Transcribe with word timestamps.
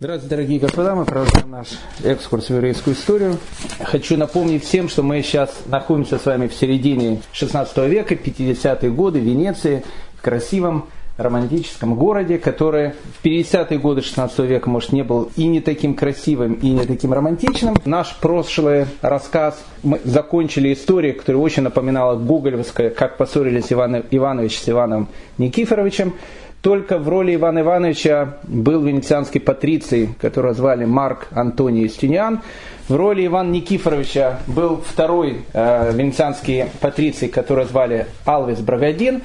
Здравствуйте, 0.00 0.36
дорогие 0.36 0.60
господа, 0.60 0.94
мы 0.94 1.04
продолжаем 1.04 1.50
наш 1.50 1.70
экскурс 2.04 2.46
в 2.46 2.50
еврейскую 2.50 2.94
историю. 2.94 3.36
Хочу 3.80 4.16
напомнить 4.16 4.62
всем, 4.62 4.88
что 4.88 5.02
мы 5.02 5.20
сейчас 5.22 5.62
находимся 5.66 6.20
с 6.20 6.24
вами 6.24 6.46
в 6.46 6.54
середине 6.54 7.20
16 7.32 7.76
века, 7.78 8.14
50-е 8.14 8.92
годы 8.92 9.18
в 9.18 9.24
Венеции, 9.24 9.82
в 10.14 10.22
красивом 10.22 10.86
романтическом 11.16 11.96
городе, 11.96 12.38
который 12.38 12.92
в 12.92 13.24
50-е 13.24 13.76
годы 13.80 14.02
16 14.02 14.38
века, 14.38 14.70
может, 14.70 14.92
не 14.92 15.02
был 15.02 15.32
и 15.34 15.48
не 15.48 15.60
таким 15.60 15.96
красивым, 15.96 16.52
и 16.52 16.70
не 16.70 16.86
таким 16.86 17.12
романтичным. 17.12 17.74
Наш 17.84 18.14
прошлый 18.20 18.86
рассказ, 19.02 19.60
мы 19.82 20.00
закончили 20.04 20.72
историю, 20.72 21.16
которая 21.16 21.42
очень 21.42 21.64
напоминала 21.64 22.14
гоголевская, 22.14 22.90
как 22.90 23.16
поссорились 23.16 23.72
Иван 23.72 24.04
Иванович 24.12 24.60
с 24.60 24.68
Иваном 24.68 25.08
Никифоровичем. 25.38 26.14
Только 26.62 26.98
в 26.98 27.08
роли 27.08 27.36
Ивана 27.36 27.60
Ивановича 27.60 28.34
был 28.42 28.82
венецианский 28.82 29.40
патриций, 29.40 30.08
которого 30.20 30.54
звали 30.54 30.84
Марк 30.84 31.28
Антоний 31.30 31.82
Юстиниан. 31.82 32.40
В 32.88 32.96
роли 32.96 33.26
Ивана 33.26 33.50
Никифоровича 33.50 34.40
был 34.48 34.82
второй 34.84 35.44
э, 35.52 35.92
венецианский 35.92 36.64
патриций, 36.80 37.28
которого 37.28 37.64
звали 37.64 38.06
Алвис 38.24 38.58
Брагадин. 38.58 39.22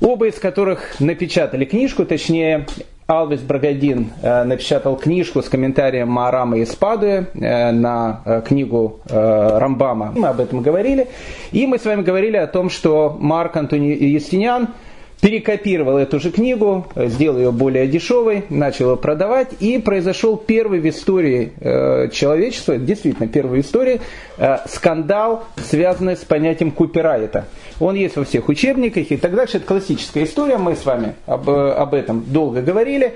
Оба 0.00 0.28
из 0.28 0.36
которых 0.36 0.98
напечатали 0.98 1.66
книжку, 1.66 2.06
точнее, 2.06 2.66
Алвис 3.06 3.40
Брагадин 3.40 4.12
э, 4.22 4.44
напечатал 4.44 4.96
книжку 4.96 5.42
с 5.42 5.50
комментарием 5.50 6.08
Маарама 6.08 6.56
из 6.56 6.74
Падуи 6.74 7.26
э, 7.34 7.70
на 7.70 8.22
э, 8.24 8.42
книгу 8.46 9.00
Рамбама. 9.10 10.12
Мы 10.16 10.28
об 10.28 10.40
этом 10.40 10.62
говорили. 10.62 11.08
И 11.52 11.66
мы 11.66 11.78
с 11.78 11.84
вами 11.84 12.00
говорили 12.00 12.38
о 12.38 12.46
том, 12.46 12.70
что 12.70 13.14
Марк 13.20 13.56
Антоний 13.58 13.94
Юстиниан– 13.94 14.68
перекопировал 15.20 15.96
эту 15.98 16.20
же 16.20 16.30
книгу, 16.30 16.86
сделал 16.94 17.38
ее 17.38 17.52
более 17.52 17.86
дешевой, 17.86 18.44
начал 18.50 18.90
ее 18.90 18.96
продавать, 18.96 19.48
и 19.60 19.78
произошел 19.78 20.36
первый 20.36 20.80
в 20.80 20.88
истории 20.88 21.52
э, 21.58 22.08
человечества, 22.10 22.76
действительно 22.76 23.28
первый 23.28 23.60
в 23.60 23.64
истории, 23.64 24.00
э, 24.36 24.58
скандал, 24.68 25.44
связанный 25.56 26.16
с 26.16 26.24
понятием 26.24 26.70
копирайта. 26.70 27.46
Он 27.80 27.94
есть 27.94 28.16
во 28.16 28.24
всех 28.24 28.48
учебниках 28.48 29.10
и 29.10 29.16
так 29.16 29.34
дальше. 29.34 29.56
Это 29.56 29.66
классическая 29.66 30.24
история, 30.24 30.58
мы 30.58 30.76
с 30.76 30.84
вами 30.84 31.14
об, 31.26 31.48
об 31.48 31.94
этом 31.94 32.24
долго 32.26 32.62
говорили. 32.62 33.14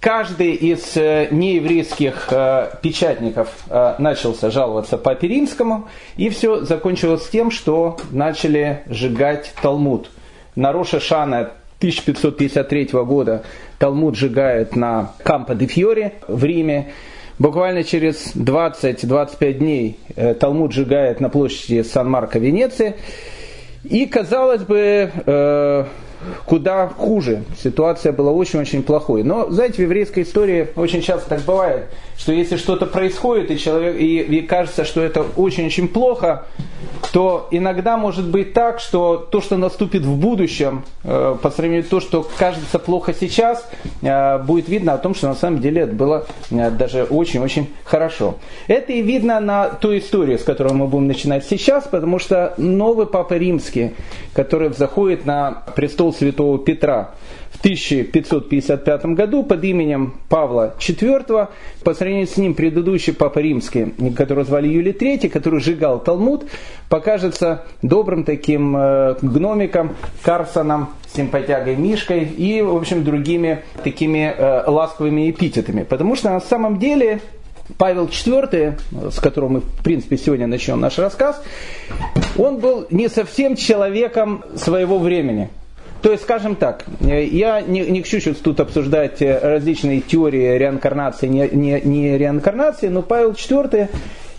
Каждый 0.00 0.52
из 0.52 0.96
э, 0.96 1.26
нееврейских 1.32 2.28
э, 2.30 2.70
печатников 2.82 3.48
э, 3.68 3.96
начался 3.98 4.50
жаловаться 4.50 4.96
Папе 4.96 5.26
Римскому, 5.26 5.88
и 6.16 6.28
все 6.28 6.60
закончилось 6.60 7.28
тем, 7.32 7.50
что 7.50 7.96
начали 8.12 8.82
сжигать 8.86 9.52
Талмуд– 9.60 10.10
на 10.58 10.72
Роша 10.72 10.98
Шана 10.98 11.52
1553 11.78 12.88
года 13.04 13.44
Талмуд 13.78 14.16
сжигает 14.16 14.74
на 14.74 15.12
Кампо 15.22 15.54
де 15.54 15.66
Фьоре 15.66 16.14
в 16.26 16.44
Риме. 16.44 16.88
Буквально 17.38 17.84
через 17.84 18.34
20-25 18.34 19.52
дней 19.52 19.98
э, 20.16 20.34
Талмуд 20.34 20.72
сжигает 20.72 21.20
на 21.20 21.28
площади 21.28 21.82
Сан-Марко 21.82 22.40
Венеции. 22.40 22.96
И, 23.84 24.06
казалось 24.06 24.62
бы, 24.62 25.12
э, 25.24 25.84
куда 26.44 26.88
хуже. 26.88 27.44
Ситуация 27.62 28.12
была 28.12 28.32
очень-очень 28.32 28.82
плохой. 28.82 29.22
Но, 29.22 29.50
знаете, 29.50 29.76
в 29.76 29.80
еврейской 29.80 30.22
истории 30.22 30.68
очень 30.76 31.02
часто 31.02 31.28
так 31.28 31.42
бывает, 31.42 31.86
что 32.16 32.32
если 32.32 32.56
что-то 32.56 32.86
происходит, 32.86 33.50
и, 33.50 33.58
человек, 33.58 33.96
и, 34.00 34.20
и 34.20 34.42
кажется, 34.42 34.84
что 34.84 35.00
это 35.00 35.24
очень-очень 35.36 35.88
плохо, 35.88 36.46
то 37.12 37.48
иногда 37.50 37.96
может 37.96 38.28
быть 38.28 38.52
так, 38.52 38.80
что 38.80 39.16
то, 39.16 39.40
что 39.40 39.56
наступит 39.56 40.02
в 40.02 40.16
будущем, 40.16 40.84
э, 41.04 41.36
по 41.40 41.50
сравнению 41.50 41.84
с 41.84 41.88
то, 41.88 42.00
что 42.00 42.28
кажется 42.38 42.78
плохо 42.78 43.14
сейчас, 43.14 43.68
э, 44.02 44.38
будет 44.38 44.68
видно 44.68 44.94
о 44.94 44.98
том, 44.98 45.14
что 45.14 45.28
на 45.28 45.34
самом 45.34 45.60
деле 45.60 45.82
это 45.82 45.92
было 45.92 46.26
э, 46.50 46.70
даже 46.70 47.04
очень-очень 47.04 47.68
хорошо. 47.84 48.36
Это 48.66 48.92
и 48.92 49.02
видно 49.02 49.40
на 49.40 49.68
той 49.68 50.00
истории, 50.00 50.36
с 50.36 50.44
которой 50.44 50.74
мы 50.74 50.86
будем 50.86 51.06
начинать 51.06 51.44
сейчас, 51.44 51.84
потому 51.84 52.18
что 52.18 52.54
новый 52.58 53.06
Папа 53.06 53.34
Римский, 53.34 53.94
который 54.32 54.72
заходит 54.72 55.24
на 55.24 55.62
престол 55.74 56.07
святого 56.12 56.58
Петра, 56.58 57.14
в 57.50 57.58
1555 57.60 59.06
году 59.06 59.42
под 59.42 59.64
именем 59.64 60.14
Павла 60.28 60.74
IV. 60.78 61.48
По 61.82 61.94
сравнению 61.94 62.26
с 62.26 62.36
ним 62.36 62.54
предыдущий 62.54 63.12
папа 63.12 63.40
римский, 63.40 63.94
которого 64.16 64.44
звали 64.44 64.68
Юлий 64.68 64.92
III, 64.92 65.28
который 65.28 65.60
сжигал 65.60 65.98
Талмуд, 66.00 66.44
покажется 66.88 67.64
добрым 67.82 68.24
таким 68.24 68.76
э, 68.76 69.16
гномиком, 69.22 69.96
Карсоном, 70.22 70.90
симпатягой 71.14 71.76
Мишкой 71.76 72.24
и, 72.24 72.62
в 72.62 72.76
общем, 72.76 73.02
другими 73.02 73.64
такими 73.82 74.32
э, 74.36 74.64
ласковыми 74.66 75.30
эпитетами. 75.30 75.82
Потому 75.82 76.16
что 76.16 76.30
на 76.30 76.40
самом 76.40 76.78
деле 76.78 77.20
Павел 77.76 78.06
IV, 78.06 79.10
с 79.10 79.18
которого 79.18 79.48
мы, 79.48 79.60
в 79.60 79.82
принципе, 79.82 80.16
сегодня 80.16 80.46
начнем 80.46 80.80
наш 80.80 80.98
рассказ, 80.98 81.42
он 82.38 82.58
был 82.58 82.86
не 82.90 83.08
совсем 83.08 83.56
человеком 83.56 84.44
своего 84.56 84.98
времени. 84.98 85.50
То 86.02 86.12
есть, 86.12 86.22
скажем 86.22 86.54
так, 86.54 86.84
э, 87.00 87.24
я 87.24 87.60
не, 87.60 87.80
не 87.80 88.02
хочу 88.02 88.20
сейчас 88.20 88.36
тут 88.36 88.60
обсуждать 88.60 89.20
э, 89.20 89.38
различные 89.42 90.00
теории 90.00 90.56
реинкарнации, 90.56 91.26
не, 91.26 91.48
не, 91.48 91.80
не 91.80 92.16
реинкарнации, 92.16 92.86
но 92.86 93.02
Павел 93.02 93.32
IV, 93.32 93.88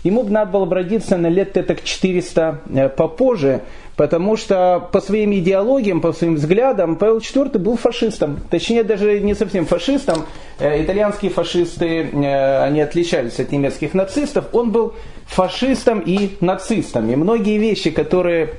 ему 0.02 0.22
бы 0.22 0.30
надо 0.30 0.52
было 0.52 0.64
бродиться 0.64 1.18
на 1.18 1.26
лет 1.26 1.52
так 1.52 1.84
400 1.84 2.60
э, 2.72 2.88
попозже, 2.88 3.60
потому 3.96 4.38
что 4.38 4.88
по 4.90 5.02
своим 5.02 5.34
идеологиям, 5.34 6.00
по 6.00 6.14
своим 6.14 6.36
взглядам 6.36 6.96
Павел 6.96 7.18
IV 7.18 7.58
был 7.58 7.76
фашистом. 7.76 8.40
Точнее, 8.50 8.82
даже 8.82 9.20
не 9.20 9.34
совсем 9.34 9.66
фашистом. 9.66 10.24
Итальянские 10.58 11.30
фашисты, 11.30 12.08
они 12.10 12.80
отличались 12.80 13.38
от 13.38 13.52
немецких 13.52 13.92
нацистов. 13.92 14.46
Он 14.52 14.70
был 14.70 14.94
фашистом 15.26 16.00
и 16.00 16.30
нацистом. 16.40 17.10
И 17.10 17.16
многие 17.16 17.58
вещи, 17.58 17.90
которые 17.90 18.54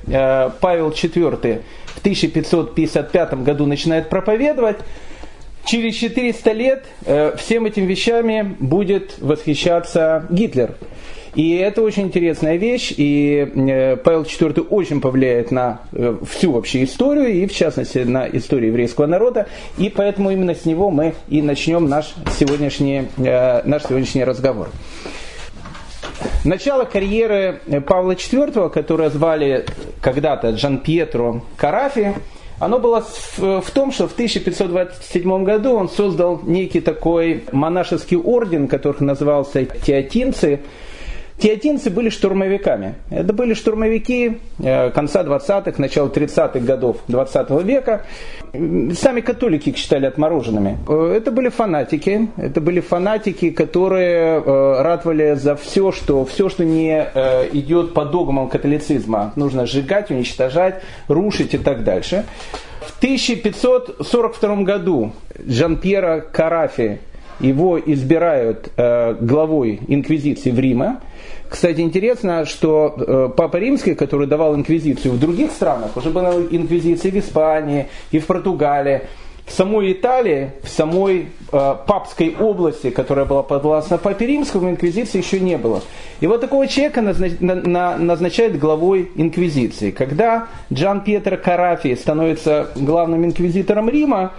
Павел 0.60 0.90
IV 0.90 1.62
в 1.96 2.00
1555 2.00 3.34
году 3.44 3.66
начинает 3.66 4.10
проповедовать, 4.10 4.78
через 5.66 5.96
400 5.96 6.52
лет 6.52 6.86
э, 7.06 7.36
всем 7.38 7.66
этим 7.66 7.86
вещами 7.86 8.56
будет 8.60 9.16
восхищаться 9.20 10.26
Гитлер. 10.30 10.76
И 11.34 11.56
это 11.56 11.82
очень 11.82 12.04
интересная 12.04 12.58
вещь, 12.58 12.94
и 12.98 13.50
э, 13.56 13.96
Павел 13.96 14.24
IV 14.24 14.68
очень 14.68 15.00
повлияет 15.00 15.52
на 15.52 15.82
э, 15.94 16.18
всю 16.30 16.52
вообще 16.52 16.84
историю, 16.84 17.30
и 17.30 17.46
в 17.48 17.54
частности 17.54 18.00
на 18.00 18.28
историю 18.28 18.70
еврейского 18.70 19.06
народа, 19.06 19.48
и 19.78 19.90
поэтому 19.90 20.32
именно 20.32 20.56
с 20.56 20.66
него 20.66 20.90
мы 20.90 21.14
и 21.30 21.42
начнем 21.42 21.88
наш 21.88 22.14
сегодняшний, 22.38 23.04
наш 23.18 23.84
сегодняшний 23.84 24.26
разговор. 24.26 24.70
Начало 26.44 26.86
карьеры 26.86 27.62
Павла 27.88 28.14
IV, 28.14 28.70
которое 28.70 29.10
звали 29.10 29.66
когда-то 30.02 30.52
Джан 30.52 30.80
Пьетро 30.80 31.42
Карафи, 31.58 32.16
оно 32.60 32.78
было 32.78 33.04
в 33.38 33.72
том, 33.74 33.92
что 33.92 34.08
в 34.08 34.14
1527 34.14 35.44
году 35.44 35.74
он 35.74 35.90
создал 35.90 36.42
некий 36.44 36.80
такой 36.80 37.44
монашеский 37.52 38.18
орден, 38.18 38.68
который 38.68 39.02
назывался 39.02 39.66
Теотинцы, 39.66 40.62
Теотинцы 41.42 41.90
были 41.90 42.10
штурмовиками. 42.10 42.94
Это 43.10 43.34
были 43.34 43.56
штурмовики 43.56 44.38
э, 44.60 44.92
конца 44.92 45.24
20-х, 45.24 45.74
начала 45.80 46.08
30-х 46.08 46.60
годов 46.60 46.98
20 47.08 47.50
века. 47.64 48.06
Сами 48.54 49.22
католики 49.22 49.70
их 49.70 49.78
считали 49.78 50.06
отмороженными. 50.06 50.78
Э, 50.88 51.16
это 51.18 51.32
были 51.32 51.50
фанатики. 51.50 52.30
Это 52.38 52.62
были 52.62 52.80
фанатики, 52.80 53.50
которые 53.50 54.40
э, 54.40 54.82
ратовали 54.84 55.34
за 55.34 55.56
все, 55.56 55.92
что, 55.92 56.26
все, 56.26 56.48
что 56.48 56.64
не 56.64 56.92
идет 57.54 57.96
по 57.96 58.06
догмам 58.06 58.48
католицизма. 58.48 59.34
Нужно 59.36 59.66
сжигать, 59.66 60.12
уничтожать, 60.12 60.84
рушить 61.08 61.56
и 61.56 61.58
так 61.58 61.84
дальше. 61.84 62.24
В 62.82 62.98
1542 63.00 64.56
году 64.58 65.14
Жан-Пьера 65.44 66.24
Карафи 66.32 67.00
его 67.42 67.80
избирают 67.80 68.72
главой 68.76 69.80
инквизиции 69.88 70.52
в 70.52 70.60
Риме. 70.60 70.98
Кстати, 71.52 71.82
интересно, 71.82 72.46
что 72.46 72.96
э, 72.98 73.30
Папа 73.36 73.58
Римский, 73.58 73.94
который 73.94 74.26
давал 74.26 74.56
инквизицию 74.56 75.16
в 75.16 75.20
других 75.20 75.52
странах, 75.52 75.98
уже 75.98 76.10
была 76.10 76.34
инквизиция 76.36 77.12
в 77.12 77.20
Испании 77.20 77.88
и 78.12 78.20
в 78.20 78.26
Португалии, 78.26 79.02
в 79.46 79.52
самой 79.52 79.92
Италии, 79.92 80.52
в 80.64 80.70
самой 80.70 81.28
э, 81.52 81.76
папской 81.86 82.38
области, 82.40 82.90
которая 82.90 83.26
была 83.26 83.44
подвластна 83.44 83.98
Папе 83.98 84.28
Римскому, 84.28 84.70
инквизиции 84.70 85.18
еще 85.18 85.42
не 85.42 85.58
было. 85.58 85.82
И 86.22 86.28
вот 86.28 86.40
такого 86.40 86.68
человека 86.68 87.02
назнач, 87.02 87.34
на, 87.42 87.56
на, 87.56 87.98
назначают 87.98 88.58
главой 88.58 89.12
инквизиции. 89.16 89.92
Когда 89.92 90.48
Джан 90.72 91.02
Пьетро 91.02 91.36
Карафи 91.36 91.96
становится 91.96 92.70
главным 92.78 93.26
инквизитором 93.26 93.90
Рима, 93.90 94.32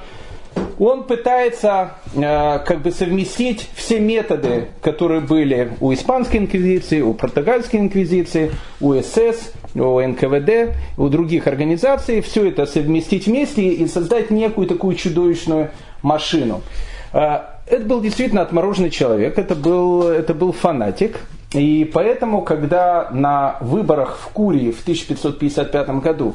он 0.78 1.04
пытается 1.04 1.93
э, 2.14 2.58
как 2.64 2.82
бы 2.82 2.90
совместить 2.90 3.69
все 3.75 4.00
методы, 4.00 4.69
которые 4.81 5.20
были 5.20 5.72
у 5.81 5.93
испанской 5.93 6.40
инквизиции, 6.40 7.00
у 7.00 7.14
португальской 7.14 7.81
инквизиции, 7.81 8.50
у 8.81 8.94
СС, 8.94 9.52
у 9.75 10.00
НКВД, 10.00 10.75
у 10.99 11.08
других 11.08 11.46
организаций, 11.46 12.20
все 12.20 12.49
это 12.49 12.66
совместить 12.66 13.26
вместе 13.26 13.62
и 13.69 13.87
создать 13.87 14.31
некую 14.31 14.66
такую 14.66 14.96
чудовищную 14.96 15.70
машину. 16.02 16.62
Э, 17.12 17.40
это 17.66 17.84
был 17.84 18.00
действительно 18.00 18.43
отмороженный 18.43 18.90
человек, 18.90 19.38
это 19.38 19.55
был, 19.55 20.08
это 20.08 20.34
был 20.34 20.52
фанатик. 20.52 21.20
И 21.52 21.88
поэтому, 21.93 22.43
когда 22.43 23.08
на 23.12 23.56
выборах 23.60 24.19
в 24.19 24.28
Курии 24.31 24.72
в 24.72 24.81
1555 24.81 25.88
году 26.00 26.34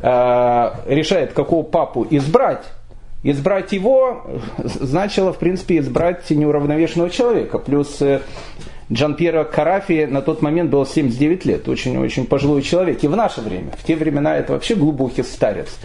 э, 0.00 0.70
решает, 0.86 1.32
какого 1.32 1.62
папу 1.62 2.06
избрать, 2.10 2.64
избрать 3.24 3.72
его 3.72 4.24
значило, 4.62 5.32
в 5.32 5.38
принципе, 5.38 5.78
избрать 5.78 6.30
неуравновешенного 6.30 7.10
человека. 7.10 7.58
Плюс 7.58 8.00
э, 8.00 8.20
Джан 8.92 9.14
Пьеро 9.14 9.44
Карафи 9.44 10.06
на 10.08 10.22
тот 10.22 10.42
момент 10.42 10.70
был 10.70 10.86
79 10.86 11.44
лет, 11.46 11.68
очень-очень 11.68 12.26
пожилой 12.26 12.62
человек. 12.62 13.02
И 13.02 13.08
в 13.08 13.16
наше 13.16 13.40
время, 13.40 13.72
в 13.76 13.82
те 13.82 13.96
времена 13.96 14.36
это 14.36 14.52
вообще 14.52 14.74
глубокий 14.74 15.22
старец. 15.22 15.78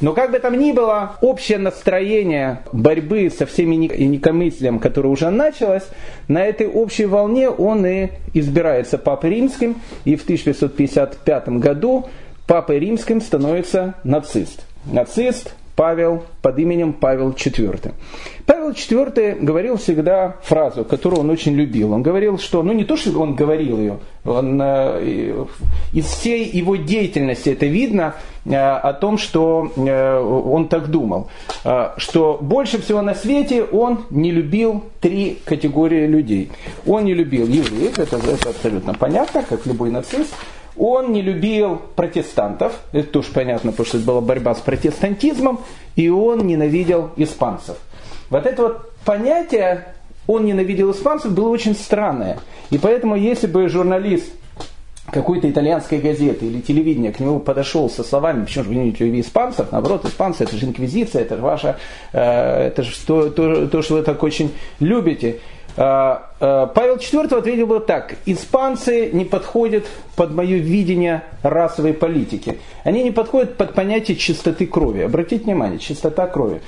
Но 0.00 0.12
как 0.12 0.30
бы 0.30 0.38
там 0.38 0.58
ни 0.58 0.72
было, 0.72 1.16
общее 1.22 1.58
настроение 1.58 2.60
борьбы 2.72 3.30
со 3.36 3.46
всеми 3.46 3.86
инакомыслием, 3.86 4.78
которое 4.78 5.08
уже 5.08 5.30
началось, 5.30 5.84
на 6.28 6.44
этой 6.44 6.68
общей 6.68 7.06
волне 7.06 7.48
он 7.48 7.86
и 7.86 8.10
избирается 8.34 8.98
Папой 8.98 9.30
Римским, 9.30 9.76
и 10.04 10.16
в 10.16 10.22
1555 10.22 11.48
году 11.48 12.06
Папой 12.46 12.78
Римским 12.78 13.20
становится 13.20 13.94
нацист. 14.04 14.66
Нацист, 14.84 15.54
Павел 15.76 16.24
под 16.40 16.58
именем 16.58 16.94
Павел 16.94 17.30
IV. 17.30 17.92
Павел 18.46 18.70
IV 18.70 19.44
говорил 19.44 19.76
всегда 19.76 20.36
фразу, 20.42 20.84
которую 20.84 21.20
он 21.20 21.30
очень 21.30 21.54
любил. 21.54 21.92
Он 21.92 22.02
говорил, 22.02 22.38
что, 22.38 22.62
ну 22.62 22.72
не 22.72 22.84
то, 22.84 22.96
что 22.96 23.20
он 23.20 23.34
говорил 23.34 23.78
ее, 23.78 23.98
он, 24.24 24.60
э, 24.60 25.44
из 25.92 26.06
всей 26.06 26.48
его 26.48 26.76
деятельности 26.76 27.50
это 27.50 27.66
видно 27.66 28.14
э, 28.46 28.56
о 28.56 28.92
том, 28.94 29.18
что 29.18 29.70
э, 29.76 30.18
он 30.18 30.68
так 30.68 30.88
думал, 30.90 31.28
что 31.98 32.38
больше 32.40 32.80
всего 32.80 33.02
на 33.02 33.14
свете 33.14 33.62
он 33.62 34.06
не 34.10 34.30
любил 34.30 34.84
три 35.00 35.38
категории 35.44 36.06
людей. 36.06 36.50
Он 36.86 37.04
не 37.04 37.14
любил 37.14 37.46
евреев, 37.46 37.98
это, 37.98 38.16
это 38.16 38.50
абсолютно 38.50 38.94
понятно, 38.94 39.44
как 39.48 39.66
любой 39.66 39.90
нацист. 39.90 40.34
Он 40.78 41.12
не 41.12 41.22
любил 41.22 41.80
протестантов, 41.94 42.80
это 42.92 43.08
тоже 43.08 43.28
понятно, 43.32 43.70
потому 43.70 43.86
что 43.86 43.96
это 43.98 44.06
была 44.06 44.20
борьба 44.20 44.54
с 44.54 44.60
протестантизмом, 44.60 45.60
и 45.94 46.08
он 46.08 46.46
ненавидел 46.46 47.10
испанцев. 47.16 47.76
Вот 48.28 48.44
это 48.44 48.62
вот 48.62 48.92
понятие 49.04 49.86
«он 50.26 50.44
ненавидел 50.44 50.90
испанцев» 50.90 51.32
было 51.32 51.48
очень 51.48 51.74
странное. 51.74 52.38
И 52.70 52.78
поэтому, 52.78 53.16
если 53.16 53.46
бы 53.46 53.68
журналист 53.68 54.32
какой-то 55.10 55.48
итальянской 55.48 55.98
газеты 55.98 56.46
или 56.46 56.60
телевидения 56.60 57.12
к 57.12 57.20
нему 57.20 57.38
подошел 57.38 57.88
со 57.88 58.02
словами, 58.02 58.44
почему 58.44 58.64
же 58.64 58.70
вы 58.70 58.76
не 58.76 58.90
любите 58.90 59.20
испанцев, 59.20 59.68
наоборот, 59.70 60.04
испанцы 60.04 60.44
это 60.44 60.56
же 60.56 60.66
инквизиция, 60.66 61.22
это 61.22 61.36
же 61.36 61.42
ваше, 61.42 61.76
э, 62.12 62.66
это 62.66 62.82
же 62.82 62.90
то, 63.06 63.30
то, 63.30 63.68
то, 63.68 63.82
что 63.82 63.94
вы 63.94 64.02
так 64.02 64.22
очень 64.22 64.52
любите. 64.80 65.38
Э, 65.76 66.18
э, 66.40 66.68
Павел 66.74 66.96
IV 66.96 67.34
ответил 67.36 67.66
бы 67.66 67.80
так. 67.80 68.16
Испанцы 68.24 69.10
не 69.12 69.24
подходят 69.24 69.84
под 70.16 70.32
мое 70.32 70.56
видение 70.56 71.22
расовой 71.42 71.92
политики. 71.92 72.58
Они 72.84 73.02
не 73.02 73.10
подходят 73.10 73.56
под 73.56 73.74
понятие 73.74 74.16
чистоты 74.16 74.66
крови. 74.66 75.02
Обратите 75.02 75.44
внимание, 75.44 75.78
чистота 75.78 76.26
крови. 76.26 76.62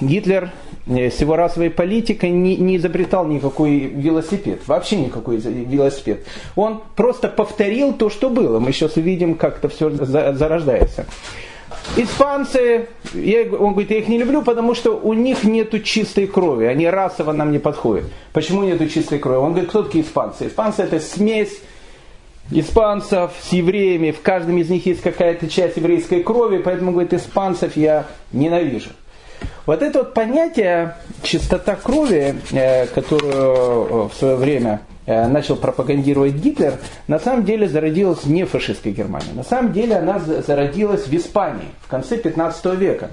Гитлер 0.00 0.50
э, 0.86 1.10
с 1.10 1.20
его 1.20 1.36
расовой 1.36 1.70
политикой 1.70 2.30
не, 2.30 2.56
не 2.56 2.76
изобретал 2.76 3.26
никакой 3.26 3.78
велосипед. 3.78 4.62
Вообще 4.66 4.96
никакой 4.96 5.36
велосипед. 5.36 6.26
Он 6.56 6.82
просто 6.96 7.28
повторил 7.28 7.92
то, 7.92 8.10
что 8.10 8.28
было. 8.28 8.58
Мы 8.58 8.72
сейчас 8.72 8.96
увидим, 8.96 9.36
как 9.36 9.58
это 9.58 9.68
все 9.68 9.90
зарождается. 9.90 11.06
Испанцы, 11.96 12.88
я, 13.12 13.42
он 13.42 13.72
говорит, 13.72 13.90
я 13.90 13.98
их 13.98 14.08
не 14.08 14.18
люблю, 14.18 14.42
потому 14.42 14.74
что 14.74 14.92
у 14.98 15.12
них 15.12 15.44
нету 15.44 15.80
чистой 15.80 16.26
крови, 16.26 16.64
они 16.64 16.88
расово 16.88 17.32
нам 17.32 17.52
не 17.52 17.58
подходят. 17.58 18.04
Почему 18.32 18.62
нету 18.62 18.88
чистой 18.88 19.18
крови? 19.18 19.38
Он 19.38 19.50
говорит, 19.50 19.68
кто 19.68 19.82
такие 19.82 20.04
испанцы? 20.04 20.46
Испанцы 20.46 20.82
это 20.82 21.00
смесь 21.00 21.60
испанцев 22.50 23.32
с 23.42 23.52
евреями, 23.52 24.10
в 24.10 24.20
каждом 24.20 24.58
из 24.58 24.68
них 24.68 24.86
есть 24.86 25.02
какая-то 25.02 25.48
часть 25.48 25.76
еврейской 25.76 26.22
крови, 26.22 26.58
поэтому, 26.58 26.92
говорит, 26.92 27.12
испанцев 27.14 27.76
я 27.76 28.06
ненавижу. 28.32 28.90
Вот 29.66 29.82
это 29.82 30.00
вот 30.00 30.14
понятие 30.14 30.96
чистота 31.22 31.76
крови, 31.76 32.36
э, 32.52 32.86
которую 32.86 33.32
э, 33.32 34.08
в 34.08 34.12
свое 34.18 34.36
время 34.36 34.80
начал 35.06 35.56
пропагандировать 35.56 36.34
Гитлер, 36.34 36.74
на 37.08 37.18
самом 37.18 37.44
деле 37.44 37.68
зародилась 37.68 38.24
не 38.24 38.44
в 38.44 38.50
фашистской 38.50 38.92
Германии. 38.92 39.32
На 39.34 39.42
самом 39.42 39.72
деле 39.72 39.96
она 39.96 40.18
зародилась 40.18 41.06
в 41.06 41.12
Испании 41.14 41.68
в 41.80 41.88
конце 41.88 42.16
15 42.16 42.64
века. 42.76 43.10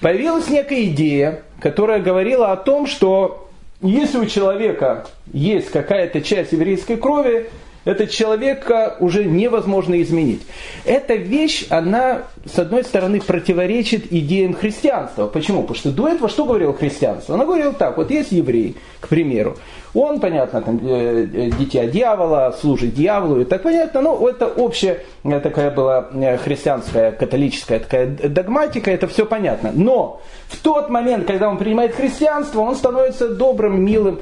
Появилась 0.00 0.48
некая 0.48 0.84
идея, 0.84 1.42
которая 1.60 2.00
говорила 2.00 2.52
о 2.52 2.56
том, 2.56 2.86
что 2.86 3.48
если 3.80 4.18
у 4.18 4.26
человека 4.26 5.06
есть 5.32 5.70
какая-то 5.70 6.20
часть 6.20 6.52
еврейской 6.52 6.96
крови, 6.96 7.50
этот 7.84 8.10
человека 8.10 8.96
уже 9.00 9.24
невозможно 9.24 10.00
изменить. 10.02 10.42
Эта 10.84 11.14
вещь, 11.14 11.66
она, 11.70 12.22
с 12.44 12.58
одной 12.58 12.84
стороны, 12.84 13.20
противоречит 13.20 14.12
идеям 14.12 14.54
христианства. 14.54 15.26
Почему? 15.26 15.62
Потому 15.62 15.76
что 15.76 15.90
до 15.90 16.08
этого 16.08 16.28
что 16.28 16.44
говорило 16.44 16.74
христианство? 16.74 17.34
Оно 17.34 17.46
говорило 17.46 17.72
так, 17.72 17.96
вот 17.96 18.10
есть 18.10 18.32
еврей, 18.32 18.76
к 19.00 19.08
примеру, 19.08 19.56
он, 19.94 20.20
понятно, 20.20 20.62
там, 20.62 20.80
э, 20.82 21.26
э, 21.32 21.50
дитя 21.58 21.86
дьявола, 21.86 22.54
служит 22.58 22.94
дьяволу, 22.94 23.40
и 23.40 23.44
так 23.44 23.62
понятно, 23.62 24.00
но 24.00 24.26
это 24.26 24.46
общая 24.46 25.00
э, 25.22 25.40
такая 25.40 25.70
была 25.70 26.08
христианская, 26.42 27.12
католическая 27.12 27.78
такая 27.78 28.06
догматика, 28.06 28.90
это 28.90 29.06
все 29.06 29.26
понятно. 29.26 29.70
Но 29.74 30.22
в 30.48 30.56
тот 30.62 30.88
момент, 30.88 31.26
когда 31.26 31.48
он 31.50 31.58
принимает 31.58 31.94
христианство, 31.94 32.60
он 32.60 32.74
становится 32.74 33.28
добрым, 33.28 33.84
милым, 33.84 34.20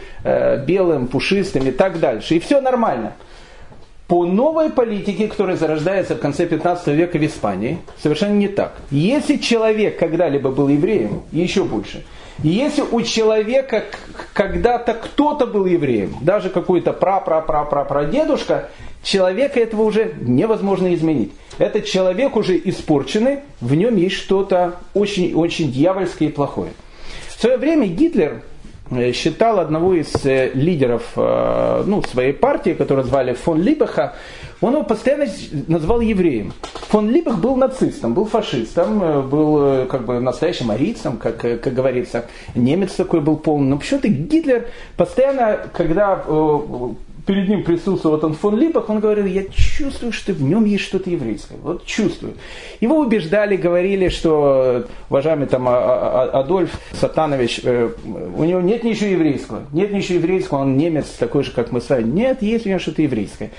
белым, 0.67 1.07
пушистым 1.07 1.69
и 1.69 1.71
так 1.71 2.01
дальше. 2.01 2.37
И 2.37 2.41
все 2.41 2.61
нормально 2.61 3.15
по 4.11 4.27
новой 4.27 4.71
политике, 4.71 5.29
которая 5.29 5.57
зарождается 5.57 6.17
в 6.17 6.19
конце 6.19 6.45
15 6.45 6.89
века 6.89 7.17
в 7.17 7.25
Испании, 7.25 7.79
совершенно 8.03 8.35
не 8.35 8.49
так. 8.49 8.75
Если 8.91 9.37
человек 9.37 10.01
когда-либо 10.01 10.51
был 10.51 10.67
евреем, 10.67 11.23
еще 11.31 11.63
больше, 11.63 12.05
если 12.43 12.83
у 12.83 13.03
человека 13.03 13.85
когда-то 14.33 14.95
кто-то 14.95 15.47
был 15.47 15.65
евреем, 15.65 16.17
даже 16.23 16.51
какой-то 16.51 16.93
пра-пра-пра-пра-прадедушка, 16.93 18.71
человека 19.05 19.61
этого 19.61 19.83
уже 19.83 20.13
невозможно 20.21 20.93
изменить. 20.93 21.31
Этот 21.59 21.85
человек 21.85 22.35
уже 22.35 22.61
испорченный, 22.65 23.39
в 23.61 23.77
нем 23.77 23.95
есть 23.95 24.17
что-то 24.17 24.81
очень-очень 24.93 25.71
дьявольское 25.71 26.31
и 26.31 26.33
плохое. 26.33 26.73
В 27.29 27.41
свое 27.41 27.59
время 27.59 27.87
Гитлер 27.87 28.43
считал 29.13 29.61
одного 29.61 29.95
из 29.95 30.15
э, 30.27 30.51
лидеров 30.55 31.03
э, 31.17 31.85
ну, 31.87 32.03
своей 32.03 32.33
партии, 32.33 32.71
которого 32.71 33.05
звали 33.05 33.35
фон 33.35 33.61
Либеха, 33.61 34.15
он 34.61 34.75
его 34.75 34.85
постоянно 34.85 35.27
назвал 35.69 36.01
евреем. 36.01 36.53
Фон 36.89 37.09
Либах 37.11 37.39
был 37.39 37.57
нацистом, 37.57 38.15
был 38.15 38.27
фашистом, 38.27 39.29
был 39.31 39.87
как 39.87 40.05
бы 40.05 40.21
настоящим 40.21 40.71
арийцем, 40.71 41.17
как, 41.17 41.39
как 41.39 41.73
говорится. 41.73 42.27
Немец 42.55 42.93
такой 42.93 43.21
был 43.21 43.37
полный. 43.37 43.69
Но 43.69 43.79
почему-то 43.79 44.09
Гитлер 44.09 44.67
постоянно, 44.97 45.61
когда 45.73 46.23
перед 47.27 47.49
ним 47.49 47.65
присутствовал 47.65 48.17
вот 48.17 48.25
он 48.25 48.35
фон 48.35 48.59
Липах, 48.59 48.89
он 48.89 49.01
говорил, 49.01 49.27
я 49.27 49.45
чувствую, 49.45 50.13
что 50.13 50.33
в 50.33 50.43
нем 50.43 50.65
есть 50.65 50.85
что-то 50.85 51.11
еврейское. 51.11 51.57
Вот 51.63 51.85
чувствую. 51.85 52.35
Его 52.81 52.99
убеждали, 52.99 53.57
говорили, 53.57 54.09
что, 54.09 54.87
уважаемый 55.09 55.47
там 55.47 55.69
а, 55.69 55.73
а, 55.73 56.31
а, 56.33 56.41
Адольф 56.41 56.79
Сатанович, 56.93 57.61
э, 57.65 57.91
у 58.05 58.45
него 58.45 58.61
нет 58.61 58.85
ничего 58.85 59.11
еврейского. 59.11 59.61
Нет 59.73 59.93
ничего 59.93 60.19
еврейского, 60.19 60.59
он 60.59 60.77
немец 60.77 61.07
такой 61.19 61.45
же, 61.45 61.53
как 61.53 61.73
мы 61.73 61.81
с 61.81 61.89
вами. 61.89 62.11
Нет, 62.11 62.43
есть 62.43 62.67
у 62.67 62.69
него 62.69 62.79
что-то 62.79 63.03
еврейское. 63.03 63.51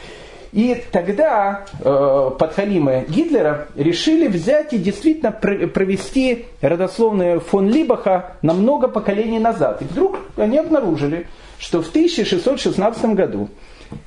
И 0.52 0.84
тогда 0.92 1.66
э, 1.80 2.32
подхалимы 2.38 3.06
Гитлера 3.08 3.68
решили 3.76 4.28
взять 4.28 4.74
и 4.74 4.78
действительно 4.78 5.32
провести 5.32 6.46
родословную 6.60 7.40
фон 7.40 7.70
Либаха 7.70 8.34
на 8.42 8.54
много 8.54 8.90
поколений 8.90 9.40
назад. 9.40 9.82
И 9.82 9.86
вдруг 9.86 10.18
они 10.36 10.58
обнаружили, 10.58 11.28
что 11.62 11.84
в 11.84 11.90
1616 11.90 13.06
году 13.14 13.50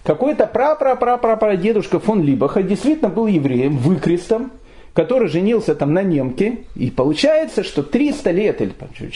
какой-то 0.02 0.46
пра-пра-пра-пра-дедушка 0.46 2.00
фон 2.00 2.22
Либаха 2.22 2.62
действительно 2.62 3.08
был 3.08 3.28
евреем, 3.28 3.76
выкрестом, 3.76 4.50
который 4.92 5.28
женился 5.28 5.74
там 5.74 5.94
на 5.94 6.02
немке, 6.02 6.64
и 6.74 6.90
получается, 6.90 7.62
что 7.62 7.82
300 7.82 8.30
лет, 8.32 8.60
или 8.60 8.72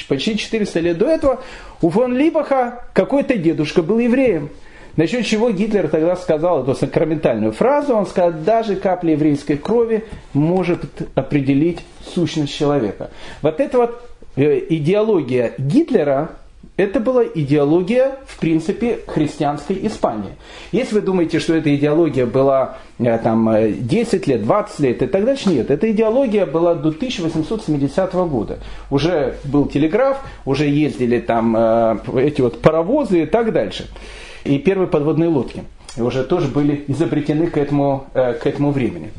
почти 0.09 0.39
400 0.39 0.81
лет 0.81 0.99
до 0.99 1.07
этого, 1.07 1.41
у 1.83 1.91
фон 1.91 2.17
Либаха 2.17 2.85
какой-то 2.93 3.37
дедушка 3.37 3.83
был 3.83 3.99
евреем. 3.99 4.51
Насчет 4.97 5.27
чего 5.27 5.51
Гитлер 5.51 5.89
тогда 5.89 6.17
сказал 6.17 6.63
эту 6.63 6.75
сакраментальную 6.75 7.53
фразу, 7.53 7.95
он 7.95 8.07
сказал, 8.07 8.33
даже 8.33 8.77
капля 8.77 9.13
еврейской 9.13 9.57
крови 9.57 10.05
может 10.33 10.81
определить 11.15 11.81
сущность 12.15 12.55
человека. 12.55 13.11
Вот 13.43 13.61
эта 13.61 13.79
вот 13.79 14.11
э, 14.37 14.61
идеология 14.69 15.55
Гитлера, 15.59 16.31
это 16.77 17.01
была 17.01 17.25
идеология, 17.25 18.19
в 18.27 18.39
принципе, 18.39 19.01
христианской 19.07 19.79
Испании. 19.87 20.31
Если 20.71 20.95
вы 20.95 21.01
думаете, 21.01 21.41
что 21.41 21.55
эта 21.55 21.75
идеология 21.75 22.25
была 22.25 22.79
э, 22.99 23.19
там, 23.19 23.51
10 23.81 24.27
лет, 24.27 24.43
20 24.43 24.81
лет 24.81 25.03
и 25.03 25.07
так 25.07 25.25
дальше, 25.25 25.49
нет. 25.49 25.71
Эта 25.71 25.91
идеология 25.91 26.47
была 26.47 26.75
до 26.75 26.91
1870 26.91 28.15
года. 28.15 28.59
Уже 28.91 29.37
был 29.45 29.67
телеграф, 29.67 30.19
уже 30.45 30.67
ездили 30.67 31.19
там 31.19 31.57
эти 32.17 32.41
вот 32.41 32.61
паровозы 32.61 33.25
и 33.25 33.27
так 33.27 33.53
дальше. 33.53 33.89
И 34.45 34.59
первые 34.59 34.87
подводные 34.87 35.29
лодки 35.29 35.65
уже 35.97 36.23
тоже 36.23 36.47
были 36.49 36.85
изобретены 36.87 37.49
к 37.49 37.57
этому, 37.57 38.07
к 38.13 38.47
этому 38.47 38.71
времени. 38.71 39.11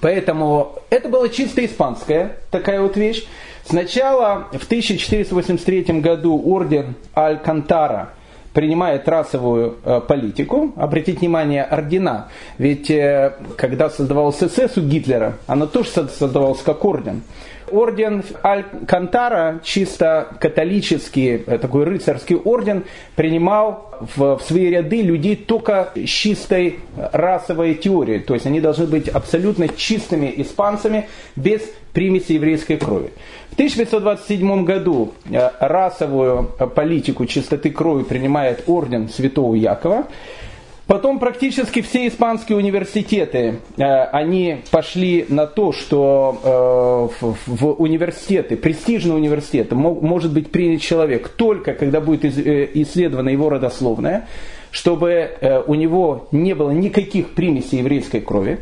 Поэтому 0.00 0.76
это 0.90 1.08
была 1.08 1.28
чисто 1.28 1.64
испанская 1.64 2.36
такая 2.50 2.80
вот 2.80 2.96
вещь. 2.96 3.26
Сначала 3.64 4.48
в 4.52 4.64
1483 4.64 6.00
году 6.00 6.40
орден 6.44 6.94
Алькантара 7.14 8.10
принимает 8.52 9.08
расовую 9.08 9.76
э, 9.84 10.00
политику. 10.06 10.72
Обратите 10.76 11.20
внимание, 11.20 11.62
ордена. 11.62 12.28
Ведь 12.58 12.90
э, 12.90 13.34
когда 13.56 13.90
создавался 13.90 14.48
СС 14.48 14.76
у 14.76 14.82
Гитлера, 14.82 15.34
оно 15.46 15.66
тоже 15.66 15.90
создавалось 15.90 16.62
как 16.62 16.84
орден. 16.84 17.22
Орден 17.70 18.22
Алькантара, 18.42 19.60
чисто 19.62 20.28
католический, 20.40 21.42
э, 21.46 21.58
такой 21.58 21.84
рыцарский 21.84 22.36
орден, 22.36 22.84
принимал 23.16 23.90
в, 24.16 24.38
в 24.38 24.42
свои 24.42 24.70
ряды 24.70 25.02
людей 25.02 25.36
только 25.36 25.90
с 25.94 26.08
чистой 26.08 26.80
расовой 27.12 27.74
теорией. 27.74 28.20
То 28.20 28.34
есть 28.34 28.46
они 28.46 28.60
должны 28.60 28.86
быть 28.86 29.08
абсолютно 29.08 29.68
чистыми 29.68 30.32
испанцами, 30.36 31.08
без 31.36 31.62
примеси 31.92 32.32
еврейской 32.32 32.76
крови. 32.76 33.10
В 33.50 33.54
1527 33.54 34.64
году 34.64 35.12
э, 35.30 35.50
расовую 35.60 36.44
политику 36.74 37.26
чистоты 37.26 37.70
крови 37.70 38.04
принимает 38.04 38.64
орден 38.66 39.08
Святого 39.08 39.54
Якова. 39.54 40.06
Потом 40.90 41.20
практически 41.20 41.82
все 41.82 42.08
испанские 42.08 42.58
университеты, 42.58 43.60
э, 43.76 43.84
они 43.84 44.62
пошли 44.72 45.24
на 45.28 45.46
то, 45.46 45.70
что 45.70 47.12
э, 47.22 47.26
в 47.46 47.74
университеты, 47.74 48.56
престижные 48.56 49.14
университеты, 49.14 49.76
может 49.76 50.32
быть 50.32 50.50
принят 50.50 50.80
человек 50.80 51.28
только 51.28 51.74
когда 51.74 52.00
будет 52.00 52.24
э, 52.24 52.68
исследована 52.74 53.28
его 53.28 53.50
родословная, 53.50 54.26
чтобы 54.72 55.62
у 55.68 55.74
него 55.76 56.26
не 56.32 56.54
было 56.54 56.72
никаких 56.72 57.30
примесей 57.30 57.78
еврейской 57.78 58.20
крови. 58.20 58.58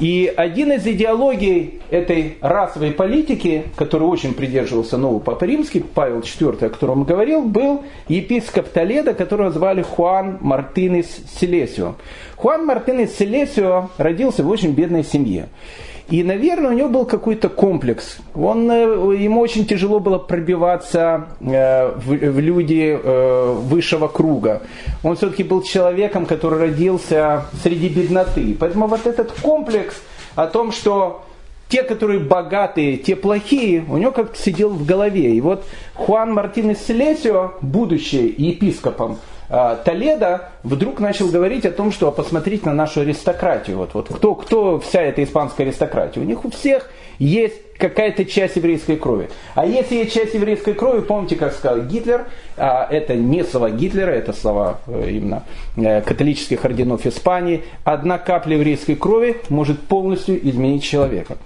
И 0.00 0.32
один 0.36 0.72
из 0.72 0.86
идеологий 0.86 1.80
этой 1.90 2.36
расовой 2.40 2.90
политики, 2.90 3.64
который 3.76 4.08
очень 4.08 4.34
придерживался 4.34 4.96
новый 4.96 5.20
Папа 5.20 5.44
Римский, 5.44 5.80
Павел 5.80 6.20
IV, 6.20 6.66
о 6.66 6.68
котором 6.68 7.00
он 7.00 7.04
говорил, 7.04 7.42
был 7.42 7.84
епископ 8.08 8.68
Толеда, 8.68 9.14
которого 9.14 9.50
звали 9.50 9.82
Хуан 9.82 10.38
Мартинес 10.40 11.06
Селесио. 11.38 11.94
Хуан 12.36 12.66
Мартинес 12.66 13.16
Селесио 13.16 13.90
родился 13.96 14.42
в 14.42 14.48
очень 14.48 14.72
бедной 14.72 15.04
семье. 15.04 15.48
И, 16.08 16.22
наверное, 16.22 16.70
у 16.70 16.74
него 16.74 16.88
был 16.88 17.06
какой-то 17.06 17.48
комплекс. 17.48 18.18
Он, 18.34 18.70
э, 18.70 19.16
ему 19.16 19.40
очень 19.40 19.64
тяжело 19.64 20.00
было 20.00 20.18
пробиваться 20.18 21.28
э, 21.40 21.92
в, 21.96 22.08
в 22.08 22.38
люди 22.40 22.98
э, 23.02 23.52
высшего 23.52 24.08
круга. 24.08 24.62
Он 25.02 25.16
все-таки 25.16 25.44
был 25.44 25.62
человеком, 25.62 26.26
который 26.26 26.58
родился 26.58 27.46
среди 27.62 27.88
бедноты. 27.88 28.54
Поэтому 28.60 28.86
вот 28.86 29.06
этот 29.06 29.32
комплекс 29.40 29.94
о 30.34 30.46
том, 30.46 30.72
что 30.72 31.24
те, 31.68 31.82
которые 31.82 32.20
богатые, 32.20 32.98
те 32.98 33.16
плохие, 33.16 33.84
у 33.88 33.96
него 33.96 34.12
как-то 34.12 34.38
сидел 34.38 34.70
в 34.70 34.84
голове. 34.84 35.34
И 35.34 35.40
вот 35.40 35.64
Хуан 35.94 36.34
Мартинес 36.34 36.84
Селесио, 36.86 37.54
будучи 37.62 38.34
епископом, 38.36 39.18
Толедо 39.48 40.48
вдруг 40.62 41.00
начал 41.00 41.28
говорить 41.28 41.66
о 41.66 41.70
том, 41.70 41.92
что 41.92 42.10
посмотреть 42.10 42.64
на 42.64 42.72
нашу 42.72 43.02
аристократию. 43.02 43.76
Вот, 43.78 43.94
вот 43.94 44.08
кто, 44.08 44.34
кто 44.34 44.80
вся 44.80 45.02
эта 45.02 45.22
испанская 45.22 45.66
аристократия? 45.66 46.20
У 46.20 46.24
них 46.24 46.44
у 46.44 46.50
всех 46.50 46.90
есть 47.18 47.54
какая-то 47.78 48.24
часть 48.24 48.56
еврейской 48.56 48.96
крови. 48.96 49.28
А 49.54 49.66
если 49.66 49.96
есть 49.96 50.14
часть 50.14 50.34
еврейской 50.34 50.74
крови, 50.74 51.00
помните, 51.00 51.36
как 51.36 51.52
сказал 51.52 51.82
Гитлер, 51.82 52.26
а 52.56 52.86
это 52.90 53.14
не 53.14 53.42
слова 53.44 53.70
Гитлера, 53.70 54.10
это 54.10 54.32
слова 54.32 54.80
э, 54.86 55.10
именно 55.10 55.42
э, 55.76 56.00
католических 56.02 56.64
орденов 56.64 57.06
Испании, 57.06 57.64
одна 57.84 58.18
капля 58.18 58.56
еврейской 58.56 58.94
крови 58.94 59.36
может 59.48 59.80
полностью 59.80 60.38
изменить 60.48 60.84
человека. 60.84 61.36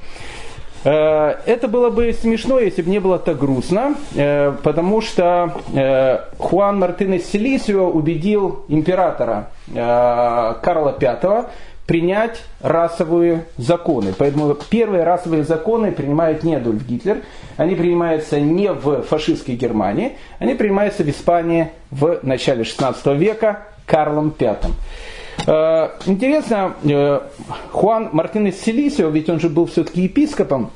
Э, 0.85 1.37
это 1.47 1.69
было 1.69 1.91
бы 1.91 2.13
смешно, 2.13 2.59
если 2.59 2.83
бы 2.83 2.91
не 2.91 2.99
было 2.99 3.19
так 3.19 3.39
грустно, 3.39 3.95
э, 4.15 4.53
потому 4.63 5.01
что 5.01 5.55
э, 5.75 6.19
Хуан 6.39 6.79
Мартинес 6.79 7.27
Селисио 7.27 7.89
убедил 7.89 8.65
императора 8.69 9.51
Карла 9.75 10.97
V 10.99 11.47
принять 11.87 12.43
расовые 12.61 13.47
законы. 13.57 14.15
Поэтому 14.17 14.55
первые 14.55 15.05
расовые 15.05 15.45
законы 15.45 15.93
принимает 15.93 16.43
не 16.43 16.55
Адольф 16.55 16.87
Гитлер, 16.87 17.23
они 17.57 17.75
принимаются 17.75 18.41
не 18.41 18.73
в 18.73 19.03
фашистской 19.03 19.57
Германии, 19.57 20.17
они 20.39 20.55
принимаются 20.55 21.03
в 21.03 21.09
Испании 21.09 21.71
в 21.91 22.21
начале 22.23 22.65
16 22.65 23.07
века 23.19 23.65
Карлом 23.87 24.35
V. 24.39 24.57
Э, 25.49 25.89
интересно, 26.05 26.75
э, 26.85 27.21
Хуан 27.73 28.11
Мартинес 28.13 28.61
Селисио, 28.61 29.09
ведь 29.09 29.31
он 29.31 29.41
же 29.41 29.49
был 29.49 29.65
все-таки 29.65 30.03
епископом, 30.03 30.71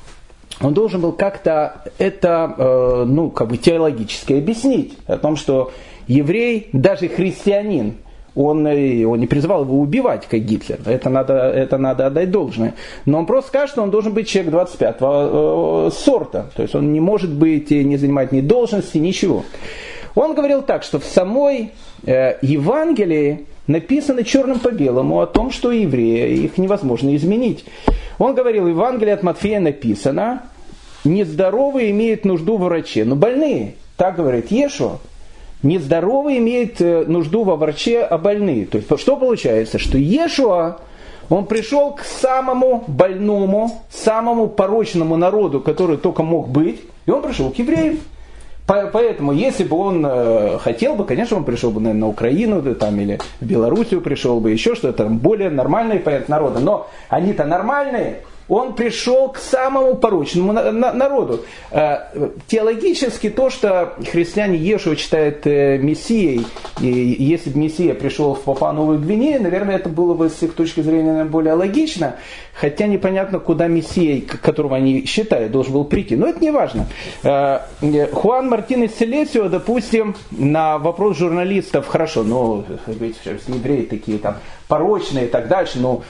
он 0.62 0.72
должен 0.72 1.02
был 1.02 1.12
как-то 1.12 1.82
это, 1.98 2.54
э, 2.56 3.04
ну, 3.06 3.28
как 3.28 3.48
бы 3.48 3.58
теологически 3.58 4.32
объяснить, 4.32 4.96
о 5.06 5.18
том, 5.18 5.36
что 5.36 5.72
еврей, 6.06 6.70
даже 6.72 7.08
христианин, 7.08 7.96
он, 8.34 8.66
он 8.66 9.20
не 9.20 9.26
призывал 9.26 9.64
его 9.64 9.78
убивать, 9.78 10.26
как 10.26 10.40
Гитлер. 10.40 10.78
Это 10.86 11.10
надо, 11.10 11.34
это 11.34 11.76
надо 11.76 12.06
отдать 12.06 12.30
должное. 12.30 12.72
Но 13.04 13.18
он 13.18 13.26
просто 13.26 13.48
скажет, 13.48 13.72
что 13.72 13.82
он 13.82 13.90
должен 13.90 14.14
быть 14.14 14.26
человек 14.26 14.54
25-го 14.54 15.90
сорта. 15.90 16.46
То 16.56 16.62
есть 16.62 16.74
он 16.74 16.94
не 16.94 17.00
может 17.00 17.30
быть, 17.30 17.70
не 17.70 17.98
занимать 17.98 18.32
ни 18.32 18.40
должности, 18.40 18.96
ничего. 18.96 19.44
Он 20.14 20.34
говорил 20.34 20.62
так, 20.62 20.82
что 20.82 20.98
в 20.98 21.04
самой 21.04 21.72
Евангелии 22.06 23.44
написано 23.66 24.24
черным 24.24 24.58
по 24.58 24.70
белому 24.70 25.20
о 25.20 25.26
том, 25.26 25.50
что 25.50 25.70
евреи, 25.70 26.44
их 26.44 26.58
невозможно 26.58 27.14
изменить. 27.16 27.64
Он 28.18 28.34
говорил, 28.34 28.64
в 28.64 28.68
Евангелии 28.68 29.12
от 29.12 29.22
Матфея 29.22 29.60
написано, 29.60 30.42
нездоровые 31.04 31.90
имеют 31.90 32.24
нужду 32.24 32.56
в 32.56 32.62
враче, 32.62 33.04
но 33.04 33.16
больные, 33.16 33.74
так 33.96 34.16
говорит 34.16 34.50
Ешо, 34.50 35.00
нездоровые 35.62 36.38
имеют 36.38 36.80
э, 36.80 37.04
нужду 37.06 37.44
во 37.44 37.56
враче, 37.56 38.02
а 38.02 38.18
больные. 38.18 38.66
То 38.66 38.78
есть 38.78 38.88
что 39.00 39.16
получается? 39.16 39.78
Что 39.78 39.98
Ешуа, 39.98 40.78
он 41.28 41.46
пришел 41.46 41.92
к 41.92 42.02
самому 42.02 42.84
больному, 42.86 43.82
самому 43.90 44.48
порочному 44.48 45.16
народу, 45.16 45.60
который 45.60 45.96
только 45.96 46.22
мог 46.22 46.48
быть, 46.48 46.80
и 47.06 47.10
он 47.10 47.22
пришел 47.22 47.50
к 47.50 47.56
евреям. 47.56 48.00
Поэтому, 48.92 49.32
если 49.32 49.64
бы 49.64 49.76
он 49.76 50.04
э, 50.06 50.58
хотел 50.58 50.94
бы, 50.94 51.04
конечно, 51.04 51.36
он 51.36 51.44
пришел 51.44 51.70
бы 51.70 51.80
наверное, 51.80 52.00
на 52.00 52.08
Украину 52.08 52.74
там, 52.74 53.00
или 53.00 53.18
в 53.40 53.46
Белоруссию 53.46 54.00
пришел 54.00 54.40
бы, 54.40 54.50
еще 54.50 54.74
что-то, 54.74 55.06
более 55.06 55.50
нормальные 55.50 56.00
понятно, 56.00 56.36
народы. 56.36 56.60
Но 56.60 56.88
они-то 57.08 57.44
нормальные, 57.44 58.22
он 58.52 58.74
пришел 58.74 59.30
к 59.30 59.38
самому 59.38 59.94
порочному 59.94 60.52
народу. 60.52 61.40
Э, 61.70 62.00
теологически 62.46 63.30
то, 63.30 63.48
что 63.48 63.94
христиане 64.10 64.58
Ешуа 64.58 64.94
читают 64.94 65.46
э, 65.46 65.78
Мессией, 65.78 66.46
и 66.78 66.86
если 66.86 67.48
бы 67.48 67.58
Мессия 67.60 67.94
пришел 67.94 68.34
в 68.34 68.42
Папа 68.42 68.72
Новую 68.72 68.98
Гвинею, 68.98 69.42
наверное, 69.42 69.76
это 69.76 69.88
было 69.88 70.12
бы 70.12 70.28
с 70.28 70.42
их 70.42 70.52
точки 70.52 70.82
зрения 70.82 71.24
более 71.24 71.54
логично, 71.54 72.16
хотя 72.52 72.86
непонятно, 72.86 73.38
куда 73.38 73.68
Мессия, 73.68 74.20
которого 74.20 74.76
они 74.76 75.06
считают, 75.06 75.50
должен 75.50 75.72
был 75.72 75.86
прийти. 75.86 76.14
Но 76.14 76.26
это 76.26 76.40
не 76.40 76.50
важно. 76.50 76.88
Э, 77.22 77.60
Хуан 78.12 78.50
Мартинес 78.50 78.94
Селесио, 78.98 79.48
допустим, 79.48 80.14
на 80.30 80.76
вопрос 80.76 81.16
журналистов, 81.16 81.86
хорошо, 81.86 82.22
но 82.22 82.66
ведь 82.86 83.16
евреи 83.48 83.86
такие 83.86 84.18
там 84.18 84.36
порочные 84.72 85.26
и 85.26 85.28
так 85.28 85.48
дальше, 85.48 85.78
ну, 85.78 86.02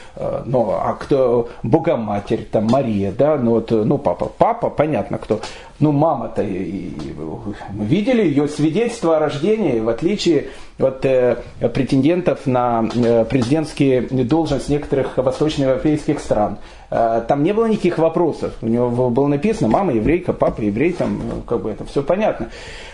ну 0.44 0.70
а 0.70 0.92
кто 0.94 1.48
Богоматерь, 1.64 2.46
там 2.48 2.68
Мария, 2.70 3.10
да, 3.10 3.36
ну 3.36 3.54
вот, 3.54 3.72
ну 3.72 3.98
папа, 3.98 4.30
папа, 4.38 4.70
понятно 4.70 5.18
кто, 5.18 5.40
ну 5.80 5.90
мама-то, 5.90 6.42
видели 6.42 8.22
ее 8.22 8.46
свидетельство 8.46 9.16
о 9.16 9.18
рождении, 9.18 9.80
в 9.80 9.88
отличие 9.88 10.46
от 10.78 11.04
э, 11.04 11.38
претендентов 11.74 12.46
на 12.46 12.88
э, 12.94 13.24
президентские 13.24 14.02
должности 14.02 14.70
некоторых 14.70 15.16
восточноевропейских 15.16 16.20
стран. 16.20 16.58
Э, 16.90 17.22
там 17.26 17.42
не 17.42 17.52
было 17.52 17.66
никаких 17.66 17.98
вопросов, 17.98 18.52
у 18.62 18.68
него 18.68 19.10
было 19.10 19.26
написано 19.26 19.68
мама 19.68 19.92
еврейка, 19.92 20.32
папа 20.32 20.60
еврей, 20.60 20.92
там 20.92 21.20
ну, 21.28 21.42
как 21.42 21.62
бы 21.62 21.70
это 21.70 21.84
все 21.84 22.02
понятно. 22.02 22.50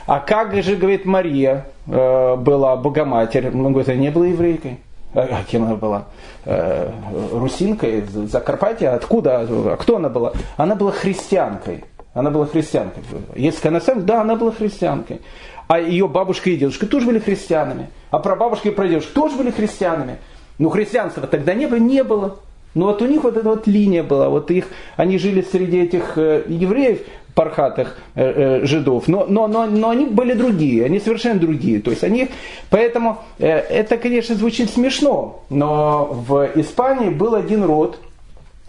А 0.07 0.21
как 0.21 0.55
же, 0.63 0.77
говорит 0.77 1.05
Мария, 1.05 1.67
э, 1.87 2.37
была 2.37 2.77
Богоматерь, 2.77 3.49
он 3.49 3.73
говорит, 3.73 3.91
она 3.91 3.99
не 3.99 4.11
была 4.11 4.27
еврейкой. 4.27 4.79
А 5.15 5.43
кем 5.45 5.65
она 5.65 5.75
была? 5.75 6.05
Э, 6.45 6.91
русинкой, 7.33 8.05
Закарпатья? 8.07 8.95
Откуда? 8.95 9.41
А 9.41 9.77
кто 9.77 9.97
она 9.97 10.09
была? 10.09 10.33
Она 10.57 10.75
была 10.75 10.93
христианкой. 10.93 11.85
Она 12.15 12.31
была 12.31 12.47
христианкой. 12.47 13.03
Если 13.35 13.69
она 13.69 13.81
сам, 13.81 14.05
да, 14.05 14.21
она 14.23 14.37
была 14.37 14.53
христианкой. 14.53 15.21
А 15.67 15.79
ее 15.79 16.09
бабушка 16.09 16.51
и 16.51 16.57
дедушка 16.57 16.87
тоже 16.87 17.07
были 17.07 17.19
христианами. 17.19 17.91
А 18.11 18.19
прабабушка 18.19 18.69
и 18.69 18.73
прадедушка 18.73 19.15
тоже 19.15 19.37
были 19.37 19.51
христианами. 19.51 20.19
Ну, 20.59 20.71
христианства 20.71 21.27
тогда 21.27 21.55
не 21.55 21.67
было, 21.67 21.79
не 21.79 22.03
было. 22.03 22.39
Но 22.75 22.87
вот 22.87 23.03
у 23.03 23.07
них 23.07 23.23
вот 23.23 23.37
эта 23.37 23.49
вот 23.49 23.67
линия 23.67 24.03
была, 24.03 24.29
вот 24.29 24.51
их, 24.51 24.67
они 24.97 25.19
жили 25.19 25.43
среди 25.43 25.79
этих 25.79 26.17
э, 26.17 26.45
евреев, 26.47 27.01
пархатых 27.39 27.97
э, 28.17 28.23
э, 28.63 28.67
жидов, 28.67 29.07
но, 29.07 29.25
но, 29.29 29.47
но, 29.47 29.67
но 29.67 29.91
они 29.91 30.07
были 30.07 30.33
другие, 30.33 30.85
они 30.87 30.99
совершенно 30.99 31.39
другие. 31.39 31.81
То 31.81 31.93
есть 31.93 32.03
они, 32.03 32.31
поэтому 32.69 33.19
э, 33.39 33.47
это, 33.47 33.97
конечно, 33.97 34.35
звучит 34.35 34.71
смешно, 34.71 35.45
но 35.49 36.09
в 36.11 36.51
Испании 36.57 37.11
был 37.11 37.37
один 37.37 37.63
род, 37.63 38.01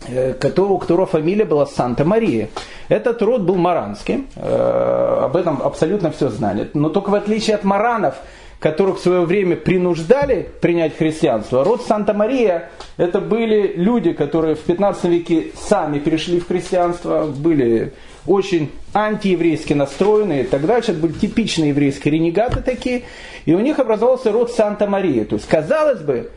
э, 0.07 0.33
которого, 0.33 0.73
у 0.73 0.77
которого 0.77 1.07
фамилия 1.07 1.45
была 1.45 1.65
Санта-Мария. 1.65 2.49
Этот 2.89 3.23
род 3.23 3.41
был 3.41 3.55
маранский, 3.55 4.27
э, 4.35 5.19
об 5.23 5.35
этом 5.35 5.63
абсолютно 5.63 6.11
все 6.11 6.29
знали. 6.29 6.69
Но 6.75 6.89
только 6.89 7.09
в 7.09 7.15
отличие 7.15 7.55
от 7.55 7.63
маранов, 7.63 8.17
которых 8.59 8.99
в 8.99 9.01
свое 9.01 9.21
время 9.21 9.55
принуждали 9.55 10.47
принять 10.61 10.95
христианство. 10.95 11.63
Род 11.63 11.81
Санта-Мария– 11.87 12.69
это 12.97 13.19
были 13.19 13.73
люди, 13.75 14.13
которые 14.13 14.53
в 14.53 14.59
15 14.59 15.05
веке 15.05 15.47
сами 15.55 15.97
перешли 15.97 16.39
в 16.39 16.47
христианство, 16.47 17.25
были 17.25 17.93
очень 18.27 18.71
антиеврейски 18.93 19.73
настроенные 19.73 20.43
и 20.43 20.57
дальше. 20.57 20.91
Это 20.91 21.01
были 21.01 21.13
типичные 21.13 21.69
еврейские 21.69 22.13
ренегаты 22.13 22.61
такие. 22.61 23.03
И 23.45 23.53
у 23.53 23.59
них 23.59 23.79
образовался 23.79 24.31
род 24.31 24.51
Санта-Мария. 24.51 25.25
То 25.25 25.35
есть, 25.35 25.47
казалось 25.47 26.01
бы, 26.01 26.31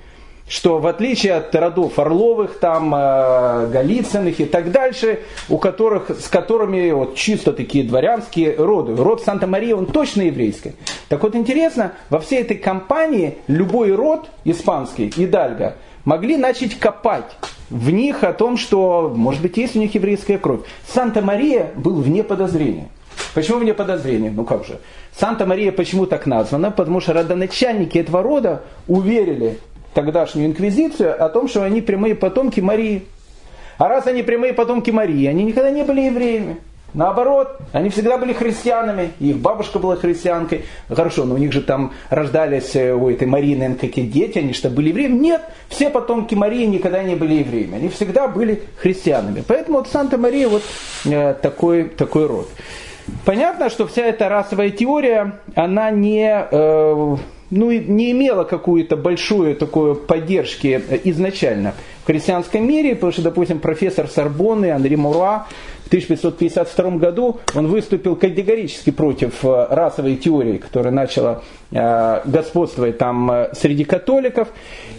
что 0.49 0.79
в 0.79 0.87
отличие 0.87 1.35
от 1.35 1.55
родов 1.55 1.99
Орловых, 1.99 2.59
там, 2.59 2.95
э, 2.95 3.69
Голицыных 3.73 4.41
и 4.41 4.45
так 4.45 4.71
дальше, 4.71 5.21
у 5.49 5.59
которых, 5.59 6.11
с 6.11 6.29
которыми 6.29 6.91
вот, 6.91 7.15
чисто 7.15 7.53
такие 7.53 7.85
дворянские 7.85 8.57
роды, 8.57 8.95
род 8.97 9.23
Санта-Мария, 9.23 9.77
он 9.77 9.87
точно 9.87 10.23
еврейский. 10.23 10.73
Так 11.09 11.23
вот 11.23 11.35
интересно, 11.35 11.93
во 12.11 12.21
всей 12.21 12.41
этой 12.41 12.57
компании 12.57 13.39
любой 13.47 13.95
род 13.95 14.29
испанский, 14.45 15.13
Идальго, 15.17 15.77
могли 16.05 16.37
начать 16.37 16.79
копать 16.79 17.37
в 17.73 17.91
них 17.91 18.23
о 18.23 18.35
том, 18.35 18.59
что, 18.59 19.11
может 19.15 19.41
быть, 19.41 19.57
есть 19.57 19.75
у 19.77 19.79
них 19.79 19.95
еврейская 19.95 20.37
кровь. 20.37 20.61
Санта-Мария 20.87 21.71
был 21.75 22.03
вне 22.03 22.23
подозрения. 22.23 22.89
Почему 23.35 23.59
вне 23.59 23.73
подозрения? 23.73 24.31
Ну 24.31 24.45
как 24.45 24.67
же. 24.67 24.79
Санта-Мария 25.19 25.73
почему 25.73 26.05
так 26.05 26.27
названа? 26.27 26.71
Потому 26.71 27.01
что 27.01 27.15
родоначальники 27.15 27.97
этого 27.97 28.23
рода 28.23 28.63
уверили 28.89 29.59
тогдашнюю 29.95 30.49
инквизицию 30.49 31.23
о 31.23 31.31
том, 31.31 31.49
что 31.49 31.63
они 31.63 31.81
прямые 31.81 32.15
потомки 32.15 32.61
Марии. 32.61 33.05
А 33.79 33.89
раз 33.89 34.07
они 34.07 34.23
прямые 34.23 34.53
потомки 34.53 34.91
Марии, 34.91 35.27
они 35.27 35.43
никогда 35.45 35.71
не 35.71 35.83
были 35.83 36.03
евреями. 36.03 36.59
Наоборот, 36.95 37.59
они 37.73 37.89
всегда 37.89 38.19
были 38.19 38.35
христианами, 38.35 39.13
их 39.19 39.39
бабушка 39.39 39.79
была 39.79 39.97
христианкой. 39.97 40.67
Хорошо, 40.89 41.25
но 41.25 41.35
у 41.35 41.39
них 41.39 41.53
же 41.53 41.63
там 41.63 41.93
рождались 42.11 42.77
э, 42.77 42.93
у 42.93 43.09
этой 43.09 43.27
Марины 43.27 43.75
какие 43.77 44.07
дети, 44.07 44.39
они 44.39 44.53
что, 44.53 44.69
были 44.69 44.91
евреями? 44.91 45.19
Нет, 45.19 45.43
все 45.69 45.89
потомки 45.89 46.35
Марии 46.35 46.67
никогда 46.67 47.03
не 47.03 47.15
были 47.15 47.35
евреями, 47.35 47.77
они 47.77 47.89
всегда 47.89 48.29
были 48.29 48.63
христианами. 48.77 49.43
Поэтому 49.47 49.79
вот 49.79 49.89
Санта-Мария 49.89 50.49
вот 50.49 50.63
э, 51.07 51.35
такой, 51.35 51.85
такой 51.85 52.27
род. 52.27 52.49
Понятно, 53.25 53.71
что 53.71 53.87
вся 53.87 54.03
эта 54.03 54.29
расовая 54.29 54.71
теория, 54.71 55.41
она 55.55 55.91
не... 55.91 56.47
Э, 56.51 57.17
ну, 57.55 57.71
не 57.71 58.13
имела 58.13 58.45
какую-то 58.45 58.97
большую 58.97 59.55
такую 59.57 59.95
поддержки 59.95 60.83
изначально 61.05 61.75
в 62.03 62.07
христианском 62.07 62.67
мире, 62.67 62.95
потому 62.95 63.13
что, 63.13 63.23
допустим, 63.23 63.61
профессор 63.61 64.09
Сорбонны 64.09 64.73
Анри 64.73 64.97
Мура 64.97 65.47
в 65.85 65.87
1552 65.87 66.91
году 66.97 67.39
он 67.55 67.69
выступил 67.69 68.17
категорически 68.17 68.91
против 68.91 69.45
э, 69.45 69.67
расовой 69.71 70.17
теории, 70.17 70.57
которая 70.57 70.93
начала 70.93 71.43
э, 71.71 72.21
господствовать 72.25 72.99
там 72.99 73.31
э, 73.31 73.51
среди 73.55 73.85
католиков. 73.85 74.49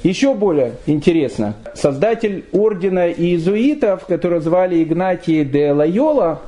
Еще 0.04 0.34
более 0.34 0.74
интересно, 0.86 1.56
создатель 1.74 2.46
ордена 2.54 3.10
иезуитов, 3.10 4.06
которого 4.06 4.40
звали 4.40 4.82
Игнатий 4.82 5.44
де 5.44 5.72
Лайола, 5.72 6.42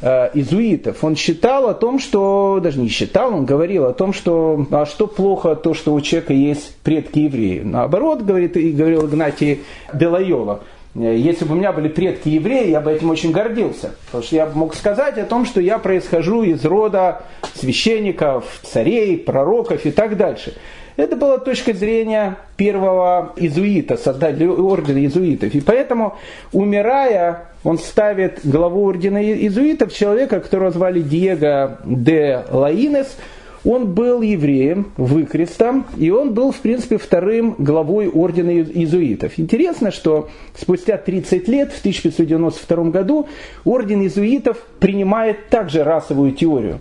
изуитов, 0.00 1.02
он 1.02 1.16
считал 1.16 1.68
о 1.68 1.74
том, 1.74 1.98
что, 1.98 2.60
даже 2.62 2.78
не 2.78 2.88
считал, 2.88 3.34
он 3.34 3.44
говорил 3.44 3.86
о 3.86 3.92
том, 3.92 4.12
что, 4.12 4.66
а 4.70 4.86
что 4.86 5.06
плохо 5.06 5.56
то, 5.56 5.74
что 5.74 5.92
у 5.92 6.00
человека 6.00 6.32
есть 6.32 6.76
предки 6.84 7.20
евреи. 7.20 7.62
Наоборот, 7.64 8.22
говорит, 8.22 8.56
и 8.56 8.70
говорил 8.70 9.06
Игнатий 9.06 9.62
Делайола, 9.92 10.60
«Э, 10.94 11.16
если 11.16 11.44
бы 11.44 11.54
у 11.54 11.56
меня 11.56 11.72
были 11.72 11.88
предки 11.88 12.28
евреи, 12.28 12.70
я 12.70 12.80
бы 12.80 12.92
этим 12.92 13.10
очень 13.10 13.32
гордился. 13.32 13.94
Потому 14.06 14.24
что 14.24 14.36
я 14.36 14.46
мог 14.46 14.74
сказать 14.74 15.18
о 15.18 15.24
том, 15.24 15.44
что 15.44 15.60
я 15.60 15.78
происхожу 15.78 16.42
из 16.42 16.64
рода 16.64 17.22
священников, 17.54 18.44
царей, 18.62 19.18
пророков 19.18 19.84
и 19.86 19.90
так 19.90 20.16
дальше. 20.16 20.54
Это 20.98 21.14
была 21.14 21.38
точка 21.38 21.74
зрения 21.74 22.38
первого 22.56 23.32
изуита, 23.36 23.96
создателя 23.96 24.50
ордена 24.50 25.06
изуитов. 25.06 25.54
И 25.54 25.60
поэтому, 25.60 26.16
умирая, 26.52 27.44
он 27.62 27.78
ставит 27.78 28.40
главу 28.42 28.84
ордена 28.84 29.22
изуитов 29.46 29.94
человека, 29.94 30.40
которого 30.40 30.72
звали 30.72 31.00
Диего 31.00 31.78
де 31.84 32.42
Лаинес– 32.50 33.16
он 33.64 33.92
был 33.92 34.22
евреем, 34.22 34.92
выкрестом, 34.96 35.86
и 35.96 36.10
он 36.10 36.32
был, 36.34 36.52
в 36.52 36.58
принципе, 36.58 36.98
вторым 36.98 37.54
главой 37.58 38.08
ордена 38.08 38.50
иезуитов. 38.50 39.38
Интересно, 39.38 39.90
что 39.90 40.28
спустя 40.56 40.96
30 40.96 41.48
лет, 41.48 41.72
в 41.72 41.80
1592 41.80 42.84
году, 42.90 43.28
орден 43.64 44.02
иезуитов 44.02 44.58
принимает 44.78 45.48
также 45.48 45.84
расовую 45.84 46.32
теорию. 46.32 46.80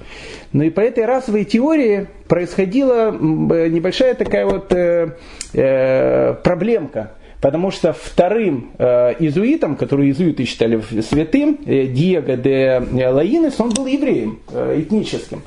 Но 0.53 0.63
и 0.63 0.69
по 0.69 0.81
этой 0.81 1.05
расовой 1.05 1.45
теории 1.45 2.07
происходила 2.27 3.11
небольшая 3.11 4.13
такая 4.13 4.45
вот 4.45 4.71
э, 4.71 5.15
э, 5.53 6.33
проблемка. 6.43 7.11
Потому 7.41 7.69
что 7.69 7.93
вторым 7.93 8.71
э, 8.79 9.13
иезуитом, 9.19 9.75
который 9.75 10.07
иезуиты 10.07 10.45
считали 10.45 10.81
святым, 11.01 11.59
э, 11.65 11.85
Диего 11.85 12.35
де 12.35 12.81
Лаинес, 13.11 13.59
он 13.59 13.69
был 13.69 13.85
евреем 13.85 14.39
э, 14.51 14.81
этническим. 14.81 15.43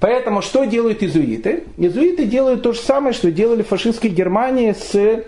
Поэтому 0.00 0.42
что 0.42 0.64
делают 0.64 1.02
иезуиты? 1.02 1.64
Иезуиты 1.76 2.24
делают 2.26 2.62
то 2.62 2.72
же 2.72 2.80
самое, 2.80 3.12
что 3.12 3.30
делали 3.30 3.62
в 3.62 3.68
фашистской 3.68 4.10
Германии 4.10 4.72
с 4.72 5.24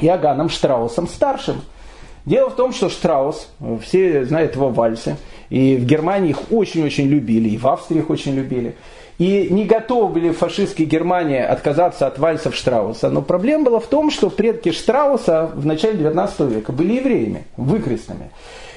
Иоганном 0.00 0.48
Штраусом 0.48 1.08
старшим. 1.08 1.62
Дело 2.26 2.48
в 2.48 2.56
том, 2.56 2.72
что 2.72 2.88
Штраус, 2.88 3.48
все 3.82 4.24
знают 4.24 4.54
его 4.54 4.70
вальсы, 4.70 5.16
и 5.50 5.76
в 5.76 5.84
Германии 5.84 6.30
их 6.30 6.50
очень-очень 6.50 7.06
любили, 7.06 7.50
и 7.50 7.58
в 7.58 7.66
Австрии 7.68 7.98
их 7.98 8.08
очень 8.08 8.34
любили. 8.34 8.76
И 9.18 9.48
не 9.50 9.64
готовы 9.64 10.14
были 10.14 10.30
в 10.30 10.38
фашистской 10.38 10.86
Германии 10.86 11.38
отказаться 11.38 12.06
от 12.06 12.18
вальсов 12.18 12.56
Штрауса. 12.56 13.10
Но 13.10 13.22
проблема 13.22 13.64
была 13.64 13.78
в 13.78 13.86
том, 13.86 14.10
что 14.10 14.30
предки 14.30 14.72
Штрауса 14.72 15.50
в 15.54 15.64
начале 15.66 15.98
19 15.98 16.40
века 16.40 16.72
были 16.72 16.94
евреями, 16.94 17.44
выкрестными. 17.56 18.30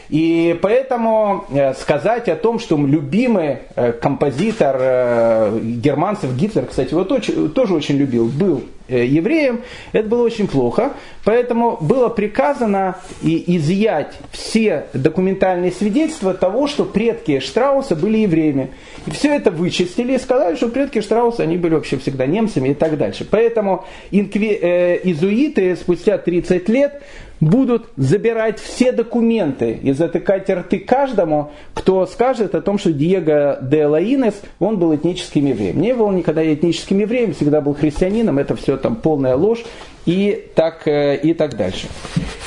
И 0.09 0.57
поэтому 0.61 1.45
э, 1.49 1.73
сказать 1.73 2.29
о 2.29 2.35
том, 2.35 2.59
что 2.59 2.77
любимый 2.77 3.59
э, 3.75 3.91
композитор 3.91 4.75
э, 4.79 5.59
германцев 5.61 6.33
Гитлер, 6.35 6.65
кстати, 6.65 6.91
его 6.91 7.03
тоже 7.03 7.73
очень 7.73 7.97
любил, 7.97 8.27
был 8.27 8.63
евреем, 8.87 9.63
это 9.91 10.07
было 10.07 10.23
очень 10.23 10.47
плохо. 10.47 10.93
Поэтому 11.25 11.77
было 11.81 12.07
приказано 12.07 12.95
и 13.21 13.57
изъять 13.57 14.13
все 14.31 14.85
документальные 14.93 15.73
свидетельства 15.73 16.33
того, 16.33 16.67
что 16.67 16.85
предки 16.85 17.41
Штрауса 17.41 17.97
были 17.97 18.19
евреями. 18.19 18.69
И 19.05 19.11
все 19.11 19.35
это 19.35 19.51
вычистили 19.51 20.13
и 20.13 20.17
сказали, 20.17 20.55
что 20.55 20.69
предки 20.69 21.01
Штрауса, 21.01 21.43
они 21.43 21.57
были 21.57 21.73
вообще 21.73 21.97
всегда 21.97 22.25
немцами 22.25 22.69
и 22.69 22.73
так 22.73 22.97
дальше. 22.97 23.27
Поэтому 23.29 23.85
инкви, 24.11 24.57
э, 24.61 24.99
изуиты 25.03 25.75
спустя 25.75 26.17
30 26.17 26.69
лет 26.69 27.01
будут 27.39 27.87
забирать 27.97 28.59
все 28.59 28.91
документы 28.91 29.79
и 29.81 29.91
затыкать 29.91 30.49
рты 30.49 30.79
каждому, 30.79 31.51
кто 31.73 32.05
скажет 32.05 32.55
о 32.55 32.61
том, 32.61 32.79
что 32.79 32.91
Диего 32.91 33.59
де 33.61 33.85
Лаинес, 33.85 34.41
он 34.59 34.77
был 34.77 34.95
этническим 34.95 35.45
евреем. 35.45 35.79
Не 35.79 35.93
был 35.93 36.11
никогда 36.11 36.43
этническим 36.53 36.99
евреем, 36.99 37.33
всегда 37.33 37.61
был 37.61 37.73
христианином, 37.73 38.39
это 38.39 38.55
все 38.55 38.77
там 38.77 38.95
полная 38.95 39.35
ложь 39.35 39.63
и 40.05 40.49
так, 40.55 40.87
э, 40.87 41.17
и 41.17 41.33
так 41.33 41.55
дальше. 41.57 41.87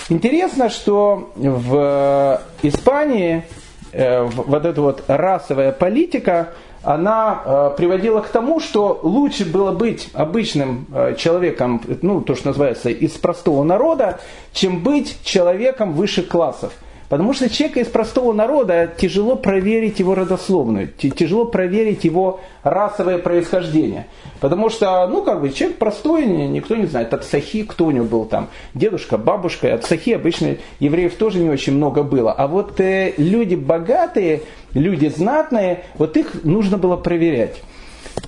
Интересно, 0.08 0.70
что 0.70 1.30
в 1.36 2.40
Испании 2.62 3.44
э, 3.92 4.22
вот 4.22 4.64
эта 4.64 4.80
вот 4.80 5.04
расовая 5.06 5.72
политика, 5.72 6.50
она 6.82 7.42
э, 7.44 7.70
приводила 7.76 8.20
к 8.20 8.28
тому, 8.28 8.60
что 8.60 8.98
лучше 9.02 9.44
было 9.44 9.72
быть 9.72 10.08
обычным 10.14 10.86
э, 10.92 11.14
человеком, 11.16 11.82
ну, 12.02 12.20
то, 12.22 12.34
что 12.34 12.48
называется, 12.48 12.90
из 12.90 13.12
простого 13.12 13.62
народа, 13.64 14.20
чем 14.52 14.82
быть 14.82 15.18
человеком 15.22 15.92
высших 15.92 16.28
классов. 16.28 16.72
Потому 17.10 17.32
что 17.32 17.50
человека 17.50 17.80
из 17.80 17.88
простого 17.88 18.32
народа 18.32 18.88
тяжело 18.96 19.34
проверить 19.34 19.98
его 19.98 20.14
родословную, 20.14 20.86
тяжело 20.86 21.44
проверить 21.44 22.04
его 22.04 22.38
расовое 22.62 23.18
происхождение. 23.18 24.06
Потому 24.38 24.70
что, 24.70 25.08
ну, 25.08 25.22
как 25.22 25.40
бы, 25.40 25.50
человек 25.50 25.78
простой, 25.78 26.24
никто 26.24 26.76
не 26.76 26.86
знает, 26.86 27.12
от 27.12 27.24
Сахи, 27.24 27.64
кто 27.64 27.86
у 27.86 27.90
него 27.90 28.04
был 28.04 28.26
там, 28.26 28.48
дедушка, 28.74 29.18
бабушка, 29.18 29.74
от 29.74 29.84
Сахи 29.84 30.10
обычно 30.10 30.56
евреев 30.78 31.16
тоже 31.16 31.40
не 31.40 31.50
очень 31.50 31.74
много 31.74 32.04
было. 32.04 32.30
А 32.30 32.46
вот 32.46 32.78
э, 32.78 33.12
люди 33.16 33.56
богатые, 33.56 34.42
люди 34.72 35.08
знатные, 35.08 35.82
вот 35.98 36.16
их 36.16 36.44
нужно 36.44 36.78
было 36.78 36.96
проверять. 36.96 37.60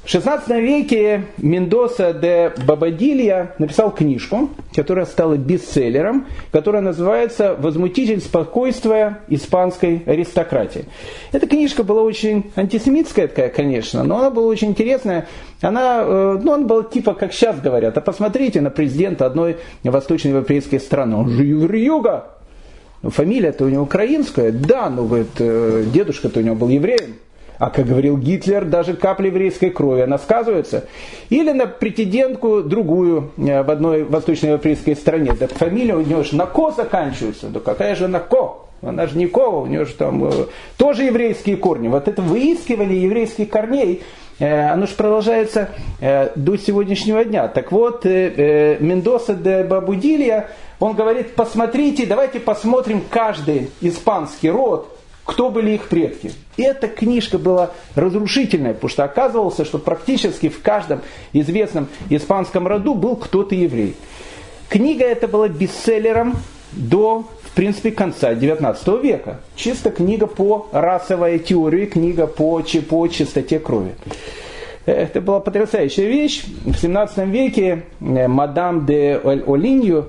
В 0.05 0.09
16 0.11 0.49
веке 0.49 1.27
Мендоса 1.39 2.13
де 2.13 2.53
Бабадилья 2.67 3.55
написал 3.59 3.93
книжку, 3.93 4.51
которая 4.75 5.07
стала 5.07 5.37
бестселлером, 5.37 6.27
которая 6.51 6.83
называется 6.83 7.55
«Возмутитель 7.57 8.21
спокойствия 8.21 9.21
испанской 9.29 10.03
аристократии». 10.05 10.87
Эта 11.31 11.47
книжка 11.47 11.85
была 11.85 12.03
очень 12.03 12.51
антисемитская 12.57 13.29
такая, 13.29 13.49
конечно, 13.49 14.03
но 14.03 14.19
она 14.19 14.31
была 14.31 14.49
очень 14.49 14.71
интересная. 14.71 15.29
Она, 15.61 16.03
э, 16.05 16.39
ну, 16.43 16.53
она 16.53 16.67
была 16.67 16.83
типа, 16.83 17.15
как 17.15 17.33
сейчас 17.33 17.61
говорят, 17.61 17.97
а 17.97 18.01
посмотрите 18.01 18.61
на 18.61 18.71
президента 18.71 19.25
одной 19.25 19.59
восточноевропейской 19.85 20.81
страны. 20.81 21.15
Он 21.15 21.31
же 21.31 21.45
юга. 21.45 22.27
Фамилия-то 23.05 23.65
у 23.65 23.69
него 23.69 23.85
украинская. 23.85 24.51
Да, 24.51 24.91
ну, 24.91 25.07
говорит, 25.07 25.31
э, 25.39 25.85
дедушка-то 25.93 26.41
у 26.41 26.43
него 26.43 26.57
был 26.57 26.69
евреем. 26.69 27.15
А 27.63 27.71
как 27.71 27.87
говорил 27.87 28.19
Гитлер, 28.19 28.65
даже 28.65 28.95
капли 28.95 29.29
еврейской 29.29 29.71
крови, 29.71 30.01
она 30.01 30.19
сказывается. 30.19 30.89
Или 31.31 31.53
на 31.53 31.67
претендентку 31.67 32.61
другую 32.61 33.31
э, 33.37 33.63
в 33.63 33.71
одной 33.71 34.03
восточноевропейской 34.03 34.97
стране. 34.97 35.33
Так 35.35 35.53
фамилия 35.53 35.95
у 35.95 36.01
нее 36.01 36.25
же 36.25 36.35
на 36.35 36.47
Ко 36.47 36.73
заканчивается. 36.73 37.51
Да 37.51 37.61
какая 37.61 37.95
же 37.95 38.09
на 38.09 38.19
Ко? 38.19 38.67
Она 38.83 39.07
же 39.07 39.17
не 39.17 39.29
Кова, 39.29 39.61
у 39.61 39.67
нее 39.67 39.85
же 39.85 39.93
там 39.93 40.25
э, 40.25 40.33
тоже 40.77 41.05
еврейские 41.05 41.57
корни. 41.57 41.87
Вот 41.87 42.09
это 42.09 42.21
выискивание 42.21 43.01
еврейских 43.01 43.49
корней, 43.49 44.03
э, 44.41 44.69
оно 44.69 44.87
же 44.87 44.95
продолжается 44.97 45.69
до 46.01 46.57
сегодняшнего 46.57 47.25
дня. 47.25 47.47
Так 47.47 47.71
вот, 47.71 48.05
Мендоса 48.05 49.35
де 49.35 49.63
Бабудилья, 49.63 50.49
он 50.81 50.95
говорит, 50.95 51.37
посмотрите, 51.37 52.07
давайте 52.07 52.41
посмотрим 52.41 53.05
каждый 53.09 53.71
испанский 53.81 54.51
род, 54.51 54.92
кто 55.25 55.51
были 55.51 55.73
их 55.73 55.89
предки. 55.89 56.33
И 56.57 56.63
эта 56.63 56.89
книжка 56.89 57.39
была 57.39 57.71
разрушительная, 57.95 58.75
потому 58.75 58.91
что 58.91 59.05
оказывалось, 59.05 59.65
что 59.67 59.79
практически 59.79 60.49
в 60.49 60.61
каждом 60.63 61.01
известном 61.33 61.89
испанском 62.11 62.67
роду 62.67 62.95
был 62.95 63.17
кто-то 63.17 63.55
еврей. 63.55 63.95
Книга 64.69 65.05
эта 65.05 65.29
была 65.29 65.49
бестселлером 65.49 66.35
до, 66.73 67.27
в 67.43 67.51
принципе, 67.53 67.91
конца 67.91 68.33
XIX 68.33 69.03
века. 69.03 69.41
Чисто 69.55 69.91
книга 69.91 70.27
по 70.27 70.69
расовой 70.73 71.39
теории, 71.39 71.87
книга 71.87 72.27
по, 72.27 72.63
по 72.89 73.09
чистоте 73.09 73.59
крови. 73.59 73.95
Это 74.87 75.21
была 75.21 75.41
потрясающая 75.41 76.07
вещь. 76.07 76.45
В 76.65 76.75
17 76.75 77.29
веке 77.29 77.85
э, 78.01 78.27
мадам 78.27 78.85
де 78.85 79.21
Олинью 79.23 80.09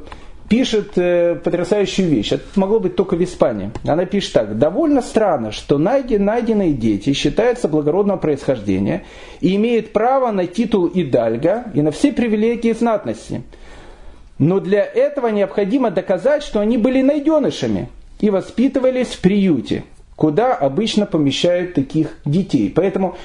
пишет 0.50 0.92
э, 0.98 1.36
потрясающую 1.36 2.08
вещь. 2.08 2.32
Это 2.32 2.44
могло 2.56 2.80
быть 2.80 2.96
только 2.96 3.16
в 3.16 3.24
Испании. 3.24 3.72
Она 3.86 4.06
пишет 4.06 4.34
так. 4.34 4.58
Довольно 4.58 5.02
странно, 5.02 5.52
что 5.52 5.78
найден, 5.78 6.26
найденные 6.26 6.74
дети 6.74 7.14
считаются 7.14 7.68
благородного 7.68 8.18
происхождения 8.18 9.04
и 9.42 9.56
имеют 9.56 9.94
право 9.94 10.32
на 10.32 10.46
титул 10.48 10.90
идальга 10.94 11.66
и 11.74 11.82
на 11.82 11.92
все 11.92 12.12
привилегии 12.12 12.74
знатности. 12.74 13.44
Но 14.40 14.60
для 14.60 14.84
этого 14.84 15.28
необходимо 15.28 15.92
доказать, 15.92 16.44
что 16.44 16.60
они 16.60 16.78
были 16.78 17.02
найденышами 17.02 17.90
и 18.20 18.30
воспитывались 18.30 19.10
в 19.10 19.22
приюте, 19.22 19.84
куда 20.16 20.54
обычно 20.54 21.06
помещают 21.06 21.74
таких 21.74 22.18
детей. 22.26 22.72
Поэтому 22.74 23.16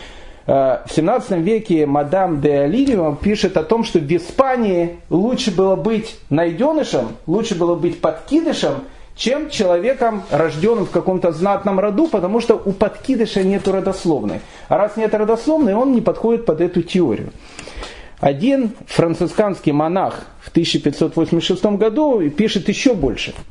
в 0.48 0.94
17 0.94 1.32
веке 1.42 1.84
мадам 1.84 2.40
де 2.40 2.60
Оливио 2.60 3.14
пишет 3.14 3.58
о 3.58 3.62
том, 3.62 3.84
что 3.84 3.98
в 3.98 4.10
Испании 4.10 4.96
лучше 5.10 5.50
было 5.50 5.76
быть 5.76 6.18
найденышем, 6.30 7.08
лучше 7.26 7.54
было 7.54 7.74
быть 7.74 8.00
подкидышем, 8.00 8.76
чем 9.14 9.50
человеком, 9.50 10.22
рожденным 10.30 10.86
в 10.86 10.90
каком-то 10.90 11.32
знатном 11.32 11.78
роду, 11.78 12.06
потому 12.06 12.40
что 12.40 12.54
у 12.54 12.72
подкидыша 12.72 13.42
нет 13.42 13.68
родословной. 13.68 14.40
А 14.68 14.78
раз 14.78 14.96
нет 14.96 15.12
родословной, 15.12 15.74
он 15.74 15.92
не 15.92 16.00
подходит 16.00 16.46
под 16.46 16.62
эту 16.62 16.80
теорию. 16.80 17.30
Один 18.18 18.72
францисканский 18.86 19.72
монах 19.72 20.28
в 20.40 20.48
1586 20.48 21.62
году 21.76 22.26
пишет 22.30 22.68
еще 22.68 22.94
больше– 22.94 23.34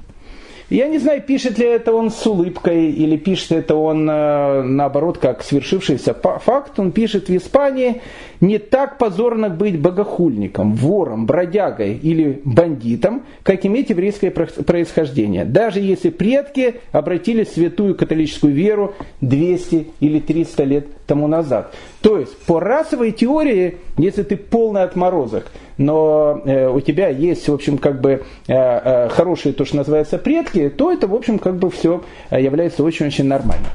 я 0.70 0.88
не 0.88 0.98
знаю, 0.98 1.22
пишет 1.22 1.58
ли 1.58 1.66
это 1.66 1.94
он 1.94 2.12
с 2.12 2.28
улыбкой 2.28 2.92
или 2.92 3.16
пишет 3.16 3.54
это 3.54 3.76
он 3.76 4.10
э, 4.10 4.64
наоборот 4.64 5.18
как 5.18 5.42
свершившийся 5.42 6.14
факт. 6.14 6.78
Он 6.78 6.92
пишет 6.92 7.30
в 7.30 7.36
Испании 7.38 8.02
не 8.42 8.58
так 8.58 8.98
позорно 8.98 9.50
быть 9.50 9.80
богохульником, 9.80 10.74
вором, 10.74 11.26
бродягой 11.26 11.96
или 11.96 12.42
бандитом, 12.44 13.24
как 13.44 13.66
иметь 13.66 13.92
еврейское 13.92 14.30
происхождение, 14.30 15.46
даже 15.46 15.80
если 15.80 16.10
предки 16.10 16.76
обратились 16.92 17.48
в 17.50 17.54
святую 17.54 17.96
католическую 17.96 18.54
веру 18.54 18.94
200 19.22 19.88
или 20.02 20.20
300 20.20 20.64
лет 20.66 20.88
тому 21.08 21.28
назад. 21.28 21.74
То 22.02 22.20
есть 22.20 22.38
по 22.46 22.60
расовой 22.60 23.12
теории, 23.12 23.78
если 23.98 24.24
ты 24.24 24.38
полный 24.38 24.84
отморозок, 24.84 25.48
но 25.78 26.42
э, 26.46 26.68
у 26.68 26.82
тебя 26.82 27.08
есть, 27.10 27.48
в 27.48 27.54
общем, 27.54 27.78
как 27.78 28.02
бы 28.02 28.12
э, 28.12 28.20
э, 28.48 29.10
хорошие, 29.10 29.54
то, 29.54 29.66
что 29.66 29.78
называется, 29.78 30.18
предки, 30.18 30.70
то 30.70 30.92
это, 30.92 31.08
в 31.08 31.16
общем, 31.16 31.40
как 31.40 31.56
бы 31.56 31.70
все 31.70 32.04
э, 32.30 32.42
является 32.42 32.84
очень-очень 32.84 33.26
нормально. 33.26 33.68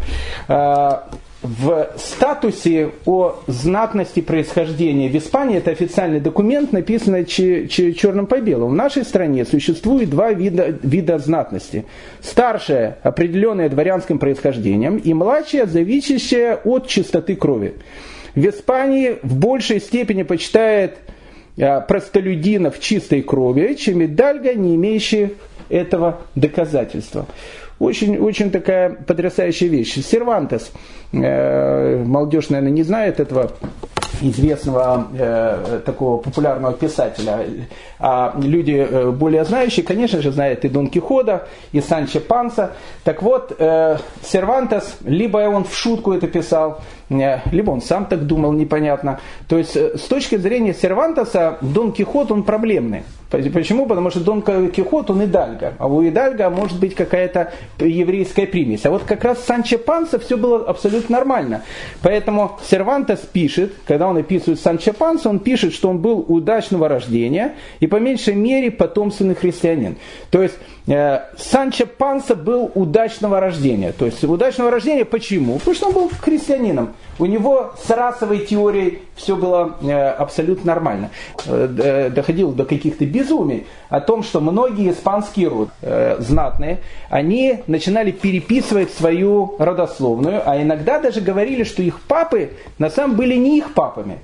В 1.42 1.90
статусе 1.96 2.92
о 3.04 3.40
знатности 3.48 4.20
происхождения 4.20 5.08
в 5.08 5.16
Испании, 5.16 5.58
это 5.58 5.72
официальный 5.72 6.20
документ, 6.20 6.72
написанный 6.72 7.26
черным 7.26 8.26
по 8.26 8.40
белому. 8.40 8.68
В 8.68 8.74
нашей 8.74 9.04
стране 9.04 9.44
существует 9.44 10.08
два 10.08 10.32
вида, 10.32 10.78
вида 10.84 11.18
знатности. 11.18 11.84
Старшая, 12.20 12.98
определенная 13.02 13.68
дворянским 13.68 14.20
происхождением, 14.20 14.98
и 14.98 15.12
младшая, 15.12 15.66
зависящая 15.66 16.60
от 16.62 16.86
чистоты 16.86 17.34
крови. 17.34 17.74
В 18.36 18.46
Испании 18.46 19.18
в 19.24 19.36
большей 19.36 19.80
степени 19.80 20.22
почитает 20.22 20.98
а, 21.60 21.80
простолюдинов 21.80 22.78
чистой 22.78 23.20
крови, 23.20 23.74
чем 23.74 24.04
идальга, 24.04 24.54
не 24.54 24.76
имеющих 24.76 25.30
этого 25.68 26.20
доказательства. 26.36 27.26
Очень, 27.82 28.16
очень 28.18 28.52
такая 28.52 28.90
потрясающая 28.90 29.66
вещь. 29.66 30.00
Сервантес, 30.04 30.70
э, 31.12 32.04
молодежь, 32.04 32.48
наверное, 32.48 32.70
не 32.70 32.84
знает 32.84 33.18
этого 33.18 33.50
известного 34.20 35.08
э, 35.18 35.80
такого 35.84 36.18
популярного 36.18 36.74
писателя. 36.74 37.44
А 37.98 38.38
люди 38.40 38.86
э, 38.88 39.10
более 39.10 39.44
знающие, 39.44 39.84
конечно 39.84 40.22
же, 40.22 40.30
знают 40.30 40.64
и 40.64 40.68
Дон 40.68 40.90
Кихота, 40.90 41.48
и 41.72 41.80
Санчо 41.80 42.20
Панса. 42.20 42.70
Так 43.02 43.20
вот, 43.20 43.52
э, 43.58 43.96
Сервантес, 44.22 44.98
либо 45.04 45.38
он 45.38 45.64
в 45.64 45.74
шутку 45.74 46.12
это 46.12 46.28
писал, 46.28 46.82
либо 47.50 47.70
он 47.70 47.80
сам 47.80 48.06
так 48.06 48.26
думал, 48.26 48.52
непонятно. 48.52 49.20
То 49.48 49.58
есть, 49.58 49.76
э, 49.76 49.96
с 49.96 50.02
точки 50.02 50.36
зрения 50.36 50.74
Сервантеса, 50.74 51.58
Дон 51.60 51.92
Кихот, 51.92 52.30
он 52.30 52.42
проблемный. 52.42 53.02
Почему? 53.30 53.86
Потому 53.86 54.10
что 54.10 54.20
Дон 54.20 54.42
Кихот, 54.42 55.10
он 55.10 55.24
идальга. 55.24 55.74
А 55.78 55.86
у 55.86 56.06
идальга 56.06 56.50
может 56.50 56.78
быть 56.78 56.94
какая-то 56.94 57.52
еврейская 57.78 58.46
примесь. 58.46 58.84
А 58.84 58.90
вот 58.90 59.04
как 59.04 59.24
раз 59.24 59.44
Санчо 59.44 59.78
Панса 59.78 60.18
все 60.18 60.36
было 60.36 60.66
абсолютно 60.66 61.16
нормально. 61.16 61.62
Поэтому 62.02 62.58
Сервантес 62.68 63.20
пишет, 63.20 63.72
когда 63.86 64.08
он 64.08 64.18
описывает 64.18 64.60
Санчо 64.60 64.92
Панса, 64.92 65.30
он 65.30 65.38
пишет, 65.38 65.72
что 65.72 65.88
он 65.88 65.98
был 65.98 66.24
удачного 66.28 66.88
рождения 66.88 67.54
и 67.80 67.86
по 67.86 67.96
меньшей 67.96 68.34
мере 68.34 68.70
потомственный 68.70 69.34
христианин. 69.34 69.96
То 70.30 70.42
есть 70.42 70.58
э, 70.86 71.20
Санчо 71.38 71.86
Панса 71.86 72.34
был 72.34 72.70
удачного 72.74 73.40
рождения. 73.40 73.92
То 73.92 74.04
есть 74.04 74.22
удачного 74.24 74.70
рождения 74.70 75.04
почему? 75.06 75.58
Потому 75.58 75.74
что 75.74 75.86
он 75.86 75.94
был 75.94 76.10
христианином. 76.20 76.94
У 77.18 77.26
него 77.26 77.72
с 77.80 77.90
расовой 77.90 78.38
теорией 78.38 79.00
все 79.14 79.36
было 79.36 79.76
э, 79.82 79.92
абсолютно 79.92 80.72
нормально. 80.72 81.10
Э, 81.46 81.68
э 81.78 82.10
доходил 82.10 82.52
до 82.52 82.64
каких-то 82.64 83.04
безумий 83.04 83.66
о 83.90 84.00
том, 84.00 84.22
что 84.22 84.40
многие 84.40 84.90
испанские 84.90 85.48
роды, 85.48 85.70
э, 85.82 86.16
знатные, 86.20 86.78
они 87.10 87.60
начинали 87.66 88.10
переписывать 88.10 88.90
свою 88.92 89.56
родословную, 89.58 90.42
а 90.44 90.60
иногда 90.60 90.98
даже 90.98 91.20
говорили, 91.20 91.64
что 91.64 91.82
их 91.82 92.00
папы 92.00 92.52
на 92.78 92.88
самом 92.88 93.16
деле 93.16 93.36
не 93.36 93.58
их 93.58 93.74
папами. 93.74 94.18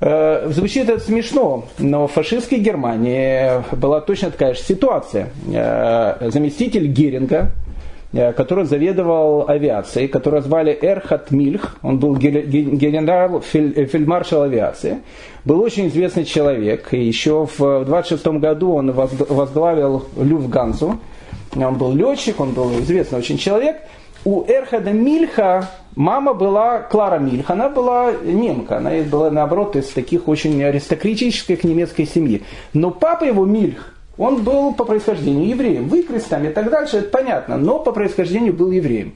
Звучит 0.00 0.90
это 0.90 1.00
смешно, 1.00 1.64
но 1.78 2.06
в 2.06 2.12
фашистской 2.12 2.58
Германии 2.58 3.62
была 3.74 4.02
точно 4.02 4.30
такая 4.30 4.52
же 4.52 4.60
ситуация. 4.60 5.30
Заместитель 5.46 6.88
Геринга, 6.88 7.52
который 8.36 8.64
заведовал 8.64 9.48
авиацией, 9.48 10.08
которого 10.08 10.40
звали 10.40 10.76
Эрхат 10.80 11.30
Мильх, 11.30 11.76
он 11.82 11.98
был 11.98 12.16
генерал, 12.16 13.42
э, 13.52 13.86
фельдмаршал 13.86 14.42
авиации, 14.42 14.98
был 15.44 15.60
очень 15.60 15.88
известный 15.88 16.24
человек, 16.24 16.92
и 16.92 17.04
еще 17.04 17.48
в 17.58 17.84
26 17.84 18.38
году 18.38 18.72
он 18.72 18.92
возглавил 18.92 20.04
Люфтгансу, 20.16 20.98
он 21.56 21.74
был 21.74 21.92
летчик, 21.92 22.40
он 22.40 22.52
был 22.52 22.70
известный 22.80 23.18
очень 23.18 23.38
человек, 23.38 23.76
у 24.24 24.44
Эрхада 24.46 24.92
Мильха 24.92 25.68
мама 25.96 26.34
была 26.34 26.80
Клара 26.80 27.18
Мильх, 27.18 27.50
она 27.50 27.68
была 27.68 28.12
немка, 28.12 28.78
она 28.78 28.90
была 29.02 29.30
наоборот 29.30 29.76
из 29.76 29.88
таких 29.88 30.28
очень 30.28 30.62
аристократических 30.62 31.64
немецкой 31.64 32.06
семьи. 32.06 32.42
Но 32.72 32.90
папа 32.90 33.24
его 33.24 33.44
Мильх, 33.44 33.93
он 34.18 34.42
был 34.42 34.74
по 34.74 34.84
происхождению 34.84 35.48
евреем, 35.48 35.88
выкрестами 35.88 36.48
и 36.48 36.52
так 36.52 36.70
дальше, 36.70 36.98
это 36.98 37.08
понятно, 37.08 37.56
но 37.56 37.78
по 37.78 37.92
происхождению 37.92 38.52
был 38.52 38.70
евреем. 38.70 39.14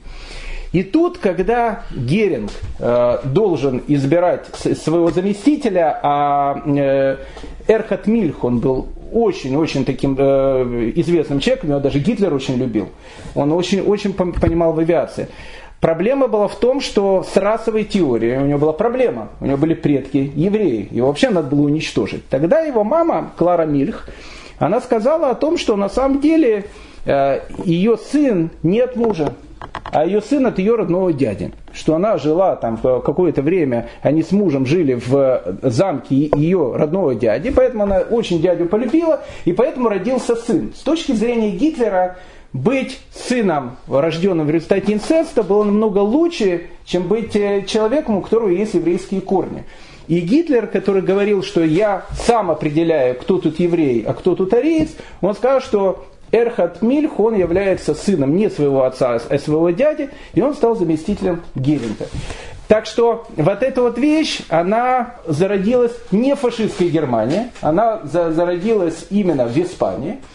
И 0.71 0.83
тут, 0.83 1.17
когда 1.17 1.83
Геринг 1.91 2.51
э, 2.79 3.17
должен 3.23 3.81
избирать 3.87 4.45
своего 4.53 5.09
заместителя, 5.09 5.99
а 6.03 6.61
э, 6.63 7.17
Эрхат 7.67 8.05
Мильх, 8.05 8.43
он 8.43 8.59
был 8.59 8.87
очень-очень 9.11 9.83
таким 9.83 10.15
э, 10.19 10.91
известным 10.95 11.39
человеком, 11.39 11.71
его 11.71 11.79
даже 11.79 11.97
Гитлер 11.97 12.31
очень 12.33 12.57
любил. 12.57 12.89
Он 13.33 13.51
очень-очень 13.51 14.13
понимал 14.13 14.73
в 14.73 14.79
авиации. 14.79 15.27
Проблема 15.79 16.27
была 16.27 16.47
в 16.47 16.55
том, 16.59 16.81
что 16.81 17.23
с 17.23 17.37
расовой 17.37 17.85
теорией 17.85 18.37
у 18.37 18.45
него 18.45 18.59
была 18.59 18.73
проблема. 18.73 19.29
У 19.39 19.45
него 19.45 19.57
были 19.57 19.73
предки 19.73 20.31
евреи. 20.35 20.89
Его 20.91 21.07
вообще 21.07 21.29
надо 21.29 21.47
было 21.55 21.65
уничтожить. 21.65 22.27
Тогда 22.27 22.59
его 22.59 22.83
мама, 22.83 23.31
Клара 23.37 23.65
Мильх, 23.65 24.07
она 24.59 24.81
сказала 24.81 25.31
о 25.31 25.35
том, 25.35 25.57
что 25.57 25.75
на 25.75 25.89
самом 25.89 26.19
деле 26.21 26.65
э, 27.05 27.39
ее 27.63 27.97
сын 27.97 28.51
не 28.61 28.81
от 28.81 28.95
мужа, 28.95 29.33
а 29.91 30.05
ее 30.05 30.21
сын 30.21 30.45
от 30.45 30.59
ее 30.59 30.75
родного 30.75 31.13
дяди. 31.13 31.51
Что 31.73 31.95
она 31.95 32.17
жила 32.17 32.55
там 32.55 32.77
какое-то 32.77 33.41
время, 33.41 33.89
они 34.01 34.23
с 34.23 34.31
мужем 34.31 34.65
жили 34.65 34.93
в 34.93 35.57
замке 35.61 36.29
ее 36.35 36.75
родного 36.75 37.15
дяди, 37.15 37.51
поэтому 37.51 37.83
она 37.83 37.99
очень 37.99 38.41
дядю 38.41 38.65
полюбила, 38.65 39.21
и 39.45 39.53
поэтому 39.53 39.89
родился 39.89 40.35
сын. 40.35 40.73
С 40.75 40.81
точки 40.81 41.13
зрения 41.13 41.51
Гитлера, 41.51 42.17
быть 42.53 42.99
сыном, 43.13 43.77
рожденным 43.87 44.47
в 44.47 44.49
результате 44.49 44.93
инцеста, 44.93 45.43
было 45.43 45.63
намного 45.63 45.99
лучше, 45.99 46.67
чем 46.85 47.03
быть 47.03 47.35
э, 47.35 47.63
человеком, 47.67 48.17
у 48.17 48.21
которого 48.21 48.49
есть 48.49 48.73
еврейские 48.73 49.21
корни. 49.21 49.63
И 50.09 50.21
Гитлер, 50.21 50.65
который 50.65 51.03
говорил, 51.03 51.43
что 51.43 51.63
я 51.63 52.03
сам 52.25 52.49
определяю, 52.49 53.13
кто 53.13 53.37
тут 53.37 53.59
еврей, 53.59 54.03
а 54.07 54.15
кто 54.15 54.33
тут 54.33 54.51
ариец, 54.55 54.89
он 55.21 55.35
сказал, 55.35 55.61
что 55.61 56.05
Эрхат 56.31 56.81
Мильх, 56.81 57.19
он 57.19 57.35
является 57.35 57.93
сыном 57.93 58.35
не 58.35 58.49
своего 58.49 58.85
отца, 58.85 59.19
а 59.29 59.37
своего 59.37 59.69
дяди, 59.69 60.09
и 60.33 60.41
он 60.41 60.55
стал 60.55 60.75
заместителем 60.75 61.43
Геринга. 61.53 62.07
Так 62.67 62.87
что 62.87 63.27
вот 63.37 63.61
эта 63.61 63.83
вот 63.83 63.99
вещь, 63.99 64.41
она 64.49 65.15
зародилась 65.27 65.95
не 66.11 66.35
в 66.35 66.39
фашистской 66.39 66.89
Германии, 66.89 67.51
она 67.61 68.01
зародилась 68.03 69.05
именно 69.11 69.45
в 69.45 69.55
Испании– 69.57 70.17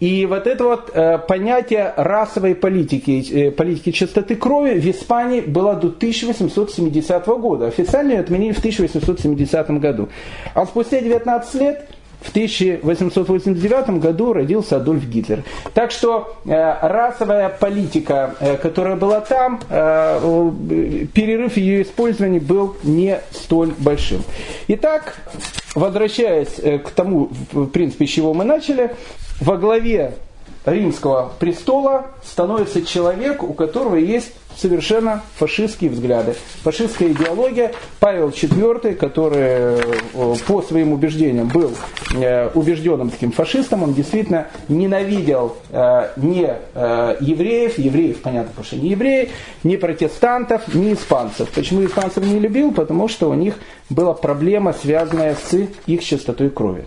и 0.00 0.26
вот 0.26 0.46
это 0.46 0.64
вот 0.64 0.90
э, 0.94 1.18
понятие 1.18 1.92
расовой 1.96 2.54
политики, 2.54 3.24
э, 3.32 3.50
политики 3.50 3.90
чистоты 3.90 4.36
крови 4.36 4.78
в 4.78 4.86
Испании 4.86 5.40
было 5.40 5.74
до 5.74 5.88
1870 5.88 7.26
года. 7.26 7.66
Официально 7.66 8.12
ее 8.12 8.20
отменили 8.20 8.52
в 8.52 8.58
1870 8.58 9.70
году. 9.80 10.08
А 10.54 10.66
спустя 10.66 11.00
19 11.00 11.54
лет 11.54 11.88
в 12.20 12.30
1889 12.30 14.00
году 14.00 14.32
родился 14.32 14.76
Адольф 14.76 15.04
Гитлер. 15.04 15.44
Так 15.74 15.90
что 15.90 16.36
э, 16.44 16.86
расовая 16.86 17.48
политика, 17.48 18.34
э, 18.40 18.56
которая 18.56 18.96
была 18.96 19.20
там, 19.20 19.60
э, 19.68 20.50
перерыв 21.12 21.56
ее 21.56 21.82
использования 21.82 22.40
был 22.40 22.76
не 22.82 23.20
столь 23.30 23.72
большим. 23.78 24.22
Итак, 24.68 25.16
возвращаясь 25.74 26.58
э, 26.58 26.78
к 26.78 26.90
тому, 26.90 27.30
в 27.52 27.66
принципе, 27.66 28.06
с 28.06 28.10
чего 28.10 28.34
мы 28.34 28.44
начали, 28.44 28.92
во 29.40 29.56
главе 29.56 30.14
римского 30.64 31.32
престола 31.38 32.06
становится 32.24 32.84
человек, 32.84 33.42
у 33.42 33.54
которого 33.54 33.96
есть 33.96 34.32
совершенно 34.56 35.22
фашистские 35.36 35.90
взгляды. 35.90 36.34
Фашистская 36.62 37.10
идеология. 37.12 37.72
Павел 38.00 38.30
IV, 38.30 38.94
который 38.96 39.40
э, 39.40 40.34
по 40.46 40.62
своим 40.62 40.92
убеждениям 40.92 41.48
был 41.48 41.72
э, 42.14 42.50
убежденным 42.54 43.10
таким 43.10 43.30
фашистом, 43.30 43.84
он 43.84 43.94
действительно 43.94 44.48
ненавидел 44.68 45.56
э, 45.70 46.10
не 46.16 46.48
евреев, 47.20 47.78
евреев, 47.78 48.20
понятно, 48.20 48.50
потому 48.50 48.66
что 48.66 48.76
не 48.76 48.90
евреи, 48.90 49.30
не 49.62 49.76
протестантов, 49.76 50.74
не 50.74 50.94
испанцев. 50.94 51.48
Почему 51.50 51.84
испанцев 51.84 52.24
не 52.24 52.40
любил? 52.40 52.72
Потому 52.72 53.08
что 53.08 53.30
у 53.30 53.34
них 53.34 53.54
была 53.90 54.14
проблема, 54.14 54.72
связанная 54.72 55.36
с 55.36 55.54
их 55.86 56.04
чистотой 56.04 56.50
крови. 56.50 56.84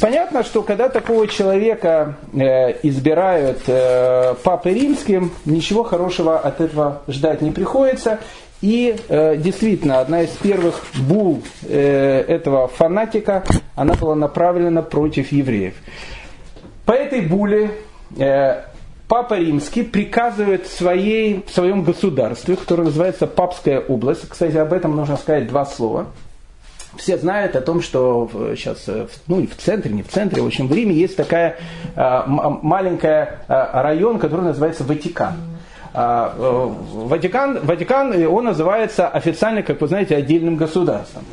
Понятно, 0.00 0.44
что 0.44 0.62
когда 0.62 0.90
такого 0.90 1.26
человека 1.26 2.16
э, 2.34 2.78
избирают 2.82 3.62
э, 3.66 4.34
папой 4.42 4.74
римским, 4.74 5.32
ничего 5.46 5.84
хорошего 5.84 6.38
от 6.38 6.60
этого 6.60 7.02
ждать 7.08 7.40
не 7.40 7.50
приходится. 7.50 8.20
И 8.60 8.96
э, 9.08 9.36
действительно, 9.36 10.00
одна 10.00 10.22
из 10.22 10.30
первых 10.30 10.82
бул 10.98 11.42
э, 11.62 12.24
этого 12.28 12.68
фанатика, 12.68 13.44
она 13.74 13.94
была 13.94 14.14
направлена 14.14 14.82
против 14.82 15.32
евреев. 15.32 15.74
По 16.84 16.92
этой 16.92 17.22
буле 17.22 17.70
э, 18.18 18.64
Папа 19.08 19.34
Римский 19.34 19.82
приказывает 19.82 20.66
своей, 20.66 21.42
в 21.46 21.50
своем 21.50 21.84
государстве, 21.84 22.56
которое 22.56 22.84
называется 22.84 23.26
Папская 23.26 23.80
область, 23.80 24.28
кстати, 24.28 24.56
об 24.56 24.72
этом 24.72 24.94
нужно 24.94 25.16
сказать 25.16 25.48
два 25.48 25.64
слова– 25.64 26.06
все 26.96 27.18
знают 27.18 27.56
о 27.56 27.60
том, 27.60 27.82
что 27.82 28.28
сейчас, 28.56 28.84
э, 28.88 29.06
ну 29.26 29.46
в 29.46 29.54
центре, 29.56 29.92
не 29.92 30.02
в 30.02 30.08
центре, 30.08 30.42
в 30.42 30.46
общем, 30.46 30.68
в 30.68 30.72
Риме 30.72 30.94
есть 30.94 31.16
такая 31.16 31.56
а, 31.94 32.24
маленькая 32.26 33.40
а, 33.48 33.82
район, 33.82 34.18
который 34.18 34.42
называется 34.42 34.84
Ватикан. 34.84 35.34
А, 35.98 36.34
э, 36.36 36.68
Ватикан, 37.06 37.60
Ватикан, 37.64 38.26
он 38.26 38.44
называется 38.44 39.08
официально, 39.08 39.62
как 39.62 39.80
вы 39.80 39.88
знаете, 39.88 40.14
отдельным 40.14 40.56
государством. 40.56 41.24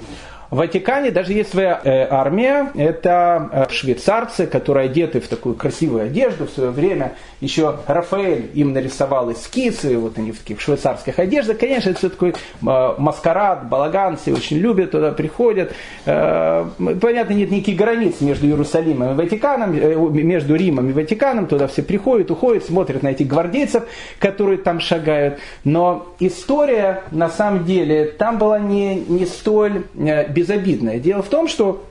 В 0.54 0.58
Ватикане 0.58 1.10
даже 1.10 1.34
есть 1.34 1.50
своя 1.50 1.82
э, 1.84 2.06
армия, 2.08 2.70
это 2.76 3.50
э, 3.52 3.66
швейцарцы, 3.72 4.46
которые 4.46 4.86
одеты 4.86 5.20
в 5.20 5.28
такую 5.28 5.56
красивую 5.56 6.04
одежду. 6.04 6.46
В 6.46 6.52
свое 6.52 6.70
время 6.70 7.14
еще 7.42 7.78
Рафаэль 7.88 8.52
им 8.54 8.72
нарисовал 8.72 9.32
эскизы, 9.32 9.98
вот 9.98 10.20
они 10.20 10.32
в 10.32 10.38
таких 10.38 10.62
швейцарских 10.62 11.18
одеждах. 11.18 11.58
Конечно, 11.58 11.90
это 11.90 11.98
все 11.98 12.10
такой 12.10 12.30
э, 12.30 12.36
маскарад, 12.62 13.68
балаган, 13.68 14.16
все 14.18 14.34
очень 14.34 14.58
любят, 14.58 14.92
туда 14.92 15.12
приходят. 15.12 15.74
Понятно, 16.06 17.34
нет 17.34 17.50
никаких 17.50 17.76
границ 17.76 18.22
между 18.22 18.46
Иерусалимом 18.46 19.14
и 19.14 19.16
Ватиканом, 19.16 19.74
между 20.14 20.54
Римом 20.56 20.88
и 20.88 20.94
Ватиканом. 20.94 21.48
Туда 21.48 21.66
все 21.66 21.82
приходят, 21.82 22.30
уходят, 22.30 22.64
смотрят 22.64 23.02
на 23.02 23.08
этих 23.08 23.26
гвардейцев, 23.26 23.86
которые 24.20 24.60
там 24.60 24.80
шагают. 24.80 25.40
Но 25.64 26.14
история, 26.20 27.02
на 27.10 27.30
самом 27.30 27.66
деле, 27.66 28.06
там 28.06 28.38
была 28.38 28.60
не, 28.60 28.96
не 28.96 29.26
столь 29.26 29.86
без 29.96 30.43
безобидное. 30.44 31.00
Дело 31.00 31.24
в 31.24 31.30
том, 31.30 31.48
что 31.48 31.84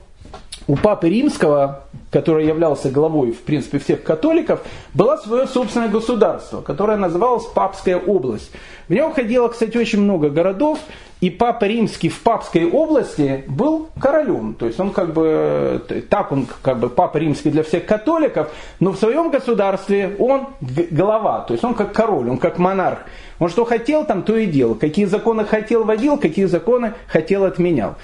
у 0.67 0.75
Папы 0.75 1.09
Римского, 1.09 1.83
который 2.13 2.45
являлся 2.45 2.91
главой, 2.91 3.31
в 3.31 3.41
принципе, 3.41 3.79
всех 3.79 4.03
католиков, 4.03 4.61
было 4.93 5.17
свое 5.17 5.47
собственное 5.47 5.89
государство, 5.89 6.61
которое 6.61 6.95
называлось 6.95 7.45
Папская 7.45 7.97
область. 7.97 8.51
В 8.87 8.93
нем 8.93 9.11
входило, 9.11 9.47
кстати, 9.47 9.75
очень 9.77 10.01
много 10.01 10.29
городов, 10.29 10.77
и 11.21 11.29
Папа 11.29 11.63
Римский 11.65 12.09
в 12.09 12.21
Папской 12.21 12.69
области 12.69 13.45
был 13.47 13.87
королем. 13.99 14.55
То 14.55 14.65
есть 14.67 14.77
он 14.79 14.91
как 14.91 15.13
бы, 15.13 15.81
так 16.09 16.31
он 16.33 16.47
как 16.61 16.79
бы 16.79 16.89
Папа 16.89 17.17
Римский 17.17 17.49
для 17.49 17.63
всех 17.63 17.85
католиков, 17.85 18.51
но 18.81 18.91
в 18.91 18.97
своем 18.97 19.31
государстве 19.31 20.17
он 20.19 20.47
глава, 20.91 21.39
то 21.47 21.53
есть 21.53 21.63
он 21.63 21.75
как 21.75 21.93
король, 21.93 22.29
он 22.29 22.37
как 22.37 22.59
монарх. 22.59 22.99
Он 23.39 23.49
что 23.49 23.65
хотел, 23.65 24.05
там 24.05 24.23
то 24.23 24.37
и 24.37 24.45
делал. 24.45 24.75
Какие 24.75 25.05
законы 25.05 25.43
хотел, 25.43 25.83
вводил, 25.83 26.17
какие 26.17 26.45
законы 26.45 26.93
хотел, 27.07 27.45
отменял. 27.45 27.95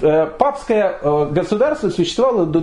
Э, 0.00 0.26
папское 0.26 0.98
э, 1.00 1.28
государство 1.30 1.90
существовало 1.90 2.46
до 2.46 2.60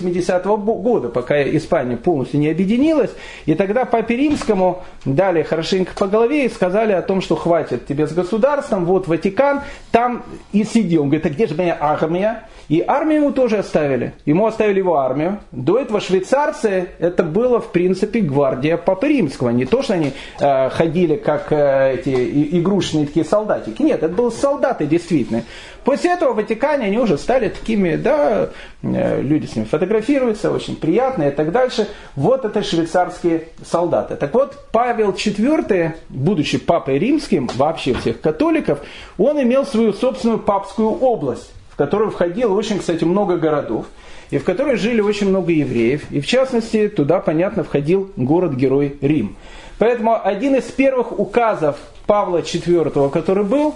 1870 0.00 0.44
года, 0.82 1.08
пока 1.08 1.42
Испания 1.42 1.96
полностью 1.96 2.40
не 2.40 2.48
объединилась. 2.48 3.10
И 3.46 3.54
тогда 3.54 3.84
Папе 3.84 4.16
Римскому 4.16 4.82
дали 5.04 5.42
хорошенько 5.42 5.92
по 5.94 6.06
голове 6.06 6.46
и 6.46 6.48
сказали 6.48 6.92
о 6.92 7.02
том, 7.02 7.20
что 7.20 7.36
хватит 7.36 7.86
тебе 7.86 8.06
с 8.06 8.12
государством, 8.12 8.84
вот 8.84 9.08
Ватикан, 9.08 9.62
там 9.90 10.24
и 10.52 10.64
сиди. 10.64 10.98
Он 10.98 11.08
говорит, 11.08 11.26
а 11.26 11.30
где 11.30 11.46
же 11.46 11.54
моя 11.54 11.76
армия? 11.80 12.48
И 12.68 12.82
армию 12.86 13.22
ему 13.22 13.32
тоже 13.32 13.58
оставили. 13.58 14.14
Ему 14.24 14.46
оставили 14.46 14.78
его 14.78 14.96
армию. 14.96 15.40
До 15.52 15.78
этого 15.78 16.00
швейцарцы, 16.00 16.88
это 16.98 17.22
было 17.22 17.60
в 17.60 17.72
принципе 17.72 18.20
гвардия 18.20 18.76
Папы 18.76 19.08
Римского. 19.08 19.50
Не 19.50 19.66
то, 19.66 19.82
что 19.82 19.94
они 19.94 20.12
э, 20.40 20.70
ходили 20.70 21.16
как 21.16 21.52
э, 21.52 21.94
эти 21.94 22.58
игрушечные 22.58 23.06
такие 23.06 23.24
солдатики. 23.24 23.82
Нет, 23.82 24.02
это 24.02 24.14
были 24.14 24.30
солдаты 24.30 24.86
действительно. 24.86 25.42
После 25.84 26.12
этого 26.12 26.32
в 26.32 26.36
Ватикане 26.36 26.86
они 26.86 26.98
уже 26.98 27.18
стали 27.18 27.48
такими, 27.48 27.96
да, 27.96 28.48
э, 28.82 29.20
люди 29.20 29.46
с 29.46 29.56
ними 29.56 29.66
фотографируются, 29.66 30.50
очень 30.50 30.76
приятные 30.76 31.30
и 31.30 31.34
так 31.34 31.52
дальше. 31.52 31.88
Вот 32.16 32.44
это 32.44 32.62
швейцарские 32.62 33.48
солдаты. 33.64 34.16
Так 34.16 34.32
вот, 34.34 34.66
Павел 34.72 35.10
IV, 35.10 35.92
будучи 36.08 36.58
папой 36.58 36.98
римским, 36.98 37.48
вообще 37.54 37.94
всех 37.94 38.20
католиков, 38.20 38.80
он 39.18 39.40
имел 39.42 39.66
свою 39.66 39.92
собственную 39.92 40.38
папскую 40.38 40.90
область 40.90 41.50
в 41.74 41.76
которую 41.76 42.12
входило 42.12 42.54
очень, 42.54 42.78
кстати, 42.78 43.02
много 43.02 43.36
городов, 43.36 43.86
и 44.30 44.38
в 44.38 44.44
которой 44.44 44.76
жили 44.76 45.00
очень 45.00 45.28
много 45.28 45.50
евреев. 45.50 46.08
И 46.12 46.20
в 46.20 46.26
частности, 46.26 46.86
туда, 46.86 47.18
понятно, 47.18 47.64
входил 47.64 48.12
город-герой 48.14 48.96
Рим. 49.00 49.34
Поэтому 49.78 50.16
один 50.24 50.54
из 50.54 50.64
первых 50.64 51.18
указов 51.18 51.76
Павла 52.06 52.38
IV, 52.38 53.10
который 53.10 53.42
был, 53.42 53.74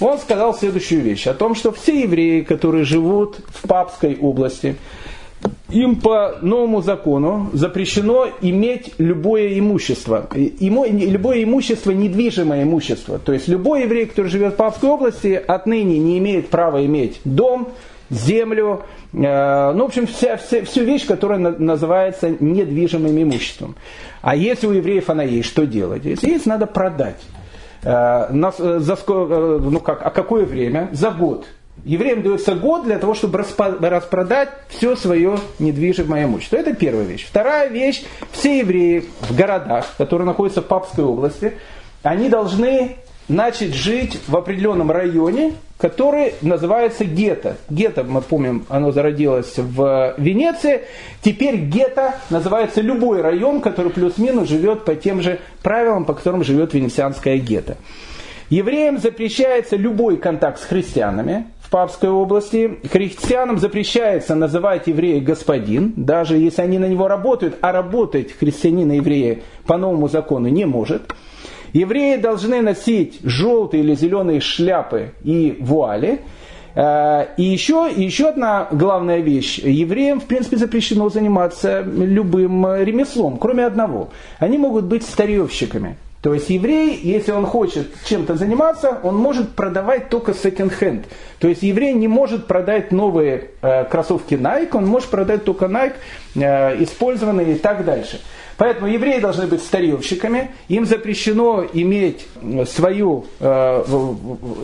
он 0.00 0.18
сказал 0.18 0.54
следующую 0.54 1.02
вещь, 1.02 1.26
о 1.26 1.34
том, 1.34 1.54
что 1.54 1.72
все 1.72 2.02
евреи, 2.02 2.42
которые 2.42 2.84
живут 2.84 3.40
в 3.48 3.66
Папской 3.66 4.16
области, 4.16 4.76
им 5.70 5.96
по 5.96 6.38
новому 6.40 6.80
закону 6.80 7.50
запрещено 7.52 8.26
иметь 8.40 8.94
любое 8.98 9.58
имущество. 9.58 10.28
Любое 10.34 11.44
имущество, 11.44 11.90
недвижимое 11.90 12.62
имущество. 12.62 13.18
То 13.18 13.32
есть 13.32 13.48
любой 13.48 13.82
еврей, 13.82 14.06
который 14.06 14.28
живет 14.28 14.54
в 14.54 14.56
Павской 14.56 14.88
области, 14.88 15.40
отныне 15.46 15.98
не 15.98 16.18
имеет 16.18 16.48
права 16.48 16.84
иметь 16.86 17.20
дом, 17.24 17.68
землю, 18.10 18.84
э, 19.12 19.72
ну, 19.72 19.84
в 19.84 19.88
общем, 19.88 20.06
вся, 20.06 20.38
вся, 20.38 20.64
всю 20.64 20.84
вещь, 20.84 21.06
которая 21.06 21.38
на, 21.38 21.50
называется 21.50 22.30
недвижимым 22.40 23.22
имуществом. 23.22 23.76
А 24.22 24.34
если 24.34 24.66
у 24.66 24.72
евреев 24.72 25.10
она 25.10 25.22
есть, 25.22 25.48
что 25.48 25.66
делать? 25.66 26.04
Если 26.06 26.30
есть, 26.30 26.46
надо 26.46 26.66
продать. 26.66 27.20
Э, 27.88 28.26
нас, 28.30 28.56
э, 28.58 28.80
за, 28.80 28.94
э, 28.94 29.58
ну 29.62 29.80
как, 29.80 30.04
а 30.04 30.10
какое 30.10 30.44
время? 30.44 30.90
За 30.92 31.10
год. 31.10 31.46
Евреям 31.84 32.22
дается 32.22 32.54
год 32.54 32.84
для 32.84 32.98
того, 32.98 33.14
чтобы 33.14 33.38
распродать 33.38 34.50
все 34.68 34.94
свое 34.94 35.38
недвижимое 35.58 36.24
имущество. 36.24 36.56
Это 36.56 36.74
первая 36.74 37.04
вещь. 37.04 37.26
Вторая 37.26 37.68
вещь. 37.68 38.04
Все 38.32 38.58
евреи 38.58 39.04
в 39.20 39.34
городах, 39.34 39.86
которые 39.96 40.26
находятся 40.26 40.60
в 40.60 40.66
Папской 40.66 41.04
области, 41.04 41.54
они 42.02 42.28
должны 42.28 42.96
начать 43.28 43.74
жить 43.74 44.20
в 44.26 44.36
определенном 44.36 44.90
районе, 44.90 45.54
который 45.78 46.34
называется 46.42 47.04
гетто. 47.04 47.56
Гетто, 47.70 48.04
мы 48.04 48.20
помним, 48.20 48.66
оно 48.68 48.90
зародилось 48.90 49.54
в 49.56 50.14
Венеции. 50.18 50.82
Теперь 51.22 51.56
гетто 51.56 52.16
называется 52.30 52.80
любой 52.80 53.22
район, 53.22 53.60
который 53.60 53.92
плюс-минус 53.92 54.48
живет 54.48 54.84
по 54.84 54.94
тем 54.94 55.22
же 55.22 55.38
правилам, 55.62 56.04
по 56.04 56.14
которым 56.14 56.44
живет 56.44 56.74
венецианское 56.74 57.38
гетто. 57.38 57.76
Евреям 58.50 58.98
запрещается 58.98 59.76
любой 59.76 60.16
контакт 60.16 60.60
с 60.60 60.64
христианами 60.64 61.46
в 61.60 61.70
Папской 61.70 62.08
области. 62.08 62.78
Христианам 62.90 63.58
запрещается 63.58 64.34
называть 64.34 64.86
еврея 64.86 65.20
господин, 65.20 65.92
даже 65.96 66.38
если 66.38 66.62
они 66.62 66.78
на 66.78 66.86
него 66.86 67.08
работают, 67.08 67.58
а 67.60 67.72
работать 67.72 68.32
христианин 68.32 68.90
и 68.90 68.96
еврея 68.96 69.40
по 69.66 69.76
новому 69.76 70.08
закону 70.08 70.48
не 70.48 70.64
может. 70.64 71.12
Евреи 71.72 72.16
должны 72.16 72.62
носить 72.62 73.20
желтые 73.22 73.82
или 73.82 73.94
зеленые 73.94 74.40
шляпы 74.40 75.12
и 75.24 75.56
вуали. 75.60 76.20
Э, 76.74 77.26
и 77.36 77.42
еще, 77.42 77.90
еще 77.94 78.28
одна 78.28 78.68
главная 78.70 79.18
вещь. 79.18 79.58
Евреям, 79.58 80.20
в 80.20 80.26
принципе, 80.26 80.56
запрещено 80.56 81.08
заниматься 81.08 81.82
любым 81.82 82.66
ремеслом, 82.82 83.38
кроме 83.38 83.66
одного. 83.66 84.10
Они 84.38 84.58
могут 84.58 84.84
быть 84.84 85.04
старьевщиками. 85.04 85.96
То 86.22 86.34
есть 86.34 86.50
еврей, 86.50 86.98
если 87.00 87.30
он 87.30 87.46
хочет 87.46 87.86
чем-то 88.04 88.34
заниматься, 88.34 88.98
он 89.04 89.16
может 89.16 89.50
продавать 89.50 90.08
только 90.08 90.34
секонд-хенд. 90.34 91.06
То 91.38 91.46
есть 91.46 91.62
еврей 91.62 91.94
не 91.94 92.08
может 92.08 92.48
продать 92.48 92.90
новые 92.90 93.50
э, 93.62 93.84
кроссовки 93.84 94.34
Nike, 94.34 94.70
он 94.72 94.86
может 94.86 95.10
продать 95.10 95.44
только 95.44 95.66
Nike, 95.66 95.94
э, 96.34 96.82
использованные 96.82 97.52
и 97.52 97.54
так 97.54 97.84
дальше. 97.84 98.20
Поэтому 98.58 98.88
евреи 98.88 99.20
должны 99.20 99.46
быть 99.46 99.62
старьевщиками, 99.62 100.50
им 100.66 100.84
запрещено 100.84 101.64
иметь 101.72 102.26
свою, 102.66 103.26
э, 103.38 103.84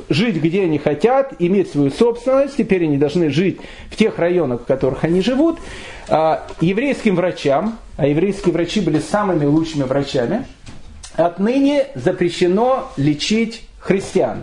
жить 0.09 0.42
где 0.42 0.64
они 0.64 0.78
хотят, 0.78 1.35
иметь 1.38 1.70
свою 1.70 1.92
собственность, 1.92 2.57
теперь 2.57 2.85
они 2.85 2.98
должны 2.98 3.30
жить 3.30 3.61
в 3.90 3.96
тех 3.96 4.18
районах, 4.18 4.62
в 4.62 4.64
которых 4.64 5.04
они 5.04 5.22
живут. 5.22 5.61
Э, 6.09 6.38
еврейским 6.61 7.14
врачам, 7.14 7.78
а 7.96 8.09
еврейские 8.09 8.52
врачи 8.52 8.80
были 8.80 8.98
самыми 8.98 9.44
лучшими 9.44 9.85
врачами, 9.85 10.44
отныне 11.14 11.87
запрещено 11.94 12.90
лечить 12.96 13.62
христиан. 13.78 14.42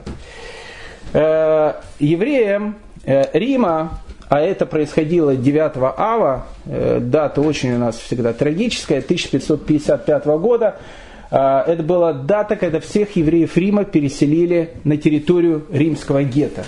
Э, 1.12 1.74
евреям 2.00 2.78
э, 3.04 3.38
Рима 3.38 4.01
а 4.32 4.40
это 4.40 4.66
происходило 4.66 5.36
9 5.36 5.94
ава, 5.98 6.46
э, 6.66 7.00
дата 7.02 7.42
очень 7.42 7.74
у 7.74 7.78
нас 7.78 7.98
всегда 7.98 8.32
трагическая, 8.32 9.02
1555 9.02 10.26
года. 10.38 10.78
Э, 11.32 11.64
это 11.68 11.84
была 11.84 12.14
дата, 12.14 12.56
когда 12.56 12.80
всех 12.80 13.18
евреев 13.18 13.58
Рима 13.58 13.84
переселили 13.84 14.70
на 14.86 14.96
территорию 14.96 15.66
римского 15.70 16.24
гетто. 16.24 16.64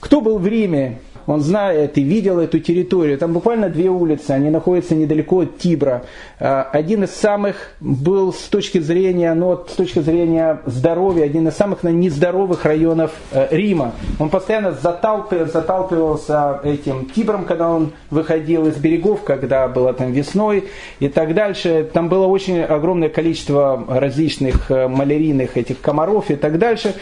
Кто 0.00 0.22
был 0.22 0.38
в 0.38 0.46
Риме 0.46 1.00
он 1.26 1.40
знает 1.40 1.98
и 1.98 2.02
видел 2.02 2.38
эту 2.40 2.58
территорию. 2.58 3.18
Там 3.18 3.32
буквально 3.32 3.68
две 3.68 3.88
улицы, 3.88 4.30
они 4.32 4.50
находятся 4.50 4.94
недалеко 4.94 5.40
от 5.40 5.58
Тибра. 5.58 6.04
А, 6.38 6.68
один 6.72 7.04
из 7.04 7.10
самых 7.10 7.74
был 7.80 8.32
с 8.32 8.48
точки 8.48 8.78
зрения, 8.78 9.34
ну, 9.34 9.58
с 9.68 9.74
точки 9.74 10.00
зрения 10.00 10.60
здоровья, 10.66 11.24
один 11.24 11.48
из 11.48 11.54
самых 11.54 11.82
нездоровых 11.82 12.64
районов 12.64 13.12
э, 13.32 13.48
Рима. 13.50 13.92
Он 14.18 14.28
постоянно 14.28 14.72
заталкивался 14.72 16.60
этим 16.64 17.06
Тибром, 17.06 17.44
когда 17.44 17.70
он 17.70 17.92
выходил 18.10 18.66
из 18.66 18.76
берегов, 18.76 19.22
когда 19.22 19.68
было 19.68 19.92
там 19.92 20.12
весной 20.12 20.68
и 21.00 21.08
так 21.08 21.34
дальше. 21.34 21.88
Там 21.92 22.08
было 22.08 22.26
очень 22.26 22.60
огромное 22.60 23.08
количество 23.08 23.84
различных 23.88 24.70
э, 24.70 24.88
малярийных 24.88 25.56
этих 25.56 25.80
комаров 25.80 26.30
и 26.30 26.36
так 26.36 26.58
дальше. 26.58 26.94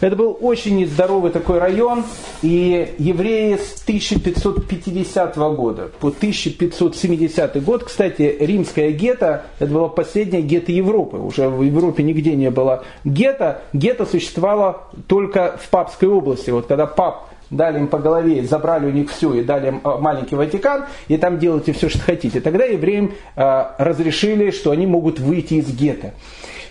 Это 0.00 0.14
был 0.14 0.36
очень 0.40 0.76
нездоровый 0.76 1.32
такой 1.32 1.58
район, 1.58 2.04
и 2.42 2.94
евреи 2.98 3.56
с 3.56 3.82
1550 3.82 5.36
года 5.36 5.90
по 5.98 6.08
1570 6.08 7.64
год, 7.64 7.84
кстати, 7.84 8.36
римская 8.38 8.92
гетто, 8.92 9.46
это 9.58 9.72
была 9.72 9.88
последняя 9.88 10.40
гетто 10.40 10.70
Европы, 10.70 11.16
уже 11.16 11.48
в 11.48 11.62
Европе 11.62 12.04
нигде 12.04 12.36
не 12.36 12.50
было 12.50 12.84
гетто, 13.04 13.62
гетто 13.72 14.06
существовало 14.06 14.84
только 15.08 15.58
в 15.60 15.68
Папской 15.68 16.08
области, 16.08 16.50
вот 16.50 16.66
когда 16.66 16.86
пап 16.86 17.30
дали 17.50 17.78
им 17.78 17.88
по 17.88 17.98
голове, 17.98 18.44
забрали 18.44 18.86
у 18.86 18.90
них 18.90 19.10
все 19.10 19.34
и 19.34 19.42
дали 19.42 19.68
им 19.68 19.80
а, 19.82 19.98
маленький 19.98 20.36
Ватикан, 20.36 20.84
и 21.08 21.16
там 21.16 21.38
делайте 21.38 21.72
все, 21.72 21.88
что 21.88 22.00
хотите. 22.00 22.40
Тогда 22.40 22.64
евреям 22.64 23.14
э, 23.36 23.64
разрешили, 23.78 24.50
что 24.50 24.70
они 24.70 24.86
могут 24.86 25.18
выйти 25.18 25.54
из 25.54 25.74
гетто. 25.74 26.12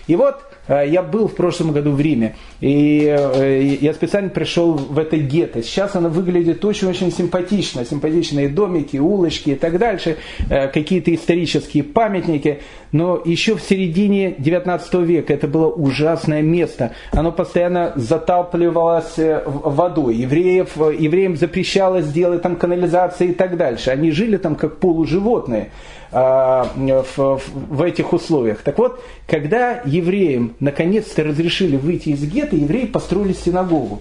И 0.06 0.16
вот 0.16 0.47
я 0.68 1.02
был 1.02 1.28
в 1.28 1.34
прошлом 1.34 1.72
году 1.72 1.92
в 1.92 2.00
Риме, 2.00 2.36
и 2.60 3.04
э, 3.04 3.78
я 3.80 3.94
специально 3.94 4.28
пришел 4.28 4.72
в 4.72 4.98
это 4.98 5.16
гетто. 5.16 5.62
Сейчас 5.62 5.96
оно 5.96 6.08
выглядит 6.08 6.64
очень-очень 6.64 7.10
симпатично. 7.10 7.84
Симпатичные 7.84 8.48
домики, 8.48 8.96
улочки 8.96 9.50
и 9.50 9.54
так 9.54 9.78
дальше, 9.78 10.16
э, 10.50 10.68
какие-то 10.68 11.14
исторические 11.14 11.84
памятники. 11.84 12.60
Но 12.92 13.20
еще 13.24 13.56
в 13.56 13.60
середине 13.60 14.34
19 14.38 14.94
века 15.04 15.32
это 15.34 15.46
было 15.46 15.68
ужасное 15.68 16.42
место. 16.42 16.92
Оно 17.12 17.32
постоянно 17.32 17.92
затапливалось 17.96 19.18
водой. 19.46 20.16
Евреев, 20.16 20.76
евреям 20.76 21.36
запрещалось 21.36 22.10
делать 22.10 22.42
там 22.42 22.56
канализации 22.56 23.28
и 23.28 23.34
так 23.34 23.56
дальше. 23.56 23.90
Они 23.90 24.10
жили 24.10 24.36
там 24.36 24.54
как 24.54 24.78
полуживотные. 24.78 25.70
А, 26.10 26.70
в, 26.74 27.40
в 27.54 27.82
этих 27.82 28.14
условиях. 28.14 28.62
Так 28.62 28.78
вот, 28.78 29.02
когда 29.26 29.82
евреям 29.84 30.54
наконец-то 30.58 31.22
разрешили 31.22 31.76
выйти 31.76 32.10
из 32.10 32.24
гетто, 32.24 32.56
евреи 32.56 32.86
построили 32.86 33.34
синагогу. 33.34 34.00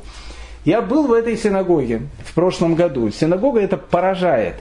Я 0.63 0.81
был 0.81 1.07
в 1.07 1.13
этой 1.13 1.37
синагоге 1.37 2.03
в 2.25 2.33
прошлом 2.33 2.75
году. 2.75 3.11
Синагога 3.11 3.59
это 3.59 3.75
поражает. 3.77 4.55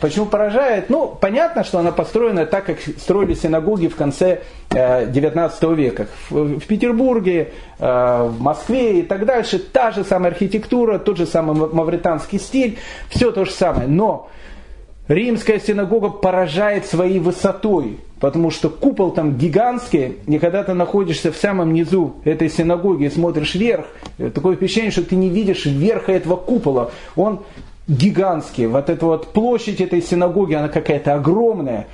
Почему 0.00 0.26
поражает? 0.26 0.88
Ну, 0.88 1.06
понятно, 1.20 1.64
что 1.64 1.78
она 1.78 1.92
построена 1.92 2.46
так, 2.46 2.64
как 2.64 2.80
строили 2.80 3.34
синагоги 3.34 3.88
в 3.88 3.96
конце 3.96 4.42
э, 4.70 5.06
19 5.06 5.62
века. 5.76 6.06
В, 6.30 6.58
в 6.60 6.66
Петербурге, 6.66 7.52
э, 7.78 8.28
в 8.30 8.40
Москве 8.40 9.00
и 9.00 9.02
так 9.02 9.26
дальше. 9.26 9.58
Та 9.58 9.90
же 9.90 10.04
самая 10.04 10.32
архитектура, 10.32 10.98
тот 10.98 11.18
же 11.18 11.26
самый 11.26 11.54
мавританский 11.54 12.38
стиль, 12.38 12.78
все 13.08 13.30
то 13.30 13.44
же 13.44 13.50
самое. 13.50 13.88
Но 13.88 14.30
Римская 15.10 15.58
синагога 15.58 16.08
поражает 16.08 16.86
своей 16.86 17.18
высотой, 17.18 17.98
потому 18.20 18.52
что 18.52 18.70
купол 18.70 19.10
там 19.10 19.36
гигантский, 19.36 20.18
и 20.24 20.38
когда 20.38 20.62
ты 20.62 20.72
находишься 20.72 21.32
в 21.32 21.36
самом 21.36 21.72
низу 21.72 22.14
этой 22.22 22.48
синагоги 22.48 23.06
и 23.06 23.10
смотришь 23.10 23.56
вверх, 23.56 23.86
такое 24.32 24.54
впечатление, 24.54 24.92
что 24.92 25.02
ты 25.02 25.16
не 25.16 25.28
видишь 25.28 25.66
верха 25.66 26.12
этого 26.12 26.36
купола. 26.36 26.92
Он 27.16 27.40
гигантский. 27.88 28.66
Вот 28.66 28.88
эта 28.88 29.04
вот 29.04 29.32
площадь 29.32 29.80
этой 29.80 30.00
синагоги, 30.00 30.54
она 30.54 30.68
какая-то 30.68 31.14
огромная. 31.14 31.88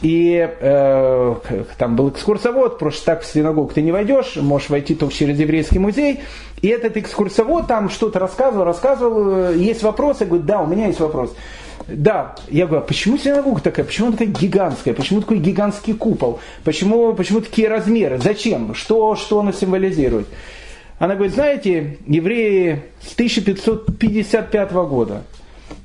И 0.00 0.48
э, 0.58 1.34
там 1.76 1.96
был 1.96 2.08
экскурсовод, 2.08 2.78
просто 2.78 3.04
так 3.04 3.22
в 3.24 3.26
синагогу 3.26 3.72
ты 3.74 3.82
не 3.82 3.92
войдешь, 3.92 4.36
можешь 4.36 4.70
войти 4.70 4.94
только 4.94 5.12
через 5.12 5.38
еврейский 5.38 5.78
музей. 5.78 6.20
И 6.62 6.68
этот 6.68 6.96
экскурсовод 6.96 7.66
там 7.66 7.90
что-то 7.90 8.20
рассказывал, 8.20 8.64
рассказывал, 8.64 9.50
э, 9.50 9.56
есть 9.58 9.82
вопросы, 9.82 10.24
я 10.24 10.28
говорю, 10.28 10.44
да, 10.44 10.62
у 10.62 10.66
меня 10.66 10.86
есть 10.86 11.00
вопрос. 11.00 11.34
Да, 11.86 12.34
я 12.48 12.66
говорю, 12.66 12.82
а 12.82 12.86
почему 12.86 13.18
синагога 13.18 13.60
такая, 13.60 13.84
почему 13.84 14.08
она 14.08 14.16
такая 14.16 14.32
гигантская, 14.32 14.94
почему 14.94 15.20
такой 15.20 15.38
гигантский 15.38 15.92
купол, 15.92 16.40
почему, 16.64 17.12
почему 17.14 17.40
такие 17.40 17.68
размеры, 17.68 18.18
зачем, 18.18 18.74
что, 18.74 19.16
что 19.16 19.40
она 19.40 19.52
символизирует? 19.52 20.26
Она 20.98 21.14
говорит, 21.14 21.34
знаете, 21.34 21.98
евреи 22.06 22.84
с 23.02 23.12
1555 23.14 24.72
года 24.72 25.24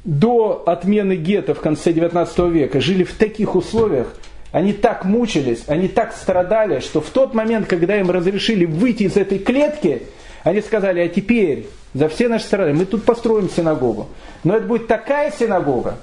до 0.06 0.64
отмены 0.66 1.16
гетто 1.16 1.54
в 1.54 1.60
конце 1.60 1.92
19 1.92 2.40
века 2.52 2.80
жили 2.80 3.04
в 3.04 3.14
таких 3.14 3.56
условиях, 3.56 4.16
они 4.52 4.74
так 4.74 5.06
мучились, 5.06 5.64
они 5.68 5.88
так 5.88 6.14
страдали, 6.14 6.80
что 6.80 7.02
в 7.02 7.10
тот 7.10 7.34
момент, 7.34 7.68
когда 7.68 8.00
им 8.00 8.10
разрешили 8.10 8.66
выйти 8.66 9.04
из 9.04 9.18
этой 9.18 9.40
клетки, 9.40 10.04
они 10.44 10.62
сказали, 10.62 11.02
а 11.02 11.08
теперь 11.08 11.68
за 11.94 12.10
все 12.10 12.28
наши 12.28 12.46
страдания 12.46 12.78
мы 12.78 12.86
тут 12.86 13.04
построим 13.04 13.50
синагогу. 13.50 14.08
Но 14.44 14.56
это 14.56 14.66
будет 14.66 14.88
такая 14.88 15.32
синагога, 15.32 15.98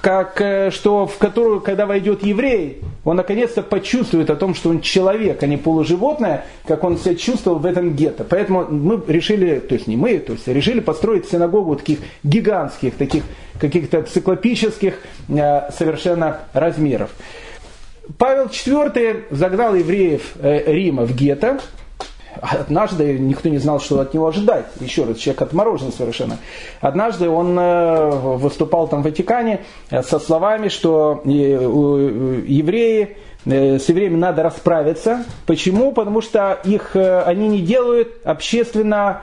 как, 0.00 0.40
э, 0.40 0.70
что 0.70 1.06
в 1.06 1.16
которую, 1.18 1.60
когда 1.60 1.86
войдет 1.86 2.24
еврей, 2.24 2.80
он 3.04 3.16
наконец-то 3.16 3.62
почувствует 3.62 4.28
о 4.30 4.36
том, 4.36 4.54
что 4.54 4.70
он 4.70 4.80
человек, 4.80 5.42
а 5.42 5.46
не 5.46 5.56
полуживотное, 5.56 6.44
как 6.66 6.82
он 6.84 6.98
себя 6.98 7.14
чувствовал 7.14 7.58
в 7.58 7.66
этом 7.66 7.94
гетто. 7.94 8.24
Поэтому 8.24 8.66
мы 8.68 9.00
решили, 9.06 9.60
то 9.60 9.74
есть 9.74 9.86
не 9.86 9.96
мы, 9.96 10.18
то 10.18 10.32
есть 10.32 10.48
решили 10.48 10.80
построить 10.80 11.28
синагогу 11.28 11.76
таких 11.76 12.00
гигантских, 12.24 12.94
таких 12.94 13.24
каких-то 13.60 14.02
циклопических 14.02 14.94
э, 15.28 15.70
совершенно 15.70 16.40
размеров. 16.52 17.10
Павел 18.18 18.46
IV 18.46 19.26
загнал 19.30 19.74
евреев 19.74 20.34
э, 20.40 20.72
Рима 20.72 21.04
в 21.04 21.14
гетто, 21.14 21.60
Однажды 22.40 23.18
никто 23.18 23.48
не 23.48 23.58
знал, 23.58 23.80
что 23.80 24.00
от 24.00 24.14
него 24.14 24.28
ожидать. 24.28 24.66
Еще 24.80 25.04
раз, 25.04 25.18
человек 25.18 25.42
отморожен 25.42 25.92
совершенно. 25.92 26.38
Однажды 26.80 27.28
он 27.28 27.58
э, 27.58 28.10
выступал 28.36 28.88
там 28.88 29.02
в 29.02 29.04
Ватикане 29.04 29.60
э, 29.90 30.02
со 30.02 30.18
словами, 30.18 30.68
что 30.68 31.22
э, 31.24 31.28
евреи 31.28 33.16
с 33.46 33.88
евреями 33.88 34.16
надо 34.16 34.42
расправиться. 34.42 35.24
Почему? 35.46 35.92
Потому 35.92 36.20
что 36.20 36.60
их, 36.62 36.94
они 36.94 37.48
не 37.48 37.62
делают 37.62 38.18
общественно 38.22 39.22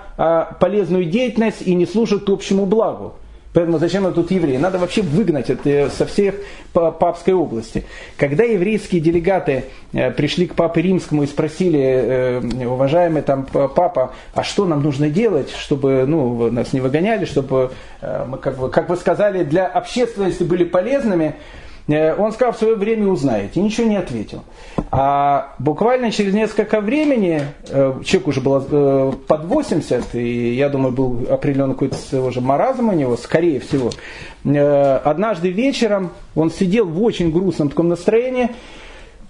полезную 0.60 1.05
деятельность 1.05 1.62
и 1.62 1.76
не 1.76 1.86
служат 1.86 2.28
общему 2.28 2.66
благу. 2.66 3.14
Поэтому 3.54 3.80
зачем 3.80 4.04
нам 4.04 4.14
тут 4.14 4.30
евреи? 4.32 4.58
Надо 4.58 4.78
вообще 4.78 5.02
выгнать 5.02 5.50
это 5.50 5.89
со 5.89 6.06
всех 6.06 6.36
папской 6.74 7.34
области. 7.34 7.86
Когда 8.18 8.43
еврейские 8.43 9.02
делегаты 9.02 9.66
э, 9.93 10.12
пришли 10.12 10.48
к 10.48 10.54
папе 10.54 10.82
римскому 10.82 11.24
и 11.24 11.28
спросили, 11.28 11.80
э, 11.80 12.68
уважаемый 12.68 13.22
там 13.22 13.45
папа, 13.45 14.14
а 14.34 14.43
что 14.43 14.66
нам 14.66 14.84
нужно 14.84 15.10
делать, 15.10 15.50
чтобы 15.52 16.06
ну, 16.06 16.52
нас 16.52 16.74
не 16.74 16.82
выгоняли, 16.82 17.26
чтобы 17.26 17.72
э, 18.02 18.26
мы, 18.28 18.38
как 18.38 18.58
вы, 18.58 18.70
как 18.70 18.89
вы 18.89 18.95
сказали, 18.95 19.43
для 19.43 19.66
общественности 19.66 20.43
были 20.43 20.64
полезными, 20.64 21.36
Э, 21.36 21.66
он 21.89 22.33
сказал, 22.33 22.53
в 22.53 22.57
свое 22.57 22.75
время 22.75 23.07
узнаете. 23.07 23.61
Ничего 23.61 23.88
не 23.88 23.95
ответил. 23.95 24.43
А 24.91 25.53
буквально 25.57 26.11
через 26.11 26.33
несколько 26.33 26.81
времени, 26.81 27.41
э, 27.69 27.93
человек 28.03 28.27
уже 28.27 28.41
был 28.41 28.65
э, 28.69 29.13
под 29.25 29.45
80, 29.45 30.15
и 30.15 30.53
я 30.55 30.67
думаю, 30.67 30.91
был 30.91 31.27
определенный 31.29 31.75
какой-то 31.75 32.21
уже 32.21 32.41
маразм 32.41 32.89
у 32.89 32.93
него, 32.93 33.15
скорее 33.15 33.59
всего. 33.59 33.89
Однажды 34.43 35.49
вечером 35.49 36.11
он 36.35 36.51
сидел 36.51 36.85
в 36.85 37.01
очень 37.03 37.31
грустном 37.31 37.69
таком 37.69 37.89
настроении, 37.89 38.49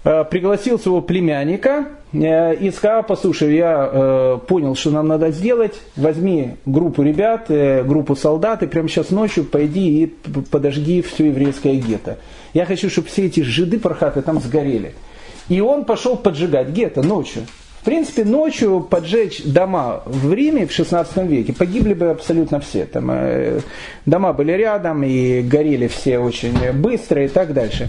пригласил 0.02 0.78
своего 0.78 1.00
племянника 1.00 1.86
и 2.12 2.72
сказал, 2.74 3.02
послушай, 3.02 3.56
я 3.56 4.38
понял, 4.46 4.76
что 4.76 4.90
нам 4.90 5.08
надо 5.08 5.32
сделать, 5.32 5.74
возьми 5.96 6.54
группу 6.66 7.02
ребят, 7.02 7.46
группу 7.48 8.14
солдат, 8.14 8.62
и 8.62 8.68
прямо 8.68 8.88
сейчас 8.88 9.10
ночью 9.10 9.42
пойди 9.44 10.04
и 10.04 10.06
подожги 10.06 11.02
все 11.02 11.26
еврейское 11.26 11.74
гетто. 11.74 12.18
Я 12.54 12.66
хочу, 12.66 12.90
чтобы 12.90 13.08
все 13.08 13.26
эти 13.26 13.40
жиды 13.40 13.78
пархаты 13.78 14.22
там 14.22 14.40
сгорели. 14.40 14.94
И 15.48 15.60
он 15.60 15.84
пошел 15.84 16.16
поджигать 16.16 16.70
гетто 16.70 17.02
ночью. 17.02 17.46
В 17.80 17.84
принципе, 17.84 18.24
ночью 18.24 18.80
поджечь 18.80 19.42
дома 19.44 20.02
в 20.04 20.32
Риме 20.32 20.66
в 20.66 20.72
16 20.72 21.16
веке 21.28 21.52
погибли 21.52 21.94
бы 21.94 22.10
абсолютно 22.10 22.58
все. 22.58 22.84
Там, 22.86 23.10
э, 23.10 23.60
дома 24.04 24.32
были 24.32 24.52
рядом 24.52 25.04
и 25.04 25.42
горели 25.42 25.86
все 25.86 26.18
очень 26.18 26.72
быстро 26.72 27.24
и 27.24 27.28
так 27.28 27.52
дальше. 27.52 27.88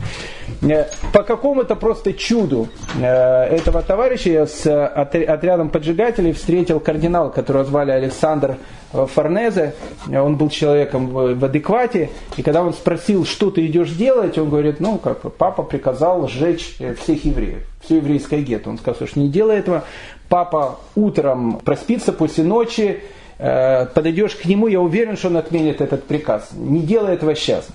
Э, 0.61 0.85
по 1.11 1.23
какому-то 1.23 1.75
просто 1.75 2.13
чуду 2.13 2.69
э, 3.01 3.05
этого 3.05 3.81
товарища 3.81 4.45
с 4.45 4.85
отрядом 4.85 5.69
поджигателей 5.69 6.33
встретил 6.33 6.79
кардинал, 6.79 7.31
которого 7.31 7.65
звали 7.65 7.91
Александр 7.91 8.57
Форнезе, 8.91 9.73
он 10.07 10.35
был 10.35 10.49
человеком 10.49 11.07
в 11.09 11.45
адеквате, 11.45 12.09
и 12.37 12.41
когда 12.41 12.63
он 12.63 12.73
спросил, 12.73 13.23
что 13.23 13.51
ты 13.51 13.65
идешь 13.67 13.91
делать, 13.91 14.37
он 14.37 14.49
говорит, 14.49 14.79
ну, 14.79 14.97
как 14.97 15.31
папа 15.33 15.61
приказал 15.61 16.27
сжечь 16.27 16.77
всех 16.99 17.23
евреев, 17.25 17.63
все 17.81 17.97
еврейское 17.97 18.41
гетто. 18.41 18.69
Он 18.69 18.77
сказал, 18.77 19.07
что 19.07 19.19
не 19.19 19.29
делай 19.29 19.57
этого, 19.57 19.83
папа 20.27 20.79
утром 20.95 21.59
проспится 21.59 22.13
после 22.13 22.43
ночи, 22.43 23.01
э, 23.37 23.85
подойдешь 23.87 24.35
к 24.35 24.45
нему, 24.45 24.67
я 24.67 24.81
уверен, 24.81 25.17
что 25.17 25.27
он 25.27 25.37
отменит 25.37 25.81
этот 25.81 26.05
приказ. 26.05 26.49
Не 26.53 26.81
делай 26.81 27.13
этого 27.13 27.35
сейчас. 27.35 27.67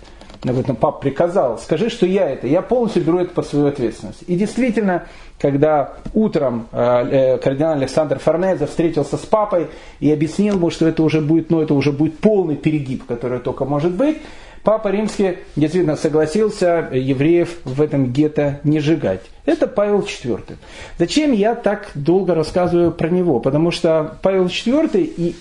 Он 0.45 0.51
говорит, 0.51 0.69
ну 0.69 0.75
пап 0.75 1.01
приказал, 1.01 1.59
скажи, 1.59 1.89
что 1.89 2.05
я 2.05 2.29
это, 2.29 2.47
я 2.47 2.61
полностью 2.61 3.03
беру 3.03 3.19
это 3.19 3.33
под 3.33 3.47
свою 3.47 3.67
ответственность. 3.67 4.25
И 4.27 4.37
действительно, 4.37 5.07
когда 5.39 5.95
утром 6.13 6.67
э, 6.71 6.79
э, 6.81 7.39
кардинал 7.39 7.73
Александр 7.73 8.19
Форнезе 8.19 8.67
встретился 8.67 9.17
с 9.17 9.21
папой 9.21 9.69
и 10.01 10.13
объяснил 10.13 10.57
ему, 10.57 10.71
что 10.71 10.87
это 10.87 11.03
уже 11.03 11.23
будет, 11.23 11.51
ну, 11.51 11.63
это 11.63 11.73
уже 11.73 11.93
будет 11.93 12.19
полный 12.19 12.57
перегиб, 12.57 13.07
который 13.07 13.39
только 13.41 13.65
может 13.65 13.93
быть, 13.93 14.19
Папа 14.65 14.89
Римский 14.89 15.39
действительно 15.57 15.95
согласился 15.95 16.89
евреев 16.91 17.59
в 17.65 17.83
этом 17.83 18.13
гетто 18.13 18.61
не 18.65 18.81
сжигать. 18.81 19.21
Это 19.45 19.67
Павел 19.67 20.01
IV. 20.01 20.57
Зачем 20.99 21.33
я 21.33 21.55
так 21.55 21.91
долго 21.95 22.35
рассказываю 22.35 22.91
про 22.91 23.09
него? 23.09 23.41
Потому 23.41 23.71
что 23.71 24.17
Павел 24.23 24.47
IV 24.47 25.03
и 25.03 25.37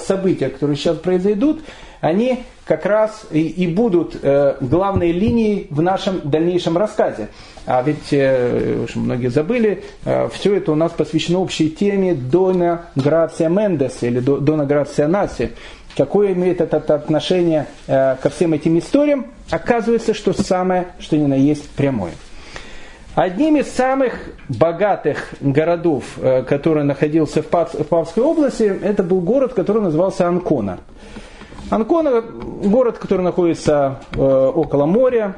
события, 0.00 0.48
которые 0.48 0.76
сейчас 0.76 0.96
произойдут, 0.96 1.62
они 2.00 2.44
как 2.66 2.84
раз 2.84 3.26
и, 3.30 3.42
и 3.42 3.68
будут 3.68 4.18
э, 4.20 4.56
главной 4.60 5.12
линией 5.12 5.68
в 5.70 5.80
нашем 5.80 6.20
дальнейшем 6.24 6.76
рассказе. 6.76 7.28
А 7.64 7.82
ведь, 7.82 8.12
э, 8.12 8.86
многие 8.96 9.28
забыли, 9.28 9.84
э, 10.04 10.28
все 10.32 10.56
это 10.56 10.72
у 10.72 10.74
нас 10.74 10.90
посвящено 10.90 11.38
общей 11.38 11.70
теме 11.70 12.14
Дона 12.14 12.86
Грация 12.96 13.48
Мендес 13.48 14.02
или 14.02 14.18
Дона 14.18 14.66
Грация 14.66 15.06
Наси. 15.06 15.50
Какое 15.96 16.34
имеет 16.34 16.60
это 16.60 16.76
отношение 16.94 17.66
э, 17.86 18.16
ко 18.16 18.28
всем 18.28 18.52
этим 18.52 18.78
историям? 18.78 19.26
Оказывается, 19.50 20.12
что 20.12 20.34
самое, 20.34 20.88
что 20.98 21.16
ни 21.16 21.24
на 21.24 21.34
есть 21.34 21.70
прямое. 21.70 22.12
Одним 23.14 23.56
из 23.56 23.72
самых 23.72 24.12
богатых 24.50 25.30
городов, 25.40 26.04
э, 26.18 26.42
который 26.42 26.84
находился 26.84 27.40
в 27.40 27.46
Павской 27.46 28.22
области, 28.22 28.64
это 28.64 29.02
был 29.02 29.22
город, 29.22 29.54
который 29.54 29.80
назывался 29.80 30.28
Анкона. 30.28 30.80
Анкона– 31.70 32.20
город, 32.64 32.98
который 32.98 33.22
находится 33.22 34.00
э, 34.14 34.20
около 34.20 34.84
моря, 34.84 35.36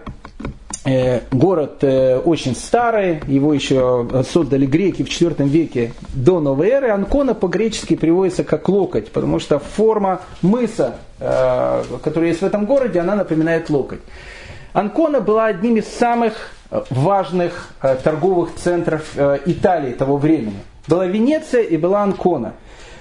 город 1.31 1.83
очень 1.83 2.55
старый, 2.55 3.21
его 3.27 3.53
еще 3.53 4.09
создали 4.31 4.65
греки 4.65 5.03
в 5.03 5.09
IV 5.09 5.47
веке 5.47 5.93
до 6.15 6.41
новой 6.41 6.69
эры. 6.69 6.91
Анкона 6.91 7.35
по-гречески 7.35 7.95
переводится 7.95 8.45
как 8.45 8.69
локоть, 8.69 9.11
потому 9.11 9.39
что 9.39 9.59
форма 9.59 10.23
мыса, 10.41 10.97
которая 11.19 12.31
есть 12.31 12.41
в 12.41 12.47
этом 12.47 12.65
городе, 12.65 13.01
она 13.01 13.17
напоминает 13.17 13.69
локоть. 13.71 14.01
Анкона 14.73 15.21
была 15.21 15.47
одним 15.47 15.77
из 15.77 15.89
самых 15.89 16.53
важных 16.91 17.71
э, 17.83 17.97
торговых 18.03 18.55
центров 18.57 19.13
э, 19.17 19.39
Италии 19.47 19.93
того 19.93 20.17
времени. 20.17 20.59
Была 20.87 21.07
Венеция 21.07 21.63
и 21.63 21.77
была 21.77 22.03
Анкона. 22.03 22.55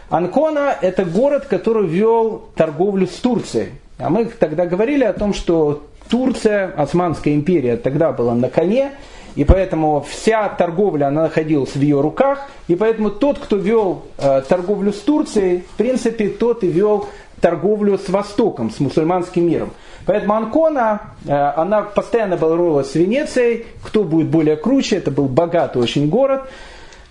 Анкона– 0.10 0.76
это 0.82 1.04
город, 1.04 1.46
который 1.48 1.88
вел 1.88 2.50
торговлю 2.56 3.08
с 3.08 3.16
Турцией. 3.16 3.72
А 3.98 4.10
мы 4.10 4.26
тогда 4.26 4.66
говорили 4.66 5.04
о 5.04 5.14
том, 5.14 5.34
что 5.34 5.86
Турция, 6.10 6.72
Османская 6.76 7.34
империя 7.34 7.78
тогда 7.78 8.12
была 8.12 8.36
на 8.36 8.50
коне, 8.50 8.92
и 9.36 9.44
поэтому 9.44 10.06
вся 10.10 10.50
торговля 10.50 11.08
она 11.08 11.24
находилась 11.24 11.76
в 11.76 11.82
ее 11.82 12.02
руках, 12.02 12.50
и 12.68 12.76
поэтому 12.76 13.12
тот, 13.12 13.38
кто 13.38 13.56
вел 13.56 14.04
э, 14.18 14.42
торговлю 14.48 14.92
с 14.92 15.00
Турцией, 15.00 15.64
в 15.74 15.78
принципе, 15.78 16.30
тот 16.30 16.64
и 16.64 16.68
вел 16.68 17.08
торговлю 17.40 18.00
с 18.00 18.10
Востоком, 18.10 18.72
с 18.72 18.80
мусульманским 18.80 19.48
миром. 19.48 19.72
Поэтому 20.08 20.34
Анкона, 20.34 21.02
э, 21.26 21.32
она 21.32 21.84
постоянно 21.84 22.38
боролась 22.38 22.92
с 22.92 22.96
Венецией, 22.96 23.66
кто 23.84 24.04
будет 24.04 24.28
более 24.28 24.56
круче, 24.56 24.98
это 24.98 25.12
был 25.12 25.26
богатый 25.26 25.82
очень 25.82 26.10
город. 26.10 26.50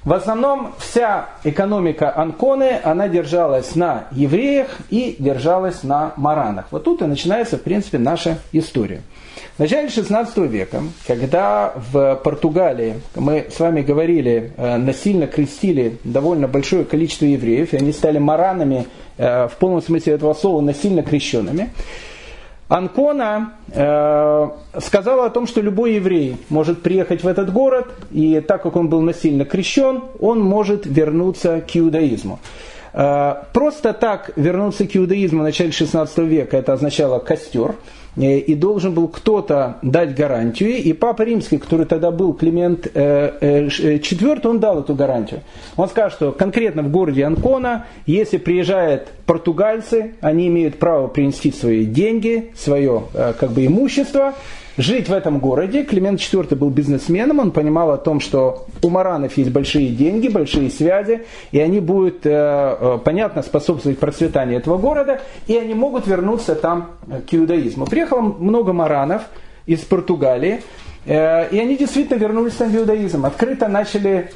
В 0.06 0.12
основном 0.12 0.72
вся 0.78 1.30
экономика 1.42 2.16
Анконы, 2.16 2.78
она 2.84 3.08
держалась 3.08 3.74
на 3.74 4.06
евреях 4.12 4.68
и 4.88 5.16
держалась 5.18 5.82
на 5.82 6.12
маранах. 6.16 6.66
Вот 6.70 6.84
тут 6.84 7.02
и 7.02 7.06
начинается, 7.06 7.58
в 7.58 7.62
принципе, 7.62 7.98
наша 7.98 8.38
история. 8.52 9.02
В 9.56 9.58
начале 9.58 9.88
16 9.88 10.36
века, 10.48 10.84
когда 11.08 11.72
в 11.90 12.20
Португалии, 12.22 13.00
мы 13.16 13.46
с 13.52 13.58
вами 13.58 13.82
говорили, 13.82 14.52
э, 14.56 14.76
насильно 14.76 15.26
крестили 15.26 15.98
довольно 16.04 16.46
большое 16.46 16.84
количество 16.84 17.24
евреев, 17.24 17.72
и 17.72 17.76
они 17.76 17.90
стали 17.90 18.18
маранами 18.18 18.86
э, 19.18 19.48
в 19.48 19.56
полном 19.58 19.82
смысле 19.82 20.12
этого 20.12 20.34
слова, 20.34 20.60
насильно 20.60 21.02
крещенными, 21.02 21.70
Анкона 22.68 23.52
э, 23.68 24.48
сказала 24.80 25.26
о 25.26 25.30
том, 25.30 25.46
что 25.46 25.60
любой 25.60 25.94
еврей 25.94 26.36
может 26.48 26.82
приехать 26.82 27.22
в 27.22 27.28
этот 27.28 27.52
город, 27.52 27.86
и 28.10 28.40
так 28.40 28.62
как 28.62 28.74
он 28.74 28.88
был 28.88 29.02
насильно 29.02 29.44
крещен, 29.44 30.02
он 30.18 30.40
может 30.40 30.84
вернуться 30.84 31.60
к 31.60 31.76
иудаизму. 31.76 32.40
Э, 32.92 33.34
просто 33.52 33.92
так 33.92 34.32
вернуться 34.34 34.84
к 34.86 34.96
иудаизму 34.96 35.40
в 35.40 35.44
начале 35.44 35.70
16 35.70 36.18
века, 36.18 36.56
это 36.56 36.72
означало 36.72 37.20
костер. 37.20 37.76
Э, 38.16 38.38
и 38.38 38.54
должен 38.54 38.94
был 38.94 39.08
кто-то 39.08 39.78
дать 39.82 40.14
гарантию, 40.14 40.70
и 40.70 40.92
Папа 40.92 41.22
Римский, 41.22 41.58
который 41.58 41.86
тогда 41.86 42.10
был 42.10 42.32
Климент 42.34 42.86
IV, 42.86 44.46
он 44.46 44.60
дал 44.60 44.80
эту 44.80 44.94
гарантию. 44.94 45.40
Он 45.76 45.88
сказал, 45.88 46.10
что 46.10 46.32
конкретно 46.32 46.82
в 46.82 46.90
городе 46.90 47.24
Анкона, 47.24 47.86
если 48.06 48.38
приезжают 48.38 49.08
португальцы, 49.26 50.14
они 50.20 50.48
имеют 50.48 50.78
право 50.78 51.08
принести 51.08 51.52
свои 51.52 51.84
деньги, 51.84 52.52
свое 52.56 53.04
как 53.12 53.50
бы 53.50 53.66
имущество, 53.66 54.34
жить 54.76 55.08
в 55.08 55.12
этом 55.12 55.38
городе. 55.38 55.84
Климент 55.84 56.20
IV 56.20 56.54
был 56.54 56.70
бизнесменом, 56.70 57.38
он 57.38 57.50
понимал 57.50 57.90
о 57.90 57.96
том, 57.96 58.20
что 58.20 58.66
у 58.82 58.88
маранов 58.88 59.36
есть 59.36 59.50
большие 59.50 59.88
деньги, 59.88 60.28
большие 60.28 60.70
связи, 60.70 61.24
и 61.52 61.60
они 61.60 61.80
будут, 61.80 62.26
э, 62.26 62.30
э, 62.30 62.98
понятно, 63.04 63.42
способствовать 63.42 63.98
процветанию 63.98 64.58
этого 64.58 64.78
города, 64.78 65.20
и 65.46 65.56
они 65.56 65.74
могут 65.74 66.06
вернуться 66.06 66.54
там 66.54 66.90
к 67.28 67.34
иудаизму. 67.34 67.86
Приехало 67.86 68.20
много 68.20 68.72
маранов 68.72 69.22
из 69.66 69.80
Португалии, 69.80 70.62
э, 71.06 71.48
и 71.50 71.58
они 71.58 71.76
действительно 71.76 72.18
вернулись 72.18 72.54
там 72.54 72.70
в 72.70 72.76
иудаизм, 72.76 73.24
открыто 73.24 73.68
начали 73.68 74.30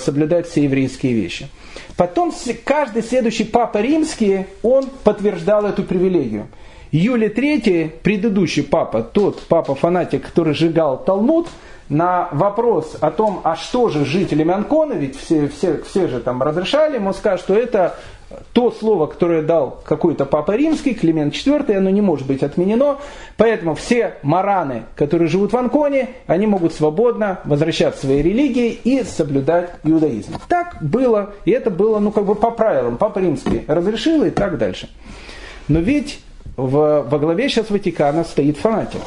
соблюдать 0.00 0.48
все 0.48 0.64
еврейские 0.64 1.14
вещи. 1.14 1.48
Потом 1.96 2.32
каждый 2.64 3.02
следующий 3.02 3.44
папа 3.44 3.78
римский, 3.78 4.46
он 4.62 4.86
подтверждал 5.04 5.66
эту 5.66 5.82
привилегию. 5.82 6.46
Юлий 6.92 7.28
III, 7.28 7.90
предыдущий 8.02 8.62
папа, 8.62 9.02
тот 9.02 9.40
папа-фанатик, 9.42 10.26
который 10.26 10.54
сжигал 10.54 11.02
Талмуд, 11.02 11.48
на 11.88 12.28
вопрос 12.30 12.96
о 13.00 13.10
том, 13.10 13.40
а 13.42 13.56
что 13.56 13.88
же 13.88 14.04
жителям 14.04 14.52
Анкона, 14.52 14.92
ведь 14.92 15.16
все, 15.16 15.48
все, 15.48 15.82
все 15.82 16.06
же 16.06 16.20
там 16.20 16.40
разрешали, 16.40 16.94
ему 16.94 17.12
скажут, 17.12 17.40
что 17.40 17.54
это 17.54 17.96
то 18.52 18.70
слово, 18.70 19.06
которое 19.06 19.42
дал 19.42 19.82
какой-то 19.84 20.24
папа 20.24 20.52
римский, 20.52 20.94
Климент 20.94 21.34
IV, 21.34 21.74
оно 21.74 21.90
не 21.90 22.00
может 22.00 22.28
быть 22.28 22.44
отменено, 22.44 22.98
поэтому 23.36 23.74
все 23.74 24.14
мараны, 24.22 24.84
которые 24.94 25.28
живут 25.28 25.52
в 25.52 25.56
Анконе, 25.56 26.10
они 26.28 26.46
могут 26.46 26.72
свободно 26.72 27.40
возвращаться 27.44 28.02
к 28.02 28.04
своей 28.04 28.22
религии 28.22 28.70
и 28.70 29.02
соблюдать 29.02 29.72
иудаизм. 29.82 30.34
Так 30.48 30.76
было, 30.80 31.30
и 31.44 31.50
это 31.50 31.70
было, 31.70 31.98
ну, 31.98 32.12
как 32.12 32.24
бы 32.24 32.36
по 32.36 32.52
правилам, 32.52 32.98
папа 32.98 33.18
римский 33.18 33.64
разрешил 33.66 34.22
и 34.24 34.30
так 34.30 34.58
дальше. 34.58 34.88
Но 35.66 35.80
ведь 35.80 36.20
в, 36.66 37.02
во 37.08 37.18
главе 37.18 37.48
сейчас 37.48 37.70
Ватикана 37.70 38.24
стоит 38.24 38.58
фанатик, 38.58 39.00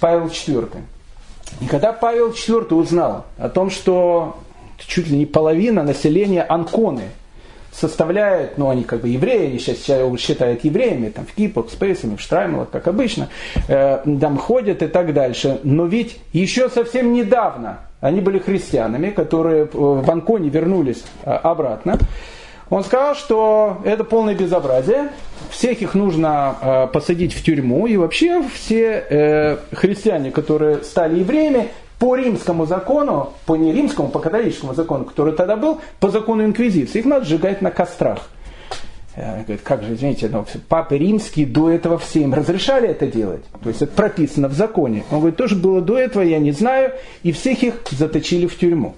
Павел 0.00 0.26
IV. 0.26 0.68
И 1.60 1.66
когда 1.66 1.92
Павел 1.92 2.30
IV 2.30 2.74
узнал 2.74 3.26
о 3.38 3.48
том, 3.48 3.70
что 3.70 4.38
чуть 4.78 5.08
ли 5.08 5.18
не 5.18 5.26
половина 5.26 5.82
населения 5.82 6.42
Анконы 6.42 7.10
составляет, 7.72 8.58
ну 8.58 8.68
они 8.68 8.84
как 8.84 9.02
бы 9.02 9.08
евреи, 9.08 9.48
они 9.48 9.58
сейчас 9.58 10.20
считают 10.20 10.64
евреями, 10.64 11.10
там 11.10 11.26
в 11.26 11.32
Кипах, 11.34 11.70
Спейсами, 11.70 12.16
в 12.16 12.20
Штраймелах, 12.20 12.70
как 12.70 12.88
обычно, 12.88 13.28
э, 13.68 14.02
там 14.20 14.38
ходят 14.38 14.82
и 14.82 14.86
так 14.86 15.12
дальше. 15.12 15.60
Но 15.62 15.86
ведь 15.86 16.18
еще 16.32 16.68
совсем 16.68 17.12
недавно 17.12 17.80
они 18.00 18.20
были 18.20 18.38
христианами, 18.38 19.10
которые 19.10 19.68
в 19.72 20.10
Анконе 20.10 20.48
вернулись 20.48 21.04
э, 21.24 21.30
обратно. 21.30 21.98
Он 22.70 22.84
сказал, 22.84 23.16
что 23.16 23.78
это 23.84 24.04
полное 24.04 24.34
безобразие, 24.36 25.10
всех 25.50 25.82
их 25.82 25.94
нужно 25.94 26.56
э, 26.62 26.86
посадить 26.92 27.34
в 27.34 27.42
тюрьму, 27.42 27.88
и 27.88 27.96
вообще 27.96 28.42
все 28.54 29.04
э, 29.10 29.56
христиане, 29.72 30.30
которые 30.30 30.84
стали 30.84 31.18
евреями, 31.18 31.68
по 31.98 32.16
римскому 32.16 32.64
закону, 32.64 33.34
по 33.44 33.56
не 33.56 33.72
римскому, 33.72 34.08
по 34.08 34.20
католическому 34.20 34.72
закону, 34.72 35.04
который 35.04 35.34
тогда 35.34 35.56
был, 35.56 35.80
по 35.98 36.08
закону 36.08 36.44
инквизиции, 36.44 37.00
их 37.00 37.04
надо 37.04 37.26
сжигать 37.26 37.60
на 37.60 37.70
кострах. 37.70 38.30
Э, 39.16 39.42
говорит, 39.42 39.60
как 39.62 39.82
же, 39.82 39.94
извините, 39.94 40.28
но 40.28 40.46
папы 40.68 40.96
римские 40.96 41.46
до 41.46 41.70
этого 41.70 41.98
все 41.98 42.20
им 42.20 42.32
разрешали 42.32 42.88
это 42.88 43.06
делать. 43.06 43.44
То 43.62 43.68
есть 43.68 43.82
это 43.82 43.92
прописано 43.92 44.48
в 44.48 44.54
законе. 44.54 45.04
Он 45.10 45.18
говорит, 45.18 45.36
тоже 45.36 45.56
было 45.56 45.82
до 45.82 45.98
этого, 45.98 46.22
я 46.22 46.38
не 46.38 46.52
знаю, 46.52 46.92
и 47.22 47.32
всех 47.32 47.62
их 47.62 47.74
заточили 47.90 48.46
в 48.46 48.56
тюрьму. 48.56 48.94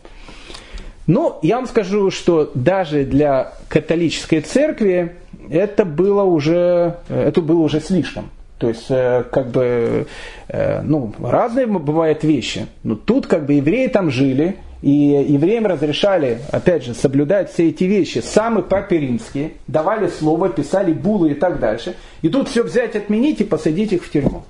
Но 1.07 1.39
я 1.43 1.57
вам 1.57 1.67
скажу, 1.67 2.11
что 2.11 2.51
даже 2.55 3.05
для 3.05 3.53
католической 3.69 4.41
церкви 4.41 5.13
это 5.51 5.85
было 5.85 6.23
уже, 6.23 6.97
это 7.09 7.41
было 7.41 7.61
уже 7.61 7.81
слишком. 7.81 8.31
То 8.59 8.69
есть, 8.69 8.87
э, 8.91 9.25
как 9.33 9.49
бы, 9.49 10.07
э, 10.47 10.83
ну, 10.83 11.13
разные 11.21 11.67
бывают 11.67 12.23
вещи. 12.23 12.67
Но 12.85 12.95
тут, 12.95 13.27
как 13.27 13.45
бы, 13.45 13.55
евреи 13.55 13.89
там 13.89 14.09
жили, 14.09 14.57
и 14.83 14.91
евреям 14.91 15.67
разрешали, 15.67 16.39
опять 16.53 16.85
же, 16.85 16.95
соблюдать 16.95 17.53
все 17.53 17.71
эти 17.71 17.85
вещи. 17.85 18.19
Самые 18.19 18.63
папе 18.63 18.99
римские 18.99 19.53
давали 19.67 20.09
слово, 20.09 20.49
писали 20.49 20.93
булы 20.93 21.33
и 21.33 21.35
так 21.35 21.59
дальше. 21.59 21.97
И 22.23 22.29
тут 22.29 22.49
все 22.49 22.63
взять, 22.63 22.95
отменить 22.95 23.41
и 23.41 23.45
посадить 23.45 23.93
их 23.93 24.05
в 24.05 24.11
тюрьму. 24.13 24.45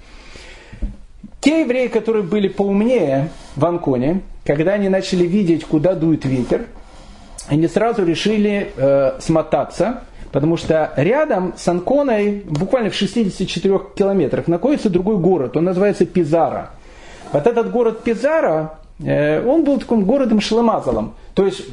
Те 1.43 1.63
евреи, 1.63 1.89
которые 1.89 2.23
были 2.23 2.47
поумнее 2.47 3.31
в 3.57 3.67
Анконе, 3.67 4.21
когда 4.45 4.75
они 4.75 4.89
начали 4.89 5.27
видеть, 5.27 5.65
куда 5.65 5.97
дует 5.97 6.25
ветер, 6.25 6.67
они 7.49 7.67
сразу 7.67 8.05
решили 8.05 8.73
э, 8.77 9.19
смотаться, 9.19 10.05
потому 10.31 10.57
что 10.57 10.93
рядом 10.95 11.55
с 11.57 11.67
Анконой, 11.67 12.45
буквально 12.47 12.91
в 12.91 12.95
64 12.95 13.81
километрах, 13.97 14.47
находится 14.47 14.89
другой 14.89 15.17
город, 15.17 15.57
он 15.57 15.65
называется 15.65 16.07
Пизара. 16.07 16.71
Вот 17.33 17.45
этот 17.45 17.73
город 17.73 18.05
Пизара, 18.05 18.79
он 19.01 19.65
был 19.65 19.79
таким 19.79 20.05
городом 20.05 20.41
шлемазалом. 20.41 21.15
То 21.35 21.47
есть 21.47 21.65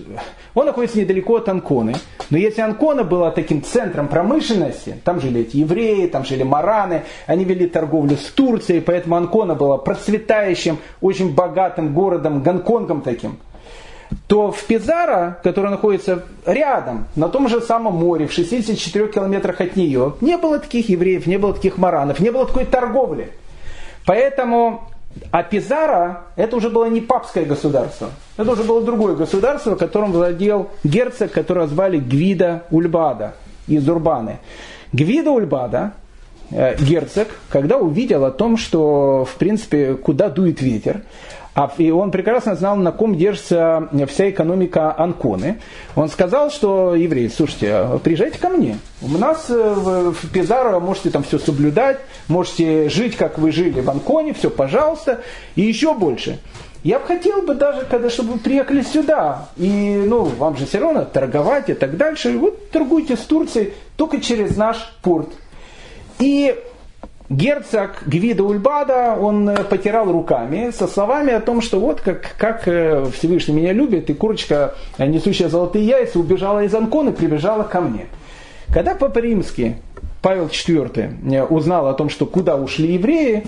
он 0.53 0.65
находится 0.65 0.99
недалеко 0.99 1.35
от 1.35 1.49
Анконы. 1.49 1.95
Но 2.29 2.37
если 2.37 2.61
Анкона 2.61 3.03
была 3.03 3.31
таким 3.31 3.63
центром 3.63 4.07
промышленности, 4.07 4.95
там 5.03 5.19
жили 5.19 5.41
эти 5.41 5.57
евреи, 5.57 6.07
там 6.07 6.25
жили 6.25 6.43
мараны, 6.43 7.03
они 7.27 7.43
вели 7.43 7.67
торговлю 7.67 8.17
с 8.17 8.25
Турцией, 8.31 8.79
поэтому 8.79 9.15
Анкона 9.15 9.55
была 9.55 9.77
процветающим, 9.77 10.79
очень 11.01 11.33
богатым 11.33 11.93
городом, 11.93 12.41
Гонконгом 12.41 13.01
таким 13.01 13.37
то 14.27 14.51
в 14.51 14.63
Пизаро, 14.63 15.35
который 15.43 15.69
находится 15.69 16.23
рядом, 16.45 17.07
на 17.15 17.29
том 17.29 17.47
же 17.47 17.61
самом 17.61 17.95
море, 17.95 18.27
в 18.27 18.33
64 18.33 19.07
километрах 19.07 19.61
от 19.61 19.75
нее, 19.75 20.13
не 20.21 20.37
было 20.37 20.59
таких 20.59 20.89
евреев, 20.89 21.27
не 21.27 21.37
было 21.37 21.53
таких 21.53 21.77
маранов, 21.77 22.19
не 22.19 22.31
было 22.31 22.45
такой 22.45 22.65
торговли. 22.65 23.31
Поэтому 24.05 24.89
а 25.31 25.43
Пизара 25.43 26.23
это 26.35 26.55
уже 26.55 26.69
было 26.69 26.85
не 26.85 27.01
папское 27.01 27.45
государство. 27.45 28.09
Это 28.37 28.51
уже 28.51 28.63
было 28.63 28.81
другое 28.81 29.15
государство, 29.15 29.75
которым 29.75 30.11
владел 30.11 30.69
герцог, 30.83 31.31
которого 31.31 31.67
звали 31.67 31.99
Гвида 31.99 32.63
Ульбада 32.71 33.35
из 33.67 33.87
Урбаны. 33.87 34.39
Гвида 34.93 35.31
Ульбада, 35.31 35.93
э, 36.51 36.75
герцог, 36.77 37.27
когда 37.49 37.77
увидел 37.77 38.25
о 38.25 38.31
том, 38.31 38.57
что, 38.57 39.25
в 39.25 39.35
принципе, 39.35 39.93
куда 39.93 40.29
дует 40.29 40.61
ветер, 40.61 41.03
и 41.77 41.91
он 41.91 42.11
прекрасно 42.11 42.55
знал, 42.55 42.75
на 42.75 42.91
ком 42.91 43.15
держится 43.15 43.89
вся 44.07 44.29
экономика 44.29 44.95
Анконы. 44.97 45.59
Он 45.95 46.07
сказал, 46.09 46.51
что 46.51 46.95
евреи, 46.95 47.27
слушайте, 47.27 47.73
а 47.73 47.99
приезжайте 47.99 48.39
ко 48.39 48.49
мне. 48.49 48.77
У 49.01 49.17
нас 49.17 49.47
э, 49.49 49.53
в 49.55 50.31
Пизаро 50.31 50.79
можете 50.79 51.09
там 51.09 51.23
все 51.23 51.39
соблюдать, 51.39 51.99
можете 52.27 52.89
жить, 52.89 53.15
как 53.15 53.37
вы 53.37 53.51
жили 53.51 53.81
в 53.81 53.89
Анконе, 53.89 54.33
все, 54.33 54.49
пожалуйста, 54.49 55.21
и 55.55 55.61
еще 55.61 55.93
больше. 55.93 56.39
Я 56.83 56.99
бы 56.99 57.07
хотел 57.07 57.41
бы 57.41 57.55
даже, 57.55 57.85
когда, 57.85 58.09
чтобы 58.09 58.33
вы 58.33 58.39
приехали 58.39 58.81
сюда, 58.81 59.49
и 59.57 60.01
ну, 60.07 60.23
вам 60.23 60.55
же 60.55 60.65
все 60.65 60.79
равно 60.79 61.03
торговать 61.03 61.69
и 61.69 61.73
так 61.73 61.97
дальше, 61.97 62.37
вот 62.37 62.69
торгуйте 62.71 63.17
с 63.17 63.21
Турцией 63.21 63.73
только 63.97 64.21
через 64.21 64.55
наш 64.55 64.77
порт. 65.01 65.29
И 66.19 66.55
герцог 67.29 68.03
Гвида 68.05 68.43
Ульбада, 68.43 69.15
он 69.19 69.47
э, 69.49 69.63
потирал 69.63 70.11
руками 70.11 70.71
со 70.71 70.87
словами 70.87 71.31
о 71.31 71.39
том, 71.39 71.61
что 71.61 71.79
вот 71.79 72.01
как, 72.01 72.35
как 72.37 72.67
э, 72.67 73.05
Всевышний 73.15 73.53
меня 73.53 73.71
любит, 73.71 74.09
и 74.09 74.13
курочка, 74.13 74.75
э, 74.97 75.05
несущая 75.05 75.47
золотые 75.47 75.85
яйца, 75.85 76.19
убежала 76.19 76.63
из 76.63 76.73
Анкона 76.73 77.11
прибежала 77.11 77.63
ко 77.63 77.81
мне. 77.81 78.07
Когда 78.73 78.95
Папа 78.95 79.19
Римский 79.19 79.75
Павел 80.21 80.47
IV 80.47 81.47
узнал 81.47 81.87
о 81.87 81.93
том, 81.93 82.09
что 82.09 82.25
куда 82.25 82.57
ушли 82.57 82.93
евреи, 82.93 83.43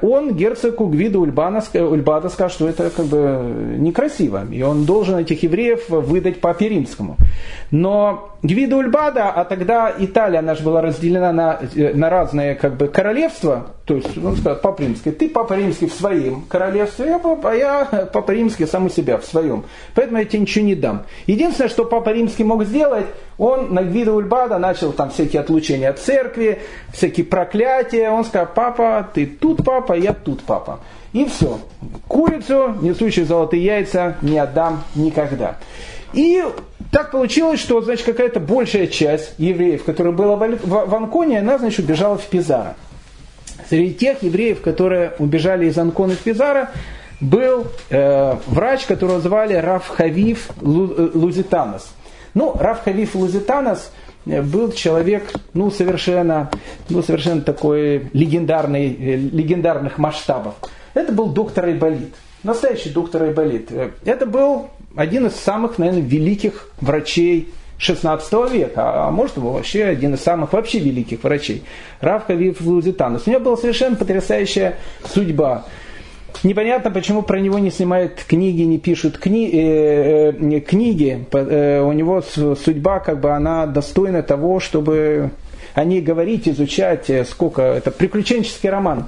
он 0.00 0.34
герцогу 0.34 0.86
Гвида 0.86 1.18
Ульбана, 1.18 1.62
Ульбада 1.74 2.28
сказал, 2.28 2.50
что 2.50 2.66
это 2.66 2.90
как 2.90 3.04
бы 3.04 3.76
некрасиво, 3.78 4.44
и 4.50 4.62
он 4.62 4.84
должен 4.84 5.18
этих 5.18 5.42
евреев 5.42 5.90
выдать 5.90 6.40
Папе 6.40 6.70
Римскому. 6.70 7.16
Но 7.70 8.31
Гвида 8.42 8.76
Ульбада, 8.76 9.30
а 9.30 9.44
тогда 9.44 9.94
Италия, 9.96 10.40
она 10.40 10.56
же 10.56 10.64
была 10.64 10.80
разделена 10.80 11.32
на, 11.32 11.60
э, 11.76 11.94
на 11.94 12.10
разные 12.10 12.56
как 12.56 12.76
бы, 12.76 12.88
королевства, 12.88 13.68
то 13.84 13.94
есть, 13.94 14.18
он 14.18 14.36
сказал, 14.36 14.58
Папа 14.58 14.82
Римский, 14.82 15.12
ты 15.12 15.28
Папа 15.28 15.54
Римский 15.54 15.86
в 15.86 15.92
своем 15.92 16.42
королевстве, 16.48 17.06
я, 17.06 17.20
а 17.20 17.54
я 17.54 17.84
Папа 18.12 18.30
Римский 18.32 18.66
сам 18.66 18.86
у 18.86 18.88
себя 18.88 19.18
в 19.18 19.24
своем. 19.24 19.64
Поэтому 19.94 20.18
я 20.18 20.24
тебе 20.24 20.40
ничего 20.40 20.64
не 20.64 20.74
дам. 20.74 21.04
Единственное, 21.26 21.68
что 21.68 21.84
Папа 21.84 22.10
Римский 22.10 22.42
мог 22.42 22.64
сделать, 22.64 23.06
он 23.38 23.72
на 23.74 23.82
Гвида 23.82 24.12
Ульбада 24.12 24.58
начал 24.58 24.92
там 24.92 25.10
всякие 25.10 25.40
отлучения 25.40 25.90
от 25.90 25.98
церкви, 25.98 26.62
всякие 26.92 27.26
проклятия. 27.26 28.10
Он 28.10 28.24
сказал, 28.24 28.48
папа, 28.54 29.08
ты 29.14 29.26
тут 29.26 29.64
папа, 29.64 29.94
я 29.94 30.12
тут 30.12 30.42
папа. 30.42 30.80
И 31.12 31.24
все. 31.26 31.58
Курицу, 32.08 32.74
несущую 32.80 33.26
золотые 33.26 33.64
яйца, 33.64 34.16
не 34.22 34.38
отдам 34.38 34.82
никогда. 34.94 35.56
И 36.12 36.44
так 36.92 37.10
получилось, 37.10 37.58
что 37.58 37.80
значит, 37.80 38.04
какая-то 38.04 38.38
большая 38.38 38.86
часть 38.86 39.32
евреев, 39.38 39.82
которая 39.82 40.12
была 40.12 40.36
в 40.36 40.94
Анконе, 40.94 41.38
она, 41.38 41.58
значит, 41.58 41.86
убежала 41.86 42.18
в 42.18 42.26
Пизаро. 42.26 42.74
Среди 43.70 43.94
тех 43.94 44.22
евреев, 44.22 44.60
которые 44.60 45.14
убежали 45.18 45.66
из 45.66 45.78
Анкона 45.78 46.14
Пизара, 46.14 46.70
был 47.18 47.66
э, 47.88 48.36
врач, 48.46 48.84
которого 48.84 49.20
звали 49.20 49.54
Раф 49.54 49.88
Хавив 49.88 50.50
Лузитанос. 50.60 51.94
Ну, 52.34 52.54
Раф 52.58 52.84
Хавив 52.84 53.14
Лузитанос 53.14 53.90
был 54.26 54.72
человек, 54.72 55.32
ну, 55.54 55.70
совершенно, 55.70 56.50
ну, 56.90 57.02
совершенно 57.02 57.40
такой 57.40 58.10
легендарный, 58.12 58.88
легендарных 58.88 59.96
масштабов. 59.96 60.56
Это 60.92 61.10
был 61.10 61.28
доктор 61.28 61.64
Айболит, 61.64 62.14
настоящий 62.42 62.90
доктор 62.90 63.22
Айболит. 63.22 63.70
Это 64.04 64.26
был 64.26 64.68
один 64.96 65.26
из 65.26 65.36
самых, 65.36 65.78
наверное, 65.78 66.02
великих 66.02 66.68
врачей 66.80 67.52
16 67.78 68.32
века, 68.52 69.06
а 69.06 69.10
может 69.10 69.36
вообще 69.36 69.84
один 69.84 70.14
из 70.14 70.20
самых 70.20 70.52
вообще 70.52 70.78
великих 70.78 71.24
врачей, 71.24 71.64
Раф 72.00 72.26
Хавив 72.26 72.60
Лузитанус. 72.60 73.26
У 73.26 73.30
него 73.30 73.40
была 73.40 73.56
совершенно 73.56 73.96
потрясающая 73.96 74.78
судьба. 75.04 75.64
Непонятно, 76.44 76.90
почему 76.90 77.22
про 77.22 77.38
него 77.40 77.58
не 77.58 77.70
снимают 77.70 78.24
книги, 78.26 78.62
не 78.62 78.78
пишут 78.78 79.18
кни, 79.18 79.50
э, 79.52 80.32
э, 80.32 80.60
книги. 80.60 81.26
Э, 81.32 81.82
у 81.82 81.92
него 81.92 82.22
судьба, 82.22 83.00
как 83.00 83.20
бы, 83.20 83.30
она 83.30 83.66
достойна 83.66 84.22
того, 84.22 84.58
чтобы 84.58 85.30
о 85.74 85.84
ней 85.84 86.00
говорить, 86.00 86.48
изучать. 86.48 87.10
Э, 87.10 87.24
сколько 87.24 87.62
это 87.62 87.90
приключенческий 87.90 88.70
роман. 88.70 89.06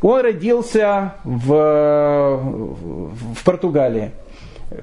Он 0.00 0.20
родился 0.20 1.14
в, 1.24 2.40
в 3.34 3.44
Португалии. 3.44 4.12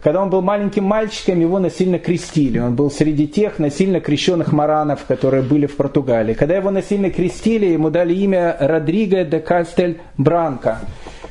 Когда 0.01 0.21
он 0.21 0.31
был 0.31 0.41
маленьким 0.41 0.83
мальчиком, 0.86 1.39
его 1.39 1.59
насильно 1.59 1.99
крестили. 1.99 2.57
Он 2.57 2.75
был 2.75 2.89
среди 2.89 3.27
тех 3.27 3.59
насильно 3.59 3.99
крещенных 3.99 4.51
маранов, 4.51 5.05
которые 5.07 5.43
были 5.43 5.67
в 5.67 5.75
Португалии. 5.75 6.33
Когда 6.33 6.55
его 6.55 6.71
насильно 6.71 7.11
крестили, 7.11 7.67
ему 7.67 7.91
дали 7.91 8.13
имя 8.15 8.57
Родриго 8.59 9.23
де 9.23 9.39
Кастель 9.39 9.99
Бранко. 10.17 10.79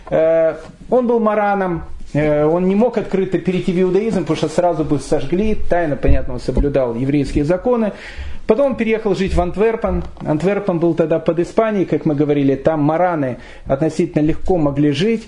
Э, 0.09 0.55
он 0.89 1.09
был 1.09 1.19
мараном, 1.19 1.83
он 2.15 2.69
не 2.69 2.75
мог 2.75 2.97
открыто 2.97 3.39
перейти 3.39 3.73
в 3.73 3.81
иудаизм, 3.81 4.21
потому 4.21 4.37
что 4.37 4.49
сразу 4.49 4.85
бы 4.85 4.99
сожгли, 4.99 5.55
тайно, 5.55 5.97
понятно, 5.97 6.35
он 6.35 6.41
соблюдал 6.41 6.95
еврейские 6.95 7.45
законы. 7.45 7.93
Потом 8.47 8.73
он 8.73 8.77
переехал 8.77 9.15
жить 9.15 9.35
в 9.35 9.41
Антверпен. 9.41 10.05
Антверпен 10.21 10.79
был 10.79 10.95
тогда 10.95 11.19
под 11.19 11.41
Испанией, 11.41 11.87
как 11.87 12.05
мы 12.05 12.15
говорили, 12.15 12.55
там 12.57 12.81
мараны 12.81 13.39
относительно 13.67 14.23
легко 14.23 14.59
могли 14.59 14.91
жить. 14.91 15.27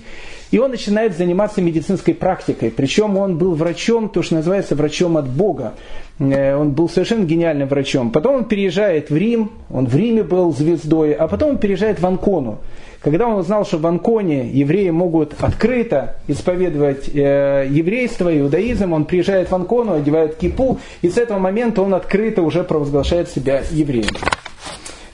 И 0.51 0.59
он 0.59 0.71
начинает 0.71 1.17
заниматься 1.17 1.61
медицинской 1.61 2.13
практикой. 2.13 2.71
Причем 2.71 3.17
он 3.17 3.37
был 3.37 3.55
врачом, 3.55 4.07
то, 4.07 4.21
что 4.21 4.35
называется 4.35 4.75
врачом 4.75 5.17
от 5.17 5.27
Бога. 5.27 5.73
Э, 6.19 6.55
он 6.55 6.71
был 6.71 6.87
совершенно 6.87 7.25
гениальным 7.25 7.67
врачом. 7.67 8.11
Потом 8.11 8.35
он 8.35 8.45
переезжает 8.45 9.09
в 9.09 9.17
Рим, 9.17 9.51
он 9.69 9.87
в 9.87 9.95
Риме 9.95 10.23
был 10.23 10.53
звездой, 10.53 11.13
а 11.13 11.27
потом 11.27 11.51
он 11.51 11.57
переезжает 11.57 11.99
в 11.99 12.05
Анкону. 12.05 12.59
Когда 13.01 13.27
он 13.27 13.35
узнал, 13.35 13.65
что 13.65 13.77
в 13.77 13.85
Анконе 13.85 14.49
евреи 14.49 14.89
могут 14.89 15.35
открыто 15.39 16.15
исповедовать 16.27 17.07
э, 17.13 17.67
еврейство, 17.69 18.35
иудаизм, 18.37 18.93
он 18.93 19.05
приезжает 19.05 19.51
в 19.51 19.55
Анкону, 19.55 19.93
одевает 19.93 20.35
кипу, 20.35 20.79
и 21.01 21.09
с 21.09 21.17
этого 21.17 21.37
момента 21.37 21.81
он 21.81 21.93
открыто 21.93 22.41
уже 22.41 22.63
провозглашает 22.63 23.29
себя 23.29 23.61
евреем. 23.71 24.15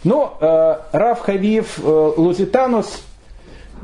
Но 0.03 0.38
э, 0.39 0.75
Рав 0.91 1.19
Хавиев 1.19 1.79
э, 1.79 2.11
Лузитанус, 2.17 3.03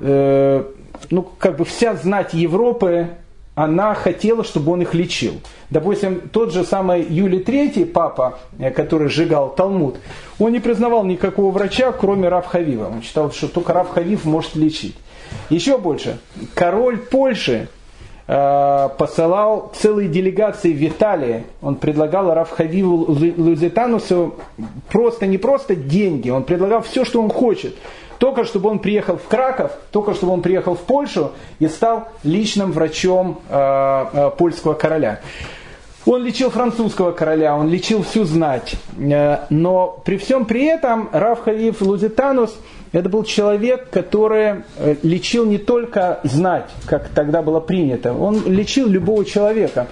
э, 0.01 0.63
ну, 1.09 1.27
как 1.37 1.57
бы 1.57 1.65
вся 1.65 1.95
знать 1.95 2.33
Европы 2.33 3.09
она 3.59 3.93
хотела, 3.93 4.45
чтобы 4.45 4.71
он 4.71 4.83
их 4.83 4.93
лечил. 4.93 5.33
Допустим, 5.69 6.29
тот 6.31 6.53
же 6.53 6.63
самый 6.63 7.03
Юлий 7.03 7.39
III, 7.39 7.87
папа, 7.87 8.39
э, 8.57 8.71
который 8.71 9.09
сжигал 9.09 9.53
Талмуд, 9.53 9.97
он 10.39 10.53
не 10.53 10.61
признавал 10.61 11.03
никакого 11.03 11.51
врача, 11.51 11.91
кроме 11.91 12.29
Равхавива. 12.29 12.87
Он 12.87 13.01
считал, 13.01 13.33
что 13.33 13.49
только 13.49 13.73
Равхавив 13.73 14.23
может 14.23 14.55
лечить. 14.55 14.95
Еще 15.49 15.77
больше. 15.77 16.19
Король 16.55 16.99
Польши 16.99 17.67
э, 18.27 18.89
посылал 18.97 19.73
целые 19.75 20.07
делегации 20.07 20.71
в 20.71 20.81
Италии. 20.87 21.43
Он 21.61 21.75
предлагал 21.75 22.33
Равхавиву 22.33 23.11
Лузитанусу 23.35 24.35
просто, 24.89 25.27
не 25.27 25.37
просто 25.37 25.75
деньги, 25.75 26.29
он 26.29 26.43
предлагал 26.43 26.81
все, 26.81 27.03
что 27.03 27.21
он 27.21 27.29
хочет 27.29 27.75
только 28.19 28.43
чтобы 28.43 28.69
он 28.69 28.79
приехал 28.79 29.17
в 29.17 29.27
Краков, 29.27 29.71
только 29.91 30.13
чтобы 30.13 30.33
он 30.33 30.41
приехал 30.41 30.75
в 30.75 30.81
Польшу 30.81 31.31
и 31.59 31.67
стал 31.67 32.09
личным 32.23 32.71
врачом 32.71 33.41
э, 33.49 34.05
э, 34.13 34.31
польского 34.37 34.73
короля. 34.73 35.21
Он 36.05 36.23
лечил 36.23 36.49
французского 36.49 37.11
короля, 37.11 37.55
он 37.55 37.69
лечил 37.69 38.03
всю 38.03 38.25
знать. 38.25 38.75
Э, 38.97 39.45
но 39.49 40.01
при 40.03 40.17
всем 40.17 40.45
при 40.45 40.65
этом 40.65 41.09
Халиф 41.11 41.81
Лузитанус 41.81 42.55
это 42.91 43.07
был 43.07 43.23
человек, 43.23 43.89
который 43.89 44.63
лечил 45.03 45.45
не 45.45 45.59
только 45.59 46.19
знать, 46.23 46.65
как 46.87 47.09
тогда 47.09 47.41
было 47.41 47.59
принято, 47.59 48.13
он 48.13 48.43
лечил 48.47 48.87
любого 48.87 49.23
человека. 49.23 49.87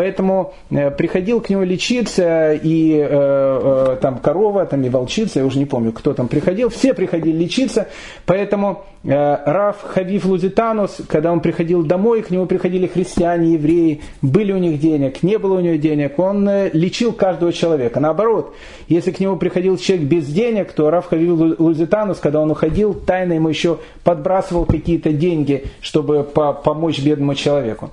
Поэтому 0.00 0.54
э, 0.70 0.90
приходил 0.90 1.42
к 1.42 1.50
нему 1.50 1.62
лечиться 1.62 2.54
и 2.54 2.94
э, 2.94 3.06
э, 3.06 3.96
там 4.00 4.16
корова, 4.16 4.64
там 4.64 4.82
и 4.82 4.88
волчица, 4.88 5.40
я 5.40 5.44
уже 5.44 5.58
не 5.58 5.66
помню, 5.66 5.92
кто 5.92 6.14
там 6.14 6.26
приходил, 6.26 6.70
все 6.70 6.94
приходили 6.94 7.36
лечиться, 7.36 7.88
поэтому 8.24 8.84
Раф 9.02 9.82
Хавиф 9.82 10.26
Лузитанус, 10.26 11.00
когда 11.08 11.32
он 11.32 11.40
приходил 11.40 11.82
домой, 11.82 12.20
к 12.22 12.30
нему 12.30 12.46
приходили 12.46 12.86
христиане, 12.86 13.54
евреи, 13.54 14.02
были 14.20 14.52
у 14.52 14.58
них 14.58 14.78
денег, 14.78 15.22
не 15.22 15.38
было 15.38 15.58
у 15.58 15.60
него 15.60 15.76
денег, 15.76 16.18
он 16.18 16.48
лечил 16.72 17.12
каждого 17.14 17.50
человека. 17.50 17.98
Наоборот, 17.98 18.54
если 18.88 19.10
к 19.10 19.20
нему 19.20 19.36
приходил 19.36 19.78
человек 19.78 20.06
без 20.06 20.26
денег, 20.26 20.72
то 20.72 20.90
Раф 20.90 21.06
Хавиф 21.08 21.58
Лузитанус, 21.58 22.18
когда 22.18 22.42
он 22.42 22.50
уходил, 22.50 22.92
тайно 22.92 23.34
ему 23.34 23.48
еще 23.48 23.78
подбрасывал 24.04 24.66
какие-то 24.66 25.12
деньги, 25.12 25.64
чтобы 25.80 26.22
по 26.22 26.52
помочь 26.52 27.00
бедному 27.00 27.34
человеку. 27.34 27.90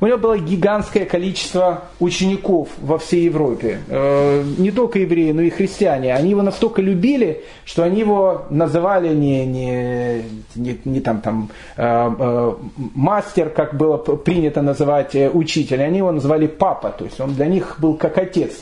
У 0.00 0.06
него 0.06 0.16
было 0.16 0.38
гигантское 0.38 1.04
количество 1.04 1.84
учеников 2.00 2.68
во 2.80 2.98
всей 2.98 3.24
Европе. 3.24 3.80
Э, 3.88 4.42
не 4.56 4.70
только 4.70 4.98
евреи, 4.98 5.32
но 5.32 5.42
и 5.42 5.50
христиане. 5.50 6.14
Они 6.14 6.30
его 6.30 6.40
настолько 6.40 6.80
любили, 6.80 7.44
что 7.66 7.82
они 7.82 8.00
его 8.00 8.46
называли 8.48 9.14
не, 9.14 9.44
не, 9.44 10.22
не, 10.54 10.80
не 10.86 11.00
там, 11.00 11.20
там, 11.20 11.50
э, 11.76 11.82
э, 12.18 12.54
мастер, 12.94 13.50
как 13.50 13.74
было 13.74 13.98
принято 13.98 14.62
называть 14.62 15.14
учителя. 15.14 15.84
Они 15.84 15.98
его 15.98 16.12
называли 16.12 16.46
папа. 16.46 16.90
То 16.90 17.04
есть 17.04 17.20
он 17.20 17.34
для 17.34 17.46
них 17.46 17.76
был 17.78 17.94
как 17.94 18.16
отец. 18.16 18.52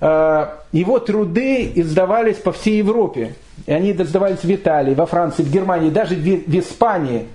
Его 0.00 1.00
труды 1.00 1.72
издавались 1.74 2.36
по 2.36 2.52
всей 2.52 2.78
Европе. 2.78 3.34
И 3.66 3.72
они 3.72 3.90
издавались 3.90 4.44
в 4.44 4.54
Италии, 4.54 4.94
во 4.94 5.06
Франции, 5.06 5.42
в 5.42 5.50
Германии, 5.50 5.90
даже 5.90 6.14
в 6.14 6.56
Испании 6.56 7.26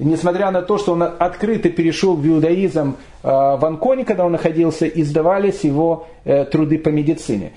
несмотря 0.00 0.50
на 0.50 0.62
то, 0.62 0.78
что 0.78 0.92
он 0.92 1.02
открыто 1.02 1.68
перешел 1.68 2.16
в 2.16 2.26
иудаизм 2.26 2.96
э, 3.22 3.28
в 3.28 3.64
Анконе, 3.64 4.04
когда 4.04 4.24
он 4.24 4.32
находился, 4.32 4.86
издавались 4.86 5.60
его 5.60 6.06
э, 6.24 6.44
труды 6.44 6.78
по 6.78 6.88
медицине. 6.88 7.52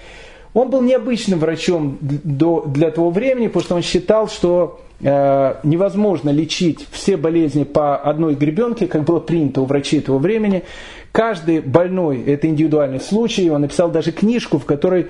Он 0.53 0.69
был 0.69 0.81
необычным 0.81 1.39
врачом 1.39 1.97
для 2.01 2.91
того 2.91 3.09
времени, 3.09 3.47
потому 3.47 3.63
что 3.63 3.75
он 3.75 3.81
считал, 3.81 4.27
что 4.27 4.81
э, 5.01 5.55
невозможно 5.63 6.29
лечить 6.29 6.85
все 6.91 7.17
болезни 7.17 7.63
по 7.63 7.97
одной 7.97 8.35
гребенке, 8.35 8.85
как 8.87 9.03
было 9.03 9.19
принято 9.19 9.61
у 9.61 9.65
врачей 9.65 10.01
того 10.01 10.19
времени. 10.19 10.63
Каждый 11.11 11.59
больной– 11.61 12.21
это 12.27 12.47
индивидуальный 12.47 12.99
случай. 12.99 13.49
Он 13.49 13.61
написал 13.61 13.89
даже 13.89 14.11
книжку, 14.11 14.59
в 14.59 14.65
которой 14.65 15.07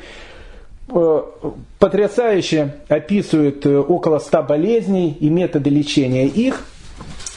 потрясающе 1.79 2.75
описывает 2.89 3.65
около 3.65 4.19
ста 4.19 4.41
болезней 4.41 5.15
и 5.17 5.29
методы 5.29 5.69
лечения 5.69 6.27
их– 6.27 6.67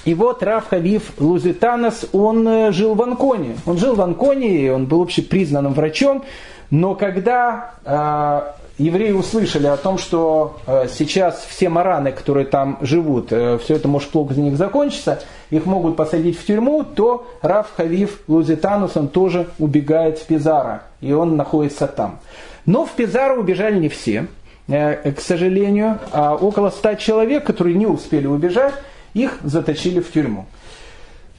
и 0.07 0.15
вот 0.15 0.43
Раф 0.45 0.69
Хавив 0.69 1.13
Лузитанос, 1.19 2.07
он 2.13 2.47
э, 2.47 2.73
жил 2.73 2.95
в 2.95 3.03
Анконе. 3.03 3.57
Он 3.67 3.77
жил 3.77 3.97
в 3.97 4.01
Анконе, 4.01 4.73
он 4.73 4.87
был 4.87 5.01
вообще 5.01 5.21
признанным 5.21 5.75
врачом, 5.75 6.25
но 6.71 6.95
когда 6.95 7.73
э, 7.85 8.43
евреи 8.79 9.11
услышали 9.11 9.67
о 9.67 9.77
том, 9.77 9.99
что 9.99 10.59
э, 10.69 10.87
сейчас 10.89 11.45
все 11.49 11.69
мараны, 11.69 12.13
которые 12.13 12.47
там 12.47 12.79
живут, 12.83 13.33
э, 13.33 13.59
все 13.59 13.75
это 13.75 13.89
может 13.89 14.11
плохо 14.11 14.35
для 14.35 14.45
них 14.45 14.57
закончиться, 14.57 15.23
их 15.51 15.67
могут 15.67 15.97
посадить 15.97 16.39
в 16.39 16.47
тюрьму, 16.47 16.85
то 16.85 17.27
Раф 17.43 17.73
Хавив 17.77 18.21
Лузитанус, 18.29 18.97
он 18.97 19.09
тоже 19.09 19.49
убегает 19.59 20.19
в 20.19 20.27
Пизара, 20.27 20.85
и 21.01 21.13
он 21.13 21.37
находится 21.37 21.89
там. 21.89 22.21
Но 22.65 22.85
в 22.85 22.93
Пизару 22.93 23.41
убежали 23.41 23.77
не 23.77 23.89
все, 23.89 24.29
э, 24.69 25.11
к 25.11 25.21
сожалению, 25.21 25.99
а 26.13 26.37
около 26.37 26.71
ста 26.71 26.95
человек, 26.95 27.45
которые 27.45 27.75
не 27.75 27.87
успели 27.87 28.29
убежать, 28.29 28.75
их 29.17 29.39
заточили 29.43 30.01
в 30.01 30.13
тюрьму. 30.13 30.47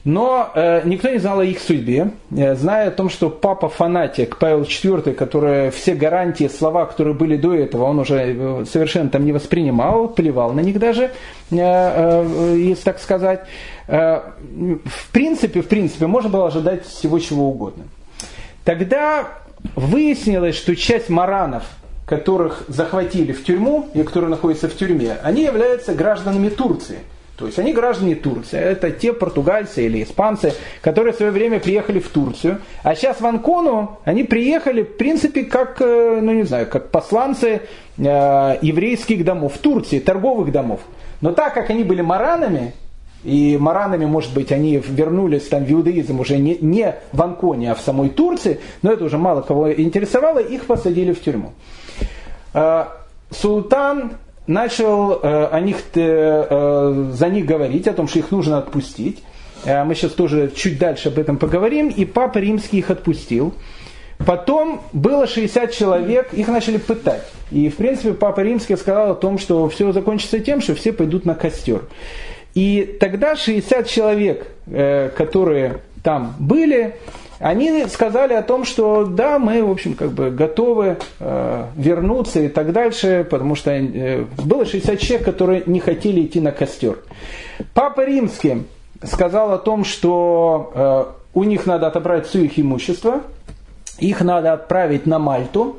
Но 0.04 0.50
э, 0.54 0.82
никто 0.84 1.10
не 1.10 1.18
знал 1.18 1.40
о 1.40 1.44
их 1.44 1.58
судьбе, 1.58 2.12
э, 2.30 2.54
зная 2.54 2.88
о 2.88 2.90
том, 2.90 3.10
что 3.10 3.28
папа 3.28 3.68
фанатик 3.68 4.38
Павел 4.38 4.62
IV, 4.62 5.12
который 5.12 5.70
все 5.70 5.94
гарантии, 5.94 6.48
слова, 6.48 6.86
которые 6.86 7.14
были 7.14 7.36
до 7.36 7.52
этого, 7.52 7.84
он 7.84 7.98
уже 7.98 8.14
э, 8.16 8.64
совершенно 8.64 9.10
там 9.10 9.24
не 9.24 9.32
воспринимал, 9.32 10.08
плевал 10.08 10.52
на 10.52 10.60
них 10.60 10.78
даже, 10.78 11.04
э, 11.04 11.10
э, 11.50 12.54
если 12.56 12.84
так 12.84 13.00
сказать. 13.00 13.44
Э, 13.86 14.20
в 14.84 15.10
принципе, 15.12 15.62
в 15.62 15.68
принципе, 15.68 16.06
можно 16.06 16.30
было 16.30 16.46
ожидать 16.46 16.86
всего 16.86 17.18
чего 17.18 17.50
угодно. 17.50 17.84
Тогда 18.64 19.28
выяснилось, 19.74 20.56
что 20.56 20.74
часть 20.76 21.10
маранов 21.10 21.64
которых 22.06 22.64
захватили 22.68 23.32
в 23.32 23.44
тюрьму 23.44 23.88
и 23.92 24.02
которые 24.02 24.30
находятся 24.30 24.68
в 24.68 24.74
тюрьме, 24.74 25.18
они 25.22 25.42
являются 25.42 25.92
гражданами 25.94 26.48
Турции. 26.48 27.00
То 27.38 27.46
есть 27.46 27.56
они 27.60 27.72
граждане 27.72 28.16
Турции, 28.16 28.58
это 28.58 28.90
те 28.90 29.12
португальцы 29.12 29.86
или 29.86 30.02
испанцы, 30.02 30.54
которые 30.80 31.12
в 31.12 31.16
свое 31.16 31.30
время 31.30 31.60
приехали 31.60 32.00
в 32.00 32.08
Турцию, 32.08 32.58
а 32.82 32.96
сейчас 32.96 33.20
в 33.20 33.26
Анкону 33.26 34.00
они 34.04 34.24
приехали, 34.24 34.82
в 34.82 34.96
принципе, 34.96 35.44
как, 35.44 35.80
э, 35.80 36.18
ну 36.20 36.32
не 36.32 36.42
знаю, 36.42 36.66
как 36.66 36.90
посланцы 36.90 37.60
э, 37.96 38.58
еврейских 38.60 39.24
домов 39.24 39.54
в 39.54 39.58
Турции, 39.58 40.00
торговых 40.00 40.50
домов. 40.50 40.80
Но 41.20 41.30
так 41.30 41.54
как 41.54 41.70
они 41.70 41.84
были 41.84 42.00
маранами, 42.00 42.72
и 43.22 43.56
маранами, 43.56 44.04
может 44.04 44.34
быть, 44.34 44.50
они 44.50 44.76
вернулись 44.76 45.46
там 45.46 45.64
в 45.64 45.72
иудаизм 45.72 46.18
уже 46.18 46.38
не, 46.38 46.58
не 46.60 46.96
в 47.12 47.22
Анконе, 47.22 47.70
а 47.70 47.76
в 47.76 47.80
самой 47.80 48.08
Турции, 48.08 48.58
но 48.82 48.92
это 48.92 49.04
уже 49.04 49.16
мало 49.16 49.42
кого 49.42 49.72
интересовало, 49.72 50.40
их 50.40 50.66
посадили 50.66 51.12
в 51.12 51.22
тюрьму. 51.22 51.52
Э, 52.52 52.86
султан 53.30 54.14
начал 54.48 55.20
э, 55.22 55.48
о 55.52 55.60
них, 55.60 55.76
э, 55.94 56.46
э, 56.50 57.10
за 57.12 57.28
них 57.28 57.46
говорить, 57.46 57.86
о 57.86 57.92
том, 57.92 58.08
что 58.08 58.18
их 58.18 58.32
нужно 58.32 58.58
отпустить. 58.58 59.22
Мы 59.64 59.96
сейчас 59.96 60.12
тоже 60.12 60.52
чуть 60.54 60.78
дальше 60.78 61.08
об 61.08 61.18
этом 61.18 61.36
поговорим. 61.36 61.88
И 61.88 62.04
Папа 62.04 62.38
Римский 62.38 62.78
их 62.78 62.90
отпустил. 62.90 63.54
Потом 64.24 64.82
было 64.92 65.26
60 65.26 65.72
человек, 65.72 66.32
их 66.32 66.46
начали 66.46 66.78
пытать. 66.78 67.24
И, 67.50 67.68
в 67.68 67.76
принципе, 67.76 68.12
Папа 68.12 68.40
Римский 68.40 68.76
сказал 68.76 69.10
о 69.10 69.14
том, 69.16 69.36
что 69.36 69.68
все 69.68 69.90
закончится 69.90 70.38
тем, 70.38 70.60
что 70.60 70.76
все 70.76 70.92
пойдут 70.92 71.24
на 71.24 71.34
костер. 71.34 71.82
И 72.54 72.96
тогда 73.00 73.34
60 73.34 73.88
человек, 73.88 74.46
которые 75.16 75.80
там 76.04 76.36
были, 76.38 76.94
они 77.38 77.86
сказали 77.86 78.34
о 78.34 78.42
том, 78.42 78.64
что 78.64 79.04
да, 79.04 79.38
мы, 79.38 79.62
в 79.64 79.70
общем, 79.70 79.94
как 79.94 80.10
бы 80.10 80.30
готовы 80.30 80.98
э, 81.20 81.64
вернуться 81.76 82.40
и 82.40 82.48
так 82.48 82.72
дальше, 82.72 83.26
потому 83.28 83.54
что 83.54 83.70
э, 83.70 84.24
было 84.44 84.64
60 84.66 84.98
человек, 84.98 85.24
которые 85.24 85.62
не 85.66 85.80
хотели 85.80 86.22
идти 86.22 86.40
на 86.40 86.50
костер. 86.50 86.98
Папа 87.74 88.04
Римский 88.04 88.64
сказал 89.04 89.52
о 89.52 89.58
том, 89.58 89.84
что 89.84 90.72
э, 90.74 91.04
у 91.34 91.44
них 91.44 91.66
надо 91.66 91.86
отобрать 91.86 92.26
все 92.26 92.44
их 92.44 92.58
имущество, 92.58 93.22
их 93.98 94.20
надо 94.20 94.52
отправить 94.52 95.06
на 95.06 95.18
Мальту, 95.18 95.76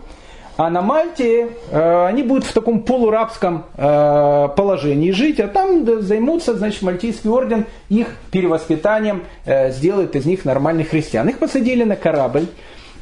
а 0.59 0.69
на 0.69 0.81
Мальте 0.81 1.47
э, 1.71 2.05
они 2.05 2.21
будут 2.21 2.43
в 2.43 2.51
таком 2.51 2.81
полурабском 2.81 3.63
э, 3.77 4.49
положении 4.57 5.11
жить, 5.11 5.39
а 5.39 5.47
там 5.47 6.01
займутся, 6.01 6.53
значит, 6.53 6.81
Мальтийский 6.81 7.29
орден 7.29 7.65
их 7.87 8.07
перевоспитанием, 8.29 9.23
э, 9.45 9.71
сделает 9.71 10.17
из 10.17 10.25
них 10.25 10.43
нормальных 10.43 10.89
христиан. 10.89 11.29
Их 11.29 11.39
посадили 11.39 11.85
на 11.85 11.95
корабль, 11.95 12.47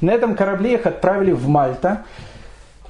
на 0.01 0.11
этом 0.11 0.35
корабле 0.35 0.75
их 0.75 0.85
отправили 0.85 1.31
в 1.31 1.47
Мальта. 1.47 2.03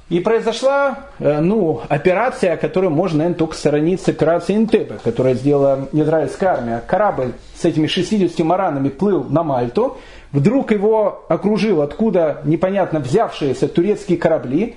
И 0.08 0.20
произошла 0.20 1.00
э, 1.18 1.40
ну, 1.40 1.82
операция, 1.88 2.56
которую 2.56 2.90
можно, 2.90 3.18
наверное, 3.18 3.38
только 3.38 3.56
сторониться 3.56 4.10
операции 4.10 4.54
Интебе, 4.54 4.98
которая 5.04 5.34
сделала 5.34 5.88
израильская 5.92 6.46
армия. 6.46 6.82
Корабль 6.86 7.32
с 7.54 7.64
этими 7.64 7.86
60 7.86 8.38
маранами 8.38 8.88
плыл 8.88 9.24
на 9.24 9.42
Мальту, 9.42 9.98
Вдруг 10.32 10.72
его 10.72 11.24
окружил 11.28 11.80
откуда 11.80 12.42
непонятно 12.44 13.00
взявшиеся 13.00 13.66
турецкие 13.66 14.18
корабли. 14.18 14.76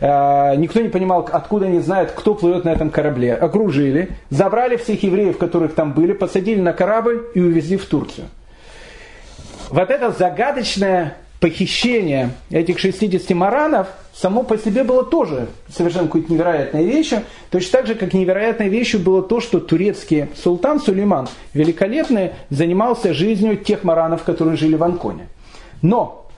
Э, 0.00 0.54
никто 0.56 0.80
не 0.80 0.90
понимал, 0.90 1.26
откуда 1.32 1.66
они 1.66 1.80
знают, 1.80 2.10
кто 2.10 2.34
плывет 2.34 2.64
на 2.64 2.70
этом 2.70 2.90
корабле. 2.90 3.34
Окружили, 3.34 4.10
забрали 4.28 4.76
всех 4.76 5.02
евреев, 5.02 5.38
которых 5.38 5.74
там 5.74 5.92
были, 5.92 6.12
посадили 6.12 6.60
на 6.60 6.74
корабль 6.74 7.24
и 7.34 7.40
увезли 7.40 7.78
в 7.78 7.86
Турцию. 7.86 8.28
Вот 9.70 9.90
это 9.90 10.10
загадочное 10.10 11.16
похищение 11.40 12.30
этих 12.50 12.78
60 12.78 13.30
маранов 13.30 13.88
само 14.12 14.42
по 14.42 14.58
себе 14.58 14.84
было 14.84 15.04
тоже 15.04 15.48
совершенно 15.74 16.04
какой-то 16.04 16.32
невероятной 16.32 16.84
вещью. 16.84 17.22
Точно 17.50 17.78
так 17.78 17.86
же, 17.86 17.94
как 17.94 18.12
невероятной 18.12 18.68
вещью 18.68 19.00
было 19.00 19.22
то, 19.22 19.40
что 19.40 19.58
турецкий 19.58 20.26
султан 20.36 20.80
Сулейман 20.80 21.28
великолепный 21.54 22.32
занимался 22.50 23.14
жизнью 23.14 23.56
тех 23.56 23.82
маранов, 23.84 24.22
которые 24.22 24.56
жили 24.56 24.76
в 24.76 24.84
Анконе. 24.84 25.28
Но 25.80 26.29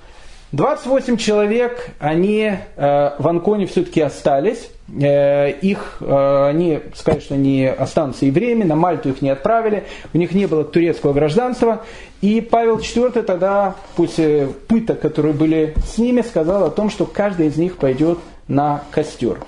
28 0.52 1.16
человек, 1.16 1.88
они 1.98 2.52
э, 2.76 3.10
в 3.18 3.26
Анконе 3.26 3.66
все-таки 3.66 4.02
остались. 4.02 4.68
Э, 5.00 5.50
их, 5.50 5.96
э, 6.00 6.46
они 6.48 6.80
сказали, 6.94 7.20
что 7.20 7.34
они 7.34 7.64
останутся 7.66 8.26
евреями, 8.26 8.64
на 8.64 8.76
Мальту 8.76 9.08
их 9.08 9.22
не 9.22 9.30
отправили, 9.30 9.84
у 10.12 10.18
них 10.18 10.32
не 10.32 10.44
было 10.46 10.62
турецкого 10.64 11.14
гражданства. 11.14 11.82
И 12.20 12.42
Павел 12.42 12.76
IV 12.76 13.22
тогда, 13.22 13.76
после 13.96 14.48
пыток, 14.68 15.00
которые 15.00 15.32
были 15.32 15.74
с 15.86 15.96
ними, 15.96 16.20
сказал 16.20 16.64
о 16.64 16.70
том, 16.70 16.90
что 16.90 17.06
каждый 17.06 17.46
из 17.46 17.56
них 17.56 17.78
пойдет 17.78 18.18
на 18.46 18.82
костер. 18.90 19.38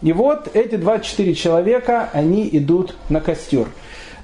И 0.00 0.12
вот 0.12 0.48
эти 0.54 0.76
24 0.76 1.34
человека, 1.34 2.08
они 2.12 2.48
идут 2.52 2.94
на 3.08 3.20
костер. 3.20 3.66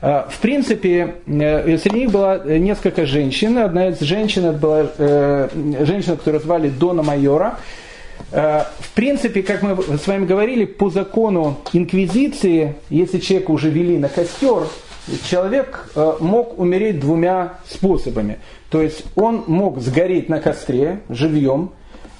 Э, 0.00 0.24
в 0.28 0.38
принципе, 0.38 1.16
э, 1.26 1.78
среди 1.78 2.00
них 2.00 2.10
было 2.10 2.46
несколько 2.46 3.06
женщин. 3.06 3.58
Одна 3.58 3.88
из 3.88 4.00
женщин 4.00 4.46
это 4.46 4.58
была 4.58 4.86
э, 4.96 5.48
женщина, 5.80 6.16
которую 6.16 6.42
звали 6.42 6.68
Дона 6.68 7.02
Майора. 7.02 7.58
В 8.30 8.90
принципе, 8.94 9.42
как 9.42 9.62
мы 9.62 9.80
с 9.96 10.06
вами 10.06 10.26
говорили, 10.26 10.66
по 10.66 10.90
закону 10.90 11.60
инквизиции, 11.72 12.74
если 12.90 13.20
человека 13.20 13.52
уже 13.52 13.70
вели 13.70 13.96
на 13.96 14.10
костер, 14.10 14.64
человек 15.30 15.90
мог 16.20 16.58
умереть 16.58 17.00
двумя 17.00 17.54
способами. 17.66 18.38
То 18.70 18.82
есть 18.82 19.04
он 19.14 19.44
мог 19.46 19.78
сгореть 19.78 20.28
на 20.28 20.40
костре 20.40 21.00
живьем, 21.08 21.70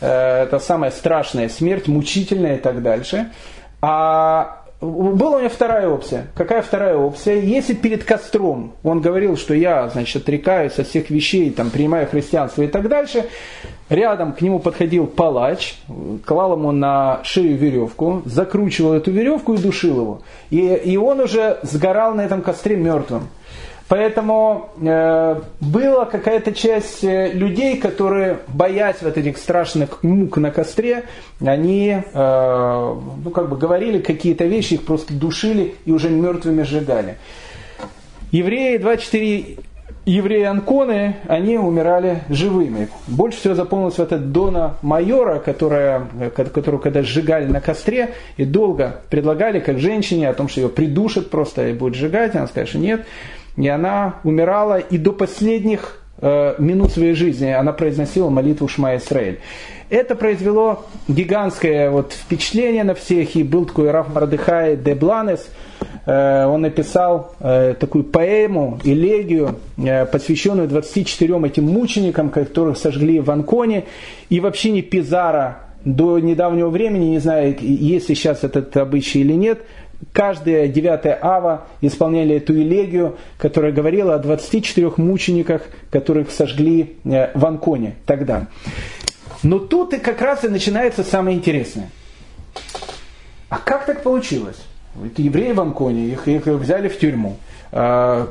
это 0.00 0.58
самая 0.60 0.92
страшная 0.92 1.50
смерть, 1.50 1.88
мучительная 1.88 2.56
и 2.56 2.60
так 2.60 2.80
дальше. 2.80 3.30
А 3.82 4.64
была 4.80 5.36
у 5.36 5.38
меня 5.40 5.48
вторая 5.48 5.88
опция. 5.88 6.28
Какая 6.36 6.62
вторая 6.62 6.96
опция? 6.96 7.40
Если 7.40 7.74
перед 7.74 8.04
костром 8.04 8.74
он 8.84 9.00
говорил, 9.00 9.36
что 9.36 9.52
я, 9.52 9.88
значит, 9.88 10.22
отрекаюсь 10.22 10.78
от 10.78 10.86
всех 10.86 11.10
вещей, 11.10 11.50
там, 11.50 11.70
принимаю 11.70 12.06
христианство 12.06 12.62
и 12.62 12.68
так 12.68 12.88
дальше, 12.88 13.26
рядом 13.88 14.32
к 14.32 14.40
нему 14.40 14.60
подходил 14.60 15.08
палач, 15.08 15.74
клал 16.24 16.52
ему 16.52 16.70
на 16.70 17.20
шею 17.24 17.56
веревку, 17.56 18.22
закручивал 18.24 18.92
эту 18.92 19.10
веревку 19.10 19.54
и 19.54 19.58
душил 19.58 20.00
его. 20.00 20.22
И, 20.50 20.60
и 20.60 20.96
он 20.96 21.20
уже 21.20 21.58
сгорал 21.62 22.14
на 22.14 22.20
этом 22.20 22.40
костре 22.40 22.76
мертвым. 22.76 23.28
Поэтому 23.88 24.68
э, 24.80 25.40
была 25.60 26.04
какая-то 26.04 26.52
часть 26.52 27.02
э, 27.02 27.32
людей, 27.32 27.78
которые, 27.78 28.40
боясь 28.48 28.96
вот 29.00 29.16
этих 29.16 29.38
страшных 29.38 30.02
мук 30.02 30.36
на 30.36 30.50
костре, 30.50 31.04
они 31.40 31.96
э, 32.12 32.94
ну, 33.24 33.30
как 33.30 33.48
бы 33.48 33.56
говорили 33.56 33.98
какие-то 34.00 34.44
вещи, 34.44 34.74
их 34.74 34.84
просто 34.84 35.14
душили 35.14 35.74
и 35.86 35.92
уже 35.92 36.10
мертвыми 36.10 36.64
сжигали. 36.64 37.16
Евреи, 38.30 38.76
24 38.76 39.56
евреи 40.08 40.44
Анконы, 40.44 41.16
они 41.26 41.58
умирали 41.58 42.22
живыми. 42.28 42.88
Больше 43.06 43.38
всего 43.38 43.54
запомнилась 43.54 43.98
вот 43.98 44.12
эта 44.12 44.18
Дона 44.18 44.76
Майора, 44.82 45.38
которая, 45.38 46.08
которую 46.34 46.80
когда 46.80 47.02
сжигали 47.02 47.46
на 47.46 47.60
костре 47.60 48.14
и 48.36 48.44
долго 48.44 49.02
предлагали 49.10 49.60
как 49.60 49.78
женщине 49.78 50.28
о 50.28 50.34
том, 50.34 50.48
что 50.48 50.62
ее 50.62 50.68
придушат 50.68 51.30
просто 51.30 51.68
и 51.68 51.72
будут 51.74 51.96
сжигать. 51.96 52.34
Она 52.34 52.46
сказала, 52.46 52.66
что 52.66 52.78
нет. 52.78 53.06
И 53.58 53.66
она 53.66 54.20
умирала, 54.22 54.78
и 54.78 54.98
до 54.98 55.12
последних 55.12 56.00
э, 56.20 56.54
минут 56.58 56.92
своей 56.92 57.14
жизни 57.14 57.50
она 57.50 57.72
произносила 57.72 58.30
молитву 58.30 58.68
Шма 58.68 58.96
Исраэль. 58.96 59.40
Это 59.90 60.14
произвело 60.14 60.86
гигантское 61.08 61.90
вот 61.90 62.12
впечатление 62.12 62.84
на 62.84 62.94
всех, 62.94 63.34
и 63.34 63.42
был 63.42 63.64
такой 63.64 63.90
Раф 63.90 64.14
Мардыхай 64.14 64.76
де 64.76 64.94
Бланес, 64.94 65.48
э, 66.06 66.46
он 66.46 66.60
написал 66.60 67.34
э, 67.40 67.74
такую 67.78 68.04
поэму, 68.04 68.78
элегию, 68.84 69.56
посвященную 70.12 70.68
24 70.68 71.34
этим 71.44 71.64
мученикам, 71.64 72.30
которых 72.30 72.78
сожгли 72.78 73.18
в 73.18 73.28
Анконе, 73.28 73.86
и 74.30 74.38
вообще 74.38 74.70
не 74.70 74.82
Пизара 74.82 75.62
до 75.84 76.20
недавнего 76.20 76.68
времени, 76.68 77.06
не 77.06 77.18
знаю, 77.18 77.56
есть 77.60 78.08
ли 78.08 78.14
сейчас 78.14 78.44
этот 78.44 78.76
обычай 78.76 79.20
или 79.20 79.32
нет, 79.32 79.62
каждое 80.12 80.68
9 80.68 81.18
ава 81.20 81.66
исполняли 81.80 82.36
эту 82.36 82.54
элегию, 82.54 83.16
которая 83.36 83.72
говорила 83.72 84.14
о 84.14 84.18
24 84.18 84.92
мучениках, 84.96 85.62
которых 85.90 86.30
сожгли 86.30 86.96
э, 87.04 87.30
в 87.36 87.44
Анконе 87.44 87.96
тогда. 88.06 88.46
Но 89.42 89.58
тут 89.58 89.94
и 89.94 89.98
как 89.98 90.20
раз 90.20 90.44
и 90.44 90.48
начинается 90.48 91.04
самое 91.04 91.36
интересное. 91.36 91.90
А 93.48 93.58
как 93.58 93.86
так 93.86 94.02
получилось? 94.02 94.58
Это 95.04 95.22
евреи 95.22 95.52
в 95.52 95.60
Анконе, 95.60 96.08
их, 96.08 96.26
их 96.26 96.46
взяли 96.46 96.88
в 96.88 96.98
тюрьму. 96.98 97.36
А, 97.70 98.28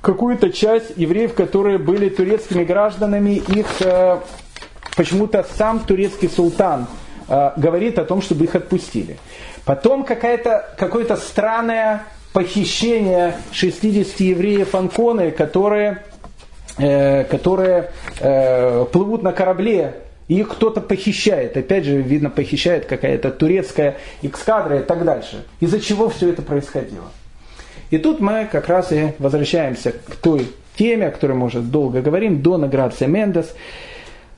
какую-то 0.00 0.50
часть 0.50 0.92
евреев, 0.96 1.34
которые 1.34 1.78
были 1.78 2.08
турецкими 2.08 2.64
гражданами, 2.64 3.42
их 3.48 3.66
а, 3.82 4.22
почему-то 4.96 5.44
сам 5.56 5.80
турецкий 5.80 6.28
султан 6.28 6.86
а, 7.28 7.54
говорит 7.56 7.98
о 7.98 8.04
том, 8.04 8.22
чтобы 8.22 8.44
их 8.44 8.54
отпустили. 8.54 9.18
Потом 9.64 10.04
какая-то, 10.04 10.74
какое-то 10.76 11.16
странное 11.16 12.02
похищение 12.32 13.36
60 13.52 14.20
евреев 14.20 14.74
Анконы, 14.74 15.30
которые, 15.30 16.02
э, 16.78 17.24
которые 17.24 17.90
э, 18.20 18.84
плывут 18.92 19.22
на 19.22 19.32
корабле 19.32 19.94
их 20.28 20.48
кто-то 20.48 20.80
похищает. 20.80 21.56
Опять 21.56 21.84
же, 21.84 22.00
видно, 22.00 22.30
похищает 22.30 22.86
какая-то 22.86 23.30
турецкая 23.30 23.96
эскадра 24.22 24.78
и 24.78 24.82
так 24.82 25.04
дальше. 25.04 25.44
Из-за 25.60 25.80
чего 25.80 26.08
все 26.08 26.30
это 26.30 26.42
происходило? 26.42 27.10
И 27.90 27.98
тут 27.98 28.20
мы 28.20 28.48
как 28.50 28.68
раз 28.68 28.90
и 28.92 29.12
возвращаемся 29.18 29.92
к 29.92 30.16
той 30.16 30.48
теме, 30.76 31.08
о 31.08 31.10
которой 31.10 31.32
мы 31.32 31.46
уже 31.46 31.60
долго 31.60 32.00
говорим, 32.00 32.42
Дона 32.42 32.68
Грация 32.68 33.06
Мендес. 33.06 33.54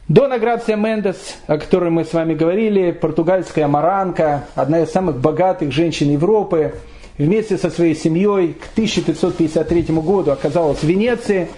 Дона 0.09 0.39
Грация 0.39 0.77
Мендес, 0.77 1.37
о 1.49 1.59
которой 1.59 1.91
мы 1.91 2.05
с 2.05 2.13
вами 2.13 2.35
говорили, 2.35 2.93
португальская 2.93 3.67
маранка, 3.67 4.45
одна 4.55 4.83
из 4.83 4.93
самых 4.93 5.19
богатых 5.19 5.73
женщин 5.73 6.13
Европы, 6.13 6.77
вместе 7.19 7.59
со 7.59 7.71
своей 7.71 7.97
семьей 7.97 8.53
к 8.53 8.71
1553 8.71 9.83
году 9.97 10.31
оказалась 10.31 10.79
в 10.79 10.85
Венеции, 10.85 11.49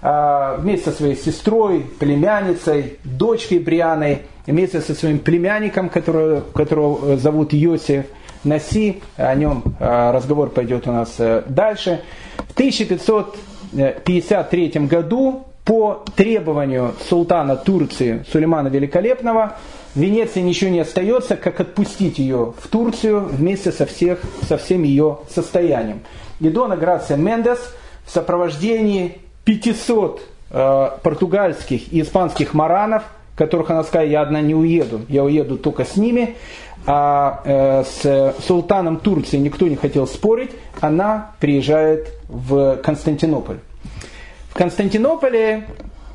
а, 0.00 0.58
вместе 0.58 0.92
со 0.92 0.96
своей 0.96 1.16
сестрой, 1.16 1.86
племянницей, 1.98 2.98
дочкой 3.02 3.58
Брианой, 3.58 4.20
вместе 4.46 4.80
со 4.80 4.94
своим 4.94 5.18
племянником, 5.18 5.88
которого, 5.88 6.44
которого 6.54 7.16
зовут 7.16 7.52
Йосиф 7.52 8.04
Наси, 8.44 9.02
о 9.16 9.34
нем 9.34 9.64
а, 9.80 10.12
разговор 10.12 10.50
пойдет 10.50 10.86
у 10.86 10.92
нас 10.92 11.16
э, 11.18 11.42
дальше. 11.48 12.00
В 12.36 12.52
1553 12.52 14.68
году 14.86 15.48
по 15.68 16.02
требованию 16.16 16.94
султана 17.10 17.54
Турции 17.54 18.24
Сулеймана 18.32 18.68
Великолепного 18.68 19.56
Венеции 19.94 20.40
ничего 20.40 20.70
не 20.70 20.80
остается, 20.80 21.36
как 21.36 21.60
отпустить 21.60 22.18
ее 22.18 22.54
в 22.58 22.68
Турцию 22.68 23.20
вместе 23.20 23.70
со, 23.70 23.84
всех, 23.84 24.20
со 24.48 24.56
всем 24.56 24.82
ее 24.82 25.18
состоянием. 25.28 26.00
И 26.40 26.48
Дона 26.48 26.74
Грация 26.74 27.18
Мендес 27.18 27.58
в 28.06 28.10
сопровождении 28.10 29.18
500 29.44 30.22
э, 30.50 30.90
португальских 31.02 31.92
и 31.92 32.00
испанских 32.00 32.54
маранов, 32.54 33.02
которых 33.36 33.68
она 33.68 33.84
сказала, 33.84 34.08
я 34.08 34.22
одна 34.22 34.40
не 34.40 34.54
уеду, 34.54 35.02
я 35.10 35.22
уеду 35.22 35.58
только 35.58 35.84
с 35.84 35.96
ними, 35.96 36.36
а 36.86 37.42
э, 37.44 37.84
с 37.84 38.34
султаном 38.46 38.96
Турции 38.96 39.36
никто 39.36 39.68
не 39.68 39.76
хотел 39.76 40.06
спорить, 40.06 40.52
она 40.80 41.32
приезжает 41.40 42.08
в 42.26 42.76
Константинополь. 42.76 43.58
Константинополе 44.58 45.68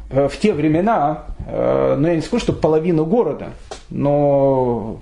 э, 0.10 0.28
в 0.28 0.38
те 0.38 0.52
времена, 0.52 1.24
э, 1.48 1.96
ну 1.98 2.10
я 2.10 2.16
не 2.16 2.22
скажу, 2.22 2.44
что 2.44 2.52
половину 2.52 3.06
города, 3.06 3.54
но 3.90 5.00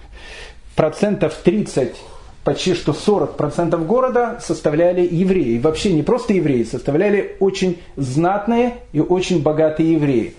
процентов 0.75 1.33
30 1.43 1.95
почти 2.43 2.75
что 2.75 2.91
40% 2.91 3.83
города 3.83 4.37
составляли 4.41 5.07
евреи. 5.09 5.57
Вообще 5.57 5.91
не 5.91 6.03
просто 6.03 6.33
евреи, 6.33 6.63
составляли 6.63 7.35
очень 7.39 7.79
знатные 7.95 8.75
и 8.93 8.99
очень 8.99 9.41
богатые 9.41 9.93
евреи. 9.93 10.35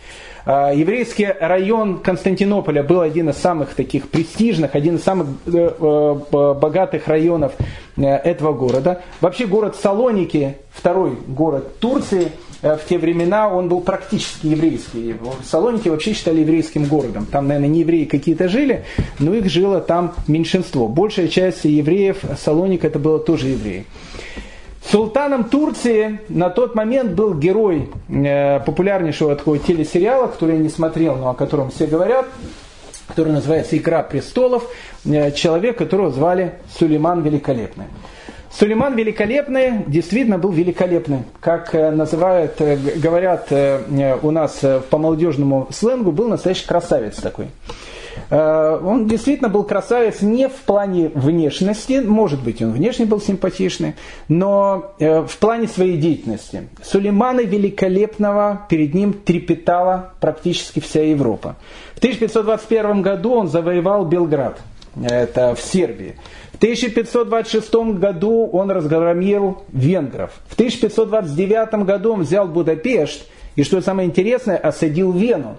А, 0.47 0.73
еврейский 0.73 1.27
район 1.27 1.99
Константинополя 1.99 2.85
был 2.85 3.01
один 3.01 3.31
из 3.31 3.37
самых 3.37 3.75
таких 3.75 4.11
престижных, 4.11 4.77
один 4.77 4.95
из 4.95 5.03
самых 5.03 5.27
э, 5.47 6.21
богатых 6.31 7.09
районов 7.09 7.53
этого 7.97 8.53
города. 8.53 9.03
Вообще 9.21 9.47
город 9.47 9.75
Салоники, 9.75 10.57
второй 10.73 11.17
город 11.27 11.81
Турции, 11.81 12.31
в 12.63 12.81
те 12.89 12.97
времена 12.97 13.49
он 13.49 13.69
был 13.69 13.81
практически 13.81 14.47
еврейский. 14.47 15.17
Салоники 15.45 15.89
вообще 15.89 16.15
считали 16.15 16.41
еврейским 16.41 16.85
городом. 16.85 17.27
Там, 17.27 17.49
наверное, 17.49 17.69
не 17.69 17.81
евреи 17.81 18.05
какие-то 18.05 18.49
жили, 18.49 18.85
но 19.19 19.35
их 19.35 19.51
жило 19.51 19.81
там 19.81 20.15
меньшинство. 20.29 20.89
Большая 20.89 21.29
часть 21.29 21.65
евреев 21.65 22.19
Салоник 22.41 22.85
это 22.85 22.99
было 22.99 23.19
тоже 23.19 23.49
евреи. 23.49 23.85
Султаном 24.91 25.45
Турции 25.45 26.21
на 26.29 26.51
тот 26.51 26.75
момент 26.75 27.13
был 27.13 27.35
герой 27.35 27.89
э, 28.09 28.61
популярнейшего 28.61 29.37
такого 29.37 29.59
телесериала, 29.59 30.27
который 30.27 30.57
я 30.57 30.61
не 30.61 30.69
смотрел, 30.69 31.17
но 31.17 31.31
о 31.31 31.35
котором 31.35 31.71
все 31.71 31.87
говорят, 31.87 32.27
который 33.07 33.33
называется 33.33 33.77
«Игра 33.77 34.03
престолов», 34.03 34.69
э, 35.05 35.31
человек, 35.33 35.79
которого 35.79 36.11
звали 36.11 36.55
Сулейман 36.79 37.23
Великолепный. 37.23 37.87
Сулейман 38.59 38.95
Великолепный 38.95 39.85
действительно 39.87 40.37
был 40.37 40.51
великолепный. 40.51 41.21
Как 41.41 41.75
э, 41.75 41.91
называют, 41.91 42.61
э, 42.61 42.77
говорят 42.97 43.47
э, 43.51 44.19
у 44.23 44.31
нас 44.31 44.61
по 44.91 44.99
молодежному 44.99 45.69
сленгу, 45.71 46.13
был 46.13 46.29
настоящий 46.29 46.67
красавец 46.67 47.17
такой. 47.17 47.47
Он 48.31 49.07
действительно 49.09 49.49
был 49.49 49.65
красавец 49.65 50.21
не 50.21 50.49
в 50.49 50.53
плане 50.53 51.09
внешности, 51.15 52.03
может 52.05 52.43
быть, 52.43 52.61
он 52.61 52.73
внешне 52.73 53.07
был 53.07 53.23
симпатичный, 53.23 53.95
но 54.29 54.93
в 54.99 55.39
плане 55.39 55.67
своей 55.67 55.97
деятельности. 55.97 56.69
Сулеймана 56.83 57.41
Великолепного 57.41 58.67
перед 58.69 58.93
ним 58.93 59.15
трепетала 59.15 60.13
практически 60.21 60.81
вся 60.81 61.03
Европа. 61.03 61.57
В 61.95 61.99
1521 61.99 63.01
году 63.01 63.33
он 63.33 63.49
завоевал 63.49 64.05
Белград, 64.05 64.61
это 65.03 65.55
в 65.55 65.61
Сербии. 65.61 66.17
В 66.63 66.65
1526 66.65 67.75
году 67.99 68.49
он 68.53 68.71
разгромил 68.71 69.65
венгров. 69.73 70.31
В 70.47 70.55
1529 70.55 71.85
году 71.85 72.13
он 72.13 72.21
взял 72.21 72.47
Будапешт 72.47 73.27
и, 73.57 73.65
что 73.65 73.81
самое 73.81 74.09
интересное, 74.09 74.59
осадил 74.59 75.11
Вену. 75.11 75.57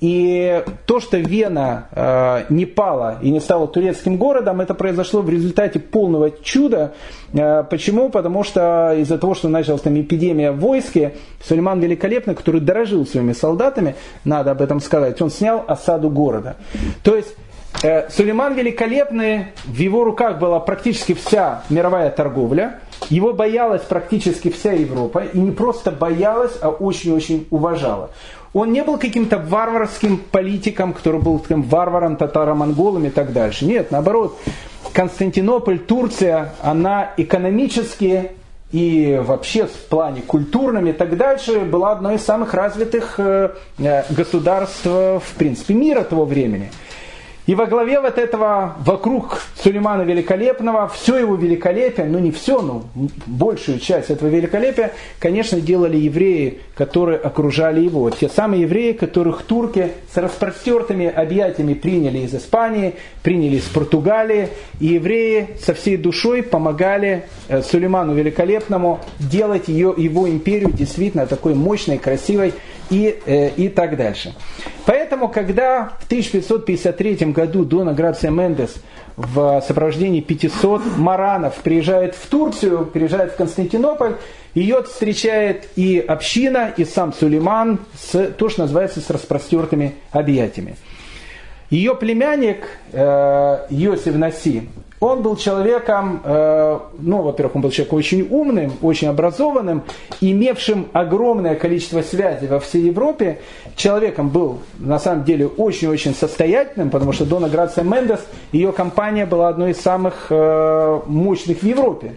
И 0.00 0.64
то, 0.86 1.00
что 1.00 1.18
Вена 1.18 1.88
э, 1.90 2.44
не 2.48 2.64
пала 2.64 3.18
и 3.20 3.30
не 3.30 3.40
стала 3.40 3.68
турецким 3.68 4.16
городом, 4.16 4.62
это 4.62 4.72
произошло 4.72 5.20
в 5.20 5.28
результате 5.28 5.80
полного 5.80 6.30
чуда. 6.30 6.94
Э, 7.34 7.62
почему? 7.68 8.08
Потому 8.08 8.42
что 8.42 8.94
из-за 8.96 9.18
того, 9.18 9.34
что 9.34 9.48
началась 9.48 9.82
там 9.82 10.00
эпидемия 10.00 10.52
в 10.52 10.60
войске, 10.60 11.12
Сулейман 11.44 11.80
Великолепный, 11.80 12.34
который 12.34 12.62
дорожил 12.62 13.04
своими 13.06 13.34
солдатами, 13.34 13.96
надо 14.24 14.52
об 14.52 14.62
этом 14.62 14.80
сказать, 14.80 15.20
он 15.20 15.28
снял 15.28 15.62
осаду 15.68 16.08
города. 16.08 16.56
То 17.02 17.14
есть 17.14 17.36
Сулейман 17.80 18.54
Великолепный, 18.54 19.46
в 19.64 19.76
его 19.76 20.02
руках 20.02 20.38
была 20.38 20.58
практически 20.58 21.14
вся 21.14 21.62
мировая 21.70 22.10
торговля, 22.10 22.80
его 23.08 23.32
боялась 23.32 23.82
практически 23.82 24.50
вся 24.50 24.72
Европа, 24.72 25.22
и 25.32 25.38
не 25.38 25.52
просто 25.52 25.92
боялась, 25.92 26.58
а 26.60 26.70
очень-очень 26.70 27.46
уважала. 27.50 28.10
Он 28.52 28.72
не 28.72 28.82
был 28.82 28.98
каким-то 28.98 29.38
варварским 29.38 30.18
политиком, 30.18 30.92
который 30.92 31.20
был 31.20 31.38
таким 31.38 31.62
варваром, 31.62 32.16
татаро-монголом 32.16 33.04
и 33.06 33.10
так 33.10 33.32
дальше. 33.32 33.64
Нет, 33.64 33.92
наоборот, 33.92 34.36
Константинополь, 34.92 35.78
Турция, 35.78 36.54
она 36.60 37.12
экономически 37.16 38.32
и 38.72 39.20
вообще 39.24 39.66
в 39.66 39.86
плане 39.88 40.22
культурном 40.22 40.86
и 40.88 40.92
так 40.92 41.16
дальше 41.16 41.60
была 41.60 41.92
одной 41.92 42.16
из 42.16 42.24
самых 42.24 42.52
развитых 42.52 43.14
э, 43.18 43.50
э, 43.78 44.02
государств, 44.12 44.84
в 44.84 45.22
принципе, 45.38 45.74
мира 45.74 46.02
того 46.02 46.24
времени. 46.24 46.70
И 47.48 47.54
во 47.54 47.64
главе 47.64 47.98
вот 47.98 48.18
этого, 48.18 48.76
вокруг 48.80 49.40
Сулеймана 49.62 50.02
Великолепного, 50.02 50.86
все 50.86 51.16
его 51.16 51.34
великолепие, 51.34 52.06
ну 52.06 52.18
не 52.18 52.30
все, 52.30 52.60
но 52.60 52.84
большую 53.24 53.78
часть 53.78 54.10
этого 54.10 54.28
великолепия, 54.28 54.92
конечно, 55.18 55.58
делали 55.58 55.96
евреи, 55.96 56.58
которые 56.74 57.18
окружали 57.18 57.80
его. 57.80 58.10
Те 58.10 58.28
самые 58.28 58.62
евреи, 58.64 58.92
которых 58.92 59.44
турки 59.44 59.92
с 60.12 60.18
распростертыми 60.18 61.06
объятиями 61.06 61.72
приняли 61.72 62.18
из 62.18 62.34
Испании, 62.34 62.96
приняли 63.22 63.56
из 63.56 63.64
Португалии. 63.64 64.50
И 64.78 64.88
евреи 64.88 65.56
со 65.64 65.72
всей 65.72 65.96
душой 65.96 66.42
помогали 66.42 67.24
э, 67.48 67.62
Сулейману 67.62 68.12
Великолепному 68.12 69.00
делать 69.18 69.68
ее, 69.68 69.94
его 69.96 70.28
империю 70.28 70.70
действительно 70.70 71.26
такой 71.26 71.54
мощной, 71.54 71.96
красивой 71.96 72.52
и, 72.90 73.18
э, 73.26 73.50
и 73.50 73.68
так 73.68 73.96
дальше. 73.96 74.34
Поэтому, 74.86 75.28
когда 75.28 75.92
в 76.00 76.06
1553 76.06 77.32
году 77.32 77.64
Дона 77.64 77.92
Грация 77.92 78.30
Мендес 78.30 78.76
в 79.16 79.62
сопровождении 79.66 80.20
500 80.20 80.96
маранов 80.96 81.56
приезжает 81.56 82.14
в 82.14 82.26
Турцию, 82.28 82.86
приезжает 82.86 83.32
в 83.32 83.36
Константинополь, 83.36 84.14
ее 84.54 84.82
встречает 84.82 85.68
и 85.76 85.98
община, 85.98 86.72
и 86.76 86.84
сам 86.84 87.12
Сулейман, 87.12 87.80
с, 87.98 88.30
то, 88.32 88.48
что 88.48 88.62
называется, 88.62 89.00
с 89.00 89.10
распростертыми 89.10 89.94
объятиями. 90.10 90.76
Ее 91.70 91.94
племянник 91.94 92.66
э, 92.92 93.66
Йосиф 93.70 94.14
Наси, 94.16 94.68
он 95.00 95.22
был 95.22 95.36
человеком, 95.36 96.20
э, 96.24 96.78
ну, 96.98 97.22
во-первых, 97.22 97.56
он 97.56 97.62
был 97.62 97.70
человеком 97.70 97.98
очень 97.98 98.26
умным, 98.28 98.72
очень 98.82 99.08
образованным, 99.08 99.82
имевшим 100.20 100.88
огромное 100.92 101.54
количество 101.54 102.02
связей 102.02 102.48
во 102.48 102.58
всей 102.58 102.82
Европе. 102.82 103.38
Человеком 103.76 104.28
был, 104.28 104.58
на 104.78 104.98
самом 104.98 105.24
деле, 105.24 105.46
очень-очень 105.46 106.14
состоятельным, 106.14 106.90
потому 106.90 107.12
что 107.12 107.24
Дона 107.24 107.48
Грация 107.48 107.84
Мендес, 107.84 108.20
ее 108.50 108.72
компания 108.72 109.24
была 109.24 109.48
одной 109.48 109.70
из 109.70 109.80
самых 109.80 110.26
э, 110.30 111.00
мощных 111.06 111.60
в 111.60 111.66
Европе. 111.66 112.14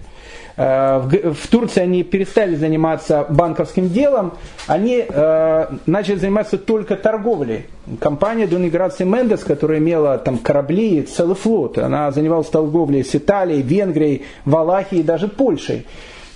Э, 0.61 0.99
в 0.99 1.47
Турции 1.47 1.81
они 1.81 2.03
перестали 2.03 2.55
заниматься 2.55 3.25
банковским 3.29 3.89
делом, 3.89 4.33
они 4.67 5.03
э, 5.07 5.65
начали 5.87 6.17
заниматься 6.17 6.59
только 6.59 6.95
торговлей. 6.95 7.65
Компания 7.99 8.45
Дуниграции 8.45 9.03
Мендес, 9.03 9.43
которая 9.43 9.79
имела 9.79 10.19
там 10.19 10.37
корабли, 10.37 11.01
целый 11.01 11.35
флот, 11.35 11.79
она 11.79 12.11
занималась 12.11 12.47
торговлей 12.47 13.03
с 13.03 13.15
Италией, 13.15 13.63
Венгрией, 13.63 14.23
Валахией 14.45 15.01
и 15.01 15.03
даже 15.03 15.27
Польшей. 15.27 15.87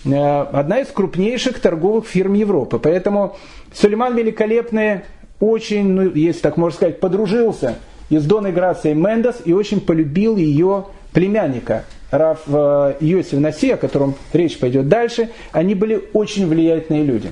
Э, 0.06 0.42
одна 0.52 0.80
из 0.80 0.88
крупнейших 0.88 1.60
торговых 1.60 2.08
фирм 2.08 2.34
Европы. 2.34 2.80
Поэтому 2.80 3.36
Сулейман 3.76 4.16
Великолепный 4.16 5.02
очень, 5.40 5.88
ну, 5.88 6.12
если 6.16 6.42
так 6.42 6.58
можно 6.58 6.76
сказать, 6.76 7.00
подружился 7.00 7.76
и 8.10 8.18
с 8.18 8.24
Доной 8.24 8.52
Мендес 8.52 9.44
и 9.46 9.54
очень 9.54 9.82
полюбил 9.82 10.36
ее 10.36 10.86
племянника 11.16 11.86
Раф 12.12 12.42
э, 12.48 12.96
Йосиф 13.00 13.40
Наси, 13.40 13.72
о 13.72 13.78
котором 13.78 14.16
речь 14.34 14.60
пойдет 14.60 14.88
дальше, 14.88 15.30
они 15.52 15.74
были 15.74 16.04
очень 16.14 16.48
влиятельные 16.48 17.04
люди. 17.04 17.32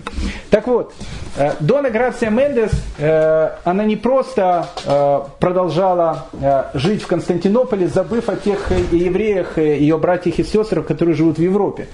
Так 0.50 0.68
вот, 0.68 0.94
э, 1.38 1.52
Дона 1.60 1.90
Грация 1.90 2.30
Мендес, 2.30 2.72
э, 2.98 3.50
она 3.64 3.84
не 3.84 3.96
просто 3.96 4.68
продолжала 5.40 6.26
жить 6.74 7.04
в 7.04 7.08
Константинополе, 7.08 7.88
забыв 7.88 8.30
о 8.30 8.36
тех 8.36 8.72
евреях, 8.92 9.58
ее 9.58 9.98
братьях 9.98 10.40
и 10.40 10.44
сестрах, 10.44 10.86
которые 10.86 11.16
живут 11.16 11.38
в 11.38 11.42
Европе 11.42 11.88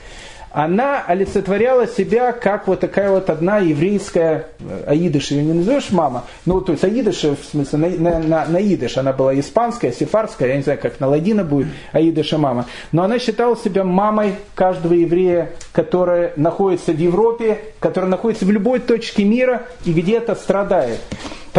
она 0.52 1.04
олицетворяла 1.06 1.88
себя 1.88 2.32
как 2.32 2.68
вот 2.68 2.80
такая 2.80 3.12
вот 3.12 3.30
одна 3.30 3.60
еврейская, 3.60 4.48
э, 4.60 4.84
аидыш. 4.88 5.32
Ее 5.32 5.44
не 5.44 5.54
назовешь 5.54 5.92
мама, 5.92 6.26
ну 6.46 6.62
то 6.62 6.72
есть 6.72 6.84
аидыш 6.84 7.24
в 7.24 7.38
смысле 7.52 7.78
на, 7.78 7.90
на, 7.90 8.20
на, 8.20 8.46
на 8.46 8.58
идыш, 8.58 8.98
она 8.98 9.14
была 9.14 9.38
испанская, 9.40 9.92
сефарская, 9.92 10.50
я 10.50 10.56
не 10.58 10.64
знаю, 10.64 10.80
как 10.82 11.00
на 11.00 11.08
ладина 11.08 11.44
будет 11.44 11.68
аидыша 11.92 12.38
мама, 12.38 12.66
но 12.92 13.04
она 13.04 13.20
считала 13.20 13.56
себя 13.58 13.84
мамой 13.84 14.36
каждого 14.56 14.94
еврея, 14.94 15.52
который 15.72 16.32
находится 16.36 16.92
в 16.92 16.98
Европе, 16.98 17.60
который 17.80 18.10
находится 18.10 18.46
в 18.46 18.52
любой 18.52 18.80
точке 18.80 19.24
мира 19.24 19.64
и 19.86 19.94
где-то 19.94 20.36
страдает. 20.36 21.00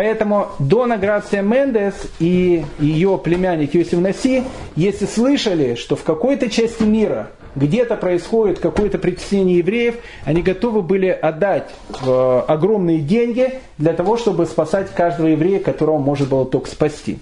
Поэтому 0.00 0.48
Дона 0.58 0.96
Грация 0.96 1.42
Мендес 1.42 1.92
и 2.20 2.64
ее 2.78 3.20
племянник 3.22 3.74
Йосиф 3.74 3.98
Наси, 4.00 4.44
если 4.74 5.04
слышали, 5.04 5.74
что 5.74 5.94
в 5.94 6.04
какой-то 6.04 6.48
части 6.48 6.84
мира 6.84 7.28
где-то 7.54 7.96
происходит 7.96 8.60
какое-то 8.60 8.96
притеснение 8.96 9.58
евреев, 9.58 9.96
они 10.24 10.40
готовы 10.40 10.80
были 10.80 11.08
отдать 11.08 11.68
э, 12.02 12.42
огромные 12.48 13.00
деньги 13.00 13.60
для 13.76 13.92
того, 13.92 14.16
чтобы 14.16 14.46
спасать 14.46 14.90
каждого 14.94 15.26
еврея, 15.26 15.60
которого 15.60 15.98
можно 15.98 16.24
было 16.24 16.46
только 16.46 16.70
спасти. 16.70 17.18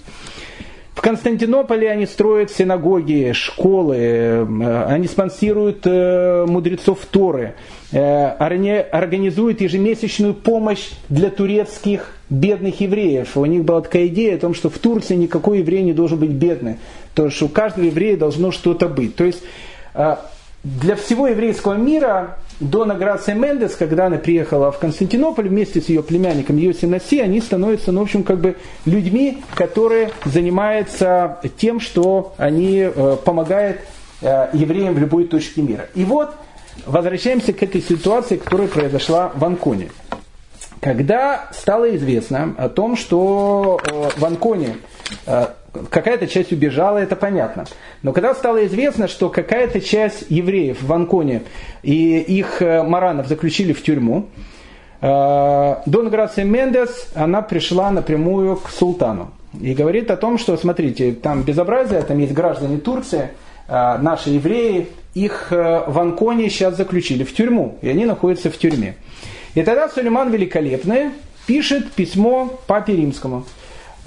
В 0.98 1.00
Константинополе 1.00 1.92
они 1.92 2.06
строят 2.06 2.50
синагоги, 2.50 3.30
школы, 3.32 3.96
э, 3.96 4.84
они 4.88 5.06
спонсируют 5.06 5.82
э, 5.84 6.44
мудрецов 6.44 7.06
Торы, 7.08 7.54
они 7.92 8.72
организуют 8.72 9.60
ежемесячную 9.60 10.34
помощь 10.34 10.90
для 11.08 11.30
турецких 11.30 12.16
бедных 12.28 12.80
евреев. 12.80 13.36
У 13.36 13.44
них 13.44 13.64
была 13.64 13.80
такая 13.80 14.08
идея 14.08 14.34
о 14.34 14.38
том, 14.38 14.54
что 14.54 14.70
в 14.70 14.78
Турции 14.78 15.14
никакой 15.14 15.60
еврей 15.60 15.84
не 15.84 15.92
должен 15.92 16.18
быть 16.18 16.30
бедным, 16.30 16.78
то 17.14 17.30
что 17.30 17.46
у 17.46 17.48
каждого 17.48 17.84
еврея 17.84 18.16
должно 18.16 18.50
что-то 18.50 18.88
быть. 18.88 19.14
То 19.14 19.22
есть 19.22 19.44
для 20.64 20.96
всего 20.96 21.28
еврейского 21.28 21.74
мира 21.74 22.36
Дона 22.60 22.94
Грация 22.94 23.36
Мендес, 23.36 23.76
когда 23.76 24.06
она 24.06 24.18
приехала 24.18 24.72
в 24.72 24.78
Константинополь 24.78 25.48
вместе 25.48 25.80
с 25.80 25.88
ее 25.88 26.02
племянником 26.02 26.56
Йоси 26.56 26.86
Наси, 26.86 27.20
они 27.20 27.40
становятся, 27.40 27.92
ну, 27.92 28.00
в 28.00 28.02
общем, 28.02 28.24
как 28.24 28.38
бы 28.40 28.56
людьми, 28.84 29.42
которые 29.54 30.10
занимаются 30.24 31.38
тем, 31.56 31.78
что 31.78 32.34
они 32.36 32.80
э, 32.80 33.16
помогают 33.24 33.78
э, 34.22 34.48
евреям 34.52 34.94
в 34.94 34.98
любой 34.98 35.24
точке 35.24 35.62
мира. 35.62 35.86
И 35.94 36.04
вот 36.04 36.34
возвращаемся 36.84 37.52
к 37.52 37.62
этой 37.62 37.80
ситуации, 37.80 38.36
которая 38.36 38.66
произошла 38.66 39.30
в 39.34 39.44
Анконе. 39.44 39.90
Когда 40.80 41.48
стало 41.52 41.94
известно 41.96 42.54
о 42.56 42.68
том, 42.68 42.96
что 42.96 43.80
э, 43.84 44.10
в 44.16 44.24
Анконе 44.24 44.76
э, 45.26 45.46
какая-то 45.90 46.26
часть 46.26 46.52
убежала, 46.52 46.98
это 46.98 47.16
понятно. 47.16 47.66
Но 48.02 48.12
когда 48.12 48.34
стало 48.34 48.66
известно, 48.66 49.08
что 49.08 49.28
какая-то 49.28 49.80
часть 49.80 50.26
евреев 50.28 50.82
в 50.82 50.92
Анконе 50.92 51.42
и 51.82 52.18
их 52.18 52.62
э, 52.62 52.82
маранов 52.82 53.28
заключили 53.28 53.72
в 53.72 53.82
тюрьму, 53.82 54.26
Дон 55.00 56.10
Грация 56.10 56.44
Мендес, 56.44 57.12
она 57.14 57.40
пришла 57.40 57.92
напрямую 57.92 58.56
к 58.56 58.68
султану 58.68 59.30
и 59.60 59.72
говорит 59.72 60.10
о 60.10 60.16
том, 60.16 60.38
что, 60.38 60.56
смотрите, 60.56 61.12
там 61.12 61.42
безобразие, 61.42 62.02
там 62.02 62.18
есть 62.18 62.32
граждане 62.32 62.78
Турции, 62.78 63.30
наши 63.68 64.30
евреи, 64.30 64.88
их 65.14 65.52
в 65.52 65.98
Анконе 66.00 66.50
сейчас 66.50 66.76
заключили 66.76 67.22
в 67.22 67.32
тюрьму, 67.32 67.78
и 67.80 67.88
они 67.88 68.06
находятся 68.06 68.50
в 68.50 68.58
тюрьме. 68.58 68.96
И 69.54 69.62
тогда 69.62 69.88
Сулейман 69.88 70.32
Великолепный 70.32 71.10
пишет 71.46 71.92
письмо 71.92 72.58
папе 72.66 72.96
римскому. 72.96 73.44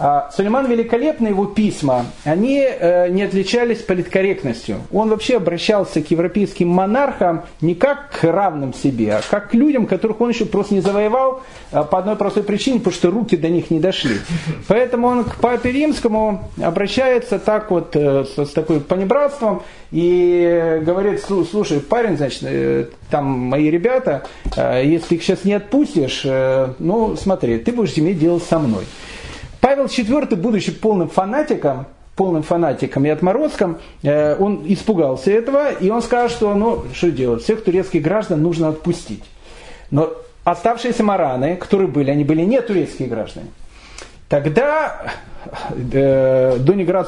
А 0.03 0.31
Сулейман 0.35 0.65
Великолепный, 0.65 1.29
его 1.29 1.45
письма, 1.45 2.07
они 2.23 2.59
э, 2.59 3.09
не 3.09 3.21
отличались 3.21 3.83
политкорректностью. 3.83 4.77
Он 4.91 5.09
вообще 5.09 5.37
обращался 5.37 6.01
к 6.01 6.09
европейским 6.09 6.69
монархам 6.69 7.43
не 7.61 7.75
как 7.75 8.09
к 8.09 8.23
равным 8.23 8.73
себе, 8.73 9.13
а 9.13 9.21
как 9.29 9.51
к 9.51 9.53
людям, 9.53 9.85
которых 9.85 10.19
он 10.19 10.31
еще 10.31 10.45
просто 10.45 10.73
не 10.73 10.81
завоевал 10.81 11.43
а, 11.71 11.83
по 11.83 11.99
одной 11.99 12.15
простой 12.15 12.41
причине, 12.41 12.79
потому 12.79 12.95
что 12.95 13.11
руки 13.11 13.37
до 13.37 13.49
них 13.49 13.69
не 13.69 13.79
дошли. 13.79 14.15
Поэтому 14.67 15.05
он 15.05 15.23
к 15.23 15.35
папе 15.35 15.71
римскому 15.71 16.49
обращается 16.59 17.37
так 17.37 17.69
вот, 17.69 17.95
э, 17.95 18.25
с, 18.25 18.49
такой 18.53 18.79
понебратством, 18.79 19.61
и 19.91 20.81
говорит, 20.81 21.21
слушай, 21.21 21.79
парень, 21.79 22.17
значит, 22.17 22.41
э, 22.41 22.85
там 23.11 23.25
мои 23.25 23.69
ребята, 23.69 24.25
если 24.55 25.15
их 25.15 25.23
сейчас 25.23 25.43
не 25.43 25.53
отпустишь, 25.53 26.25
ну 26.79 27.15
смотри, 27.17 27.59
ты 27.59 27.71
будешь 27.71 27.95
иметь 27.97 28.17
дело 28.17 28.39
со 28.39 28.57
мной. 28.57 28.85
Павел 29.71 29.85
IV, 29.85 30.35
будучи 30.35 30.69
полным 30.69 31.07
фанатиком, 31.07 31.85
полным 32.17 32.43
фанатиком 32.43 33.05
и 33.05 33.09
отморозком, 33.09 33.77
э, 34.03 34.35
он 34.37 34.63
испугался 34.65 35.31
этого, 35.31 35.71
и 35.71 35.89
он 35.89 36.01
сказал, 36.01 36.27
что 36.27 36.53
ну, 36.55 36.83
что 36.93 37.09
делать, 37.09 37.41
всех 37.41 37.63
турецких 37.63 38.01
граждан 38.01 38.41
нужно 38.41 38.67
отпустить. 38.67 39.23
Но 39.89 40.11
оставшиеся 40.43 41.05
мараны, 41.05 41.55
которые 41.55 41.87
были, 41.87 42.11
они 42.11 42.25
были 42.25 42.41
не 42.41 42.59
турецкие 42.59 43.07
граждане. 43.07 43.47
Тогда 44.27 45.03
э, 45.69 46.57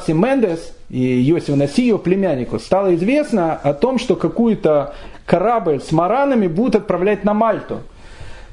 Мендес 0.08 0.72
и 0.88 1.00
Йосиф 1.00 1.56
Насио, 1.56 1.98
племяннику, 1.98 2.58
стало 2.58 2.94
известно 2.94 3.56
о 3.56 3.74
том, 3.74 3.98
что 3.98 4.16
какую-то 4.16 4.94
корабль 5.26 5.82
с 5.82 5.92
маранами 5.92 6.46
будут 6.46 6.76
отправлять 6.76 7.24
на 7.24 7.34
Мальту– 7.34 7.82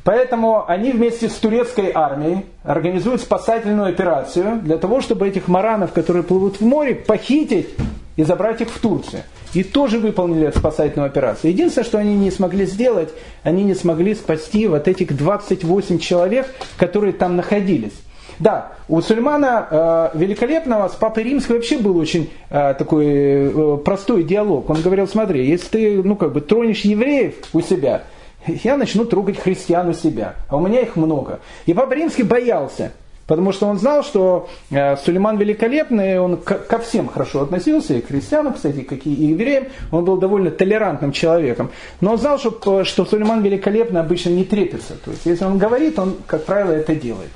Поэтому 0.03 0.67
они 0.67 0.91
вместе 0.91 1.29
с 1.29 1.33
турецкой 1.33 1.91
армией 1.93 2.45
организуют 2.63 3.21
спасательную 3.21 3.89
операцию 3.89 4.59
для 4.61 4.77
того, 4.77 5.01
чтобы 5.01 5.27
этих 5.27 5.47
маранов, 5.47 5.93
которые 5.93 6.23
плывут 6.23 6.59
в 6.59 6.65
море, 6.65 6.95
похитить 6.95 7.69
и 8.15 8.23
забрать 8.23 8.61
их 8.61 8.69
в 8.69 8.79
Турцию. 8.79 9.23
И 9.53 9.63
тоже 9.63 9.99
выполнили 9.99 10.51
спасательную 10.55 11.07
операцию. 11.07 11.51
Единственное, 11.51 11.85
что 11.85 11.97
они 11.97 12.15
не 12.15 12.31
смогли 12.31 12.65
сделать, 12.65 13.09
они 13.43 13.63
не 13.63 13.75
смогли 13.75 14.15
спасти 14.15 14.67
вот 14.67 14.87
этих 14.87 15.15
28 15.15 15.99
человек, 15.99 16.47
которые 16.77 17.13
там 17.13 17.35
находились. 17.35 17.93
Да, 18.39 18.71
у 18.87 19.01
Сульмана 19.01 19.67
э, 19.69 20.17
Великолепного 20.17 20.87
с 20.87 20.93
Папой 20.93 21.23
Римским 21.25 21.55
вообще 21.55 21.77
был 21.77 21.95
очень 21.97 22.31
э, 22.49 22.73
такой 22.75 23.05
э, 23.05 23.77
простой 23.85 24.23
диалог. 24.23 24.67
Он 24.67 24.81
говорил, 24.81 25.07
смотри, 25.07 25.45
если 25.45 25.67
ты 25.67 26.03
ну, 26.03 26.15
как 26.15 26.33
бы, 26.33 26.41
тронешь 26.41 26.81
евреев 26.81 27.35
у 27.53 27.61
себя, 27.61 28.03
я 28.47 28.77
начну 28.77 29.05
трогать 29.05 29.39
христиан 29.39 29.89
у 29.89 29.93
себя. 29.93 30.35
А 30.47 30.57
у 30.57 30.65
меня 30.65 30.81
их 30.81 30.95
много. 30.95 31.39
И 31.65 31.73
Папа 31.73 31.93
Римский 31.93 32.23
боялся, 32.23 32.91
потому 33.27 33.51
что 33.51 33.67
он 33.67 33.77
знал, 33.77 34.03
что 34.03 34.49
э, 34.71 34.97
Сулейман 34.97 35.37
Великолепный, 35.37 36.19
он 36.19 36.37
ко 36.37 36.79
всем 36.79 37.07
хорошо 37.07 37.41
относился, 37.41 37.95
и 37.95 38.01
к 38.01 38.07
христианам, 38.07 38.53
кстати, 38.53 38.81
как 38.81 39.05
и 39.05 39.09
евреям, 39.09 39.65
он 39.91 40.05
был 40.05 40.17
довольно 40.17 40.51
толерантным 40.51 41.11
человеком. 41.11 41.71
Но 42.01 42.13
он 42.13 42.17
знал, 42.17 42.39
что, 42.39 42.83
что 42.83 43.05
Сулейман 43.05 43.41
Великолепный 43.41 44.01
обычно 44.01 44.29
не 44.29 44.43
трепится. 44.43 44.95
То 44.95 45.11
есть, 45.11 45.25
если 45.25 45.45
он 45.45 45.57
говорит, 45.57 45.97
он, 45.99 46.15
как 46.25 46.45
правило, 46.45 46.71
это 46.71 46.95
делает. 46.95 47.29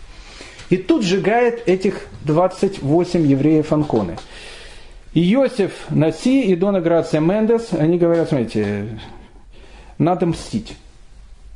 И 0.69 0.77
тут 0.77 1.03
сжигает 1.03 1.67
этих 1.67 2.07
28 2.23 3.25
евреев 3.25 3.71
Анконы. 3.71 4.17
И 5.13 5.33
Иосиф 5.33 5.71
Наси 5.89 6.41
и 6.41 6.55
Дона 6.55 6.81
Грация 6.81 7.21
Мендес, 7.21 7.69
они 7.71 7.97
говорят, 7.97 8.29
смотрите, 8.29 8.99
надо 9.97 10.25
мстить. 10.25 10.75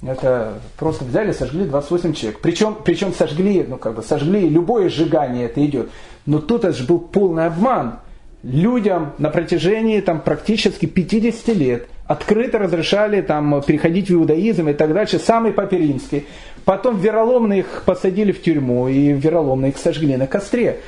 Это 0.01 0.53
просто 0.77 1.03
взяли, 1.03 1.33
сожгли 1.33 1.65
28 1.65 2.13
человек. 2.13 2.39
Причем, 2.41 2.77
причем 2.85 3.13
сожгли, 3.13 3.65
ну 3.67 3.77
как 3.77 3.95
бы 3.95 4.01
сожгли, 4.01 4.47
любое 4.47 4.89
сжигание 4.89 5.45
это 5.45 5.65
идет. 5.65 5.89
Но 6.25 6.39
тут 6.39 6.63
это 6.63 6.75
же 6.75 6.85
был 6.85 6.99
полный 6.99 7.47
обман. 7.47 7.99
Людям 8.41 9.13
на 9.17 9.29
протяжении 9.29 9.99
там, 9.99 10.21
практически 10.21 10.85
50 10.85 11.47
лет 11.49 11.89
открыто 12.07 12.57
разрешали 12.57 13.21
там, 13.21 13.61
переходить 13.61 14.09
в 14.09 14.13
иудаизм 14.13 14.69
и 14.69 14.73
так 14.73 14.93
дальше, 14.93 15.19
самый 15.19 15.51
Папе 15.51 15.95
Потом 16.63 16.97
вероломно 16.97 17.53
их 17.53 17.83
посадили 17.85 18.31
в 18.31 18.41
тюрьму 18.41 18.87
и 18.87 19.11
вероломно 19.11 19.67
их 19.67 19.77
сожгли 19.77 20.15
на 20.15 20.25
костре. 20.25 20.79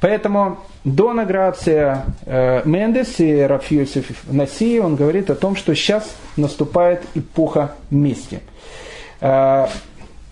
Поэтому 0.00 0.58
Дона 0.84 1.24
Грация 1.24 2.04
э, 2.24 2.62
Мендес 2.64 3.18
и 3.18 3.40
Рафьюсиф 3.40 4.22
Наси, 4.30 4.78
он 4.78 4.94
говорит 4.94 5.30
о 5.30 5.34
том, 5.34 5.56
что 5.56 5.74
сейчас 5.74 6.14
наступает 6.36 7.02
эпоха 7.14 7.72
мести. 7.90 8.40
Э, 9.20 9.66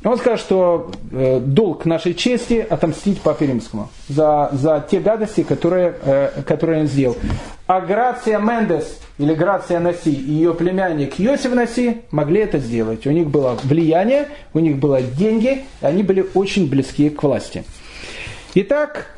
Он 0.05 0.18
сказал, 0.18 0.39
что 0.39 0.91
э, 1.11 1.41
долг 1.41 1.84
нашей 1.84 2.14
чести 2.14 2.64
отомстить 2.68 3.20
Папе 3.20 3.47
Римскому 3.47 3.89
за, 4.09 4.51
за 4.53 4.84
те 4.89 5.01
гадости, 5.01 5.43
которые, 5.43 5.95
э, 6.03 6.43
которые 6.47 6.82
он 6.82 6.87
сделал. 6.87 7.16
А 7.66 7.80
Грация 7.80 8.39
Мендес 8.39 9.01
или 9.18 9.34
Грация 9.34 9.80
Наси 9.80 10.12
и 10.12 10.32
ее 10.32 10.55
племянник 10.55 11.18
Йосиф 11.18 11.55
Наси 11.55 12.03
могли 12.12 12.41
это 12.43 12.59
сделать. 12.59 13.07
У 13.07 13.11
них 13.11 13.28
было 13.28 13.59
влияние, 13.64 14.28
у 14.55 14.61
них 14.61 14.76
было 14.76 15.03
деньги, 15.03 15.64
и 15.80 15.87
они 15.87 16.05
были 16.05 16.24
очень 16.34 16.68
близки 16.68 17.11
к 17.11 17.22
власти. 17.24 17.64
Итак, 18.55 19.16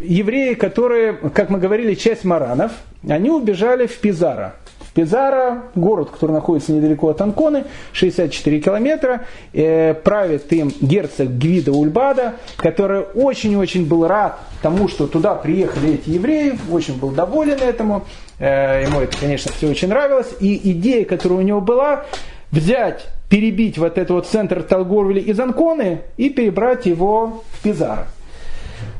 евреи, 0.00 0.54
которые, 0.54 1.12
как 1.12 1.50
мы 1.50 1.58
говорили, 1.58 1.94
часть 1.94 2.24
маранов, 2.24 2.72
они 3.08 3.30
убежали 3.30 3.86
в 3.86 3.96
Пизара. 3.98 4.56
Пизара, 4.94 5.64
город, 5.74 6.10
который 6.10 6.32
находится 6.32 6.72
недалеко 6.72 7.08
от 7.08 7.20
Анконы, 7.20 7.64
64 7.92 8.60
километра, 8.60 9.26
э, 9.52 9.92
правит 9.92 10.52
им 10.52 10.72
герцог 10.80 11.28
Гвида 11.30 11.72
Ульбада, 11.72 12.34
который 12.56 13.00
очень-очень 13.00 13.86
был 13.86 14.06
рад 14.06 14.38
тому, 14.62 14.86
что 14.88 15.08
туда 15.08 15.34
приехали 15.34 15.94
эти 15.94 16.10
евреи, 16.10 16.58
очень 16.70 16.98
был 16.98 17.10
доволен 17.10 17.58
этому, 17.58 18.04
э, 18.38 18.84
ему 18.86 19.00
это, 19.00 19.16
конечно, 19.18 19.50
все 19.52 19.68
очень 19.68 19.88
нравилось, 19.88 20.32
и 20.38 20.70
идея, 20.72 21.04
которая 21.04 21.40
у 21.40 21.42
него 21.42 21.60
была, 21.60 22.04
взять, 22.52 23.06
перебить 23.28 23.78
вот 23.78 23.98
этот 23.98 24.10
вот 24.10 24.26
центр 24.28 24.62
Талгорвили 24.62 25.18
из 25.18 25.40
Анконы 25.40 26.02
и 26.16 26.30
перебрать 26.30 26.86
его 26.86 27.42
в 27.50 27.62
Пизара. 27.62 28.06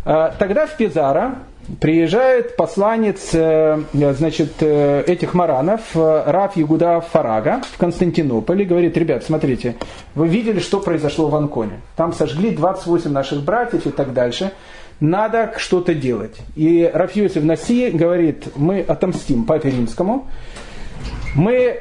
Э, 0.05 0.33
тогда 0.41 0.67
в 0.67 0.77
Пизара 0.77 1.37
приезжает 1.81 2.57
посланец 2.57 3.31
э, 3.33 3.83
значит, 3.93 4.55
э, 4.61 5.03
этих 5.07 5.35
маранов, 5.35 5.81
э, 5.95 6.23
Раф 6.27 6.57
Ягуда 6.57 7.01
Фарага 7.01 7.63
в 7.73 7.79
Константинополь 7.79 8.63
и 8.63 8.65
говорит, 8.65 8.97
ребят, 8.97 9.25
смотрите, 9.25 9.77
вы 10.15 10.29
видели, 10.29 10.61
что 10.61 10.81
произошло 10.81 11.29
в 11.29 11.37
Анконе. 11.37 11.81
Там 11.97 12.13
сожгли 12.13 12.51
28 12.51 13.11
наших 13.11 13.43
братьев 13.43 13.87
и 13.87 13.91
так 13.91 14.13
дальше. 14.13 14.53
Надо 15.01 15.55
что-то 15.57 15.95
делать. 15.95 16.37
И 16.55 16.89
Раф 16.93 17.17
Йосиф 17.17 17.43
Наси 17.43 17.91
говорит, 17.91 18.49
мы 18.57 18.81
отомстим 18.81 19.45
Папе 19.45 19.71
Римскому, 19.71 20.29
мы 21.35 21.79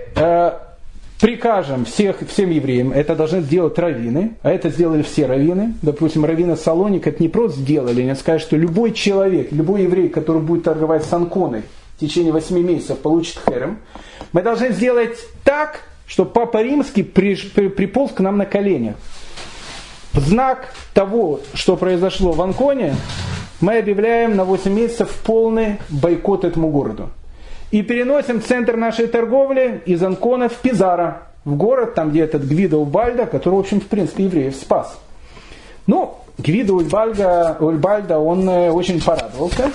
прикажем 1.24 1.86
всех, 1.86 2.18
всем 2.28 2.50
евреям, 2.50 2.92
это 2.92 3.16
должны 3.16 3.40
сделать 3.40 3.80
раввины, 3.80 4.34
а 4.42 4.52
это 4.52 4.68
сделали 4.68 5.04
все 5.04 5.26
раввины. 5.26 5.74
Допустим, 5.82 6.26
раввины 6.26 6.58
Салоник 6.58 7.08
это 7.08 7.24
не 7.24 7.30
просто 7.30 7.62
сделали, 7.62 8.02
они 8.02 8.14
скажут, 8.16 8.46
что 8.46 8.58
любой 8.58 8.92
человек, 8.92 9.54
любой 9.54 9.84
еврей, 9.84 10.10
который 10.10 10.42
будет 10.42 10.66
торговать 10.66 11.06
с 11.06 11.14
Анконой 11.14 11.64
в 11.96 12.02
течение 12.02 12.34
8 12.34 12.60
месяцев, 12.60 12.98
получит 12.98 13.40
херем. 13.48 13.78
Мы 14.34 14.42
должны 14.42 14.74
сделать 14.74 15.18
так, 15.46 15.86
чтобы 16.08 16.32
Папа 16.32 16.62
Римский 16.62 17.04
при, 17.04 17.36
при, 17.36 17.70
приполз 17.70 18.12
к 18.12 18.20
нам 18.20 18.36
на 18.36 18.46
коленях. 18.46 18.96
В 20.12 20.20
знак 20.20 20.74
того, 20.94 21.40
что 21.54 21.78
произошло 21.78 22.34
в 22.34 22.42
Анконе, 22.42 22.96
мы 23.62 23.78
объявляем 23.78 24.36
на 24.36 24.44
8 24.44 24.74
месяцев 24.74 25.22
полный 25.24 25.78
бойкот 25.90 26.44
этому 26.44 26.70
городу 26.70 27.12
и 27.74 27.82
переносим 27.82 28.40
центр 28.40 28.78
нашей 28.78 29.08
торговли 29.08 29.82
из 29.88 30.04
Анкона 30.04 30.48
в 30.48 30.54
Пизара, 30.58 31.24
в 31.44 31.56
город, 31.56 31.96
там 31.96 32.12
где 32.12 32.22
этот 32.22 32.44
Гвидо 32.44 32.78
Ульбальда, 32.78 33.26
который, 33.26 33.56
в 33.56 33.60
общем, 33.60 33.82
в 33.82 33.88
принципе, 33.88 34.26
евреев 34.26 34.56
спас. 34.56 34.96
Ну, 35.88 36.20
Гвидо 36.38 36.76
Ульбальда, 36.76 37.58
Ульбальда, 37.60 38.20
он 38.20 38.48
э, 38.48 38.70
очень 38.70 39.02
порадовался, 39.02 39.72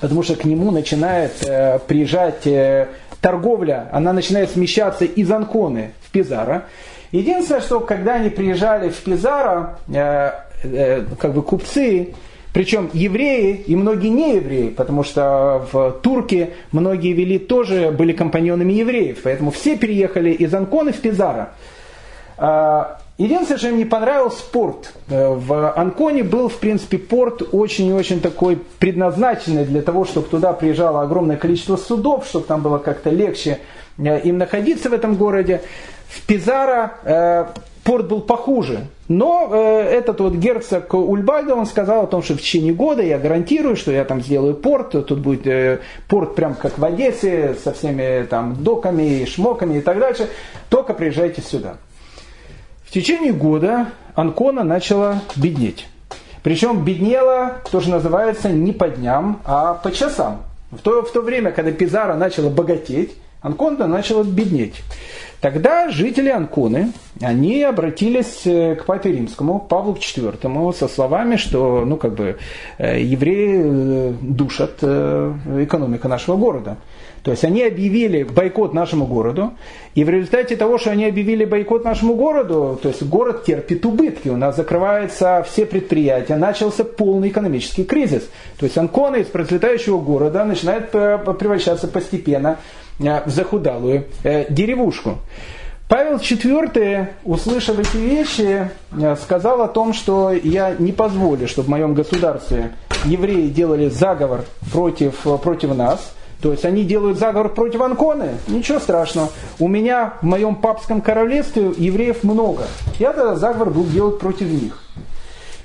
потому 0.00 0.22
что 0.22 0.36
к 0.36 0.44
нему 0.44 0.70
начинает 0.70 1.32
э, 1.44 1.80
приезжать 1.80 2.46
э, 2.46 2.90
торговля, 3.20 3.88
она 3.90 4.12
начинает 4.12 4.50
смещаться 4.50 5.04
из 5.04 5.28
Анконы 5.28 5.94
в 6.02 6.12
Пизара. 6.12 6.66
Единственное, 7.10 7.60
что 7.60 7.80
когда 7.80 8.14
они 8.14 8.30
приезжали 8.30 8.90
в 8.90 8.98
Пизара, 8.98 9.80
э, 9.92 10.30
э, 10.62 11.04
как 11.18 11.34
бы 11.34 11.42
купцы, 11.42 12.14
причем 12.56 12.88
евреи 12.94 13.62
и 13.66 13.76
многие 13.76 14.08
не 14.08 14.36
евреи, 14.36 14.70
потому 14.70 15.04
что 15.04 15.66
в 15.70 16.00
Турке 16.00 16.54
многие 16.72 17.12
вели 17.12 17.38
тоже 17.38 17.90
были 17.90 18.14
компаньонами 18.14 18.72
евреев, 18.72 19.18
поэтому 19.24 19.50
все 19.50 19.76
переехали 19.76 20.30
из 20.30 20.54
Анконы 20.54 20.94
в 20.94 20.96
Пизара. 20.96 21.50
Единственное, 23.18 23.58
что 23.58 23.68
им 23.68 23.76
не 23.76 23.84
понравился 23.84 24.42
порт. 24.50 24.94
Э, 25.10 25.34
в 25.34 25.72
Анконе 25.72 26.22
был, 26.22 26.48
в 26.48 26.56
принципе, 26.56 26.96
порт 26.96 27.42
очень 27.52 27.88
и 27.88 27.92
очень 27.92 28.20
такой 28.20 28.56
предназначенный 28.78 29.66
для 29.66 29.82
того, 29.82 30.06
чтобы 30.06 30.26
туда 30.28 30.54
приезжало 30.54 31.02
огромное 31.02 31.36
количество 31.36 31.76
судов, 31.76 32.26
чтобы 32.26 32.46
там 32.46 32.62
было 32.62 32.78
как-то 32.78 33.10
легче 33.10 33.58
э, 33.98 34.20
им 34.20 34.38
находиться 34.38 34.88
в 34.88 34.94
этом 34.94 35.16
городе. 35.16 35.60
В 36.08 36.26
Пизара 36.26 36.92
э, 37.04 37.46
порт 37.86 38.08
был 38.08 38.20
похуже. 38.20 38.88
Но 39.08 39.48
э, 39.52 39.82
этот 39.82 40.20
вот 40.20 40.34
герцог 40.34 40.92
Ульбальда, 40.92 41.54
он 41.54 41.66
сказал 41.66 42.02
о 42.02 42.06
том, 42.08 42.20
что 42.20 42.34
в 42.34 42.40
течение 42.40 42.74
года 42.74 43.00
я 43.00 43.16
гарантирую, 43.16 43.76
что 43.76 43.92
я 43.92 44.04
там 44.04 44.20
сделаю 44.20 44.54
порт, 44.54 44.90
тут 44.90 45.18
будет 45.20 45.46
э, 45.46 45.78
порт 46.08 46.34
прям 46.34 46.56
как 46.56 46.78
в 46.78 46.84
Одессе, 46.84 47.54
со 47.62 47.72
всеми 47.72 48.26
там 48.26 48.62
доками, 48.62 49.24
шмоками 49.24 49.78
и 49.78 49.80
так 49.80 50.00
дальше, 50.00 50.28
только 50.68 50.94
приезжайте 50.94 51.42
сюда. 51.42 51.76
В 52.84 52.90
течение 52.90 53.32
года 53.32 53.86
Анкона 54.16 54.64
начала 54.64 55.22
беднеть. 55.36 55.86
Причем 56.42 56.84
беднела, 56.84 57.58
тоже 57.70 57.90
называется, 57.90 58.48
не 58.50 58.72
по 58.72 58.88
дням, 58.88 59.40
а 59.44 59.74
по 59.74 59.92
часам. 59.92 60.42
В 60.72 60.78
то, 60.78 61.02
в 61.02 61.12
то 61.12 61.20
время, 61.20 61.52
когда 61.52 61.70
Пизара 61.70 62.14
начала 62.14 62.50
богатеть, 62.50 63.16
Анкона 63.40 63.86
начала 63.86 64.24
беднеть. 64.24 64.82
Тогда 65.40 65.90
жители 65.90 66.30
Анконы, 66.30 66.92
они 67.20 67.62
обратились 67.62 68.46
э, 68.46 68.74
к 68.74 68.86
папе 68.86 69.12
римскому, 69.12 69.60
Павлу 69.60 69.94
IV, 69.94 70.72
со 70.72 70.88
словами, 70.88 71.36
что 71.36 71.84
ну, 71.84 71.96
как 71.98 72.14
бы, 72.14 72.38
э, 72.78 73.02
евреи 73.02 73.62
э, 73.62 74.12
душат 74.22 74.82
экономику 74.82 76.08
нашего 76.08 76.36
города. 76.36 76.78
То 77.22 77.32
есть 77.32 77.44
они 77.44 77.62
объявили 77.62 78.22
бойкот 78.22 78.72
нашему 78.72 79.06
городу, 79.06 79.52
и 79.94 80.04
в 80.04 80.08
результате 80.10 80.56
того, 80.56 80.78
что 80.78 80.90
они 80.92 81.04
объявили 81.04 81.44
бойкот 81.44 81.84
нашему 81.84 82.14
городу, 82.14 82.78
то 82.80 82.88
есть 82.88 83.02
город 83.02 83.44
терпит 83.44 83.84
убытки, 83.84 84.28
у 84.28 84.36
нас 84.36 84.56
закрываются 84.56 85.44
все 85.46 85.66
предприятия, 85.66 86.36
начался 86.36 86.84
полный 86.84 87.28
экономический 87.28 87.84
кризис. 87.84 88.30
То 88.58 88.64
есть 88.64 88.78
Анкона 88.78 89.16
из 89.16 89.26
процветающего 89.26 89.98
города 89.98 90.44
начинает 90.44 90.90
превращаться 90.90 91.88
постепенно 91.88 92.58
захудалую 93.26 94.06
э, 94.22 94.46
деревушку. 94.50 95.18
Павел 95.88 96.16
IV, 96.16 97.08
услышав 97.24 97.78
эти 97.78 97.96
вещи, 97.96 98.70
э, 98.92 99.16
сказал 99.22 99.62
о 99.62 99.68
том, 99.68 99.92
что 99.92 100.32
я 100.32 100.74
не 100.78 100.92
позволю, 100.92 101.46
чтобы 101.46 101.66
в 101.66 101.70
моем 101.70 101.94
государстве 101.94 102.72
евреи 103.04 103.48
делали 103.48 103.88
заговор 103.88 104.44
против, 104.72 105.14
против 105.42 105.76
нас. 105.76 106.12
То 106.42 106.52
есть 106.52 106.64
они 106.64 106.84
делают 106.84 107.18
заговор 107.18 107.48
против 107.48 107.80
Анконы, 107.80 108.32
ничего 108.48 108.78
страшного. 108.78 109.30
У 109.58 109.68
меня 109.68 110.14
в 110.20 110.26
моем 110.26 110.56
папском 110.56 111.00
королевстве 111.00 111.72
евреев 111.76 112.24
много. 112.24 112.64
Я 112.98 113.12
тогда 113.12 113.36
заговор 113.36 113.70
буду 113.70 113.90
делать 113.90 114.18
против 114.18 114.48
них. 114.48 114.82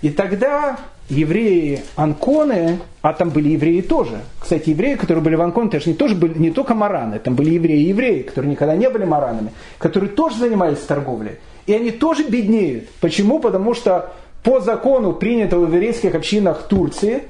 И 0.02 0.10
тогда 0.10 0.78
евреи 1.12 1.84
Анконы, 1.96 2.80
а 3.02 3.14
там 3.14 3.30
были 3.30 3.50
евреи 3.50 3.82
тоже. 3.82 4.22
Кстати, 4.40 4.70
евреи, 4.70 4.96
которые 4.96 5.24
были 5.24 5.36
в 5.36 5.42
Анконе, 5.42 5.68
это 5.68 5.80
же 5.82 5.90
не, 5.90 5.96
тоже 5.96 6.16
были, 6.16 6.38
не 6.38 6.52
только 6.52 6.74
мараны, 6.74 7.20
там 7.20 7.36
были 7.36 7.52
евреи-евреи, 7.52 8.22
которые 8.22 8.52
никогда 8.52 8.76
не 8.76 8.90
были 8.90 9.04
маранами, 9.04 9.52
которые 9.78 10.10
тоже 10.10 10.38
занимались 10.38 10.80
торговлей. 10.80 11.34
И 11.68 11.74
они 11.74 11.92
тоже 11.92 12.24
беднеют. 12.24 12.90
Почему? 13.02 13.40
Потому 13.40 13.74
что 13.74 14.14
по 14.44 14.62
закону, 14.62 15.14
принятого 15.14 15.66
в 15.66 15.74
еврейских 15.74 16.16
общинах 16.16 16.64
Турции, 16.64 17.24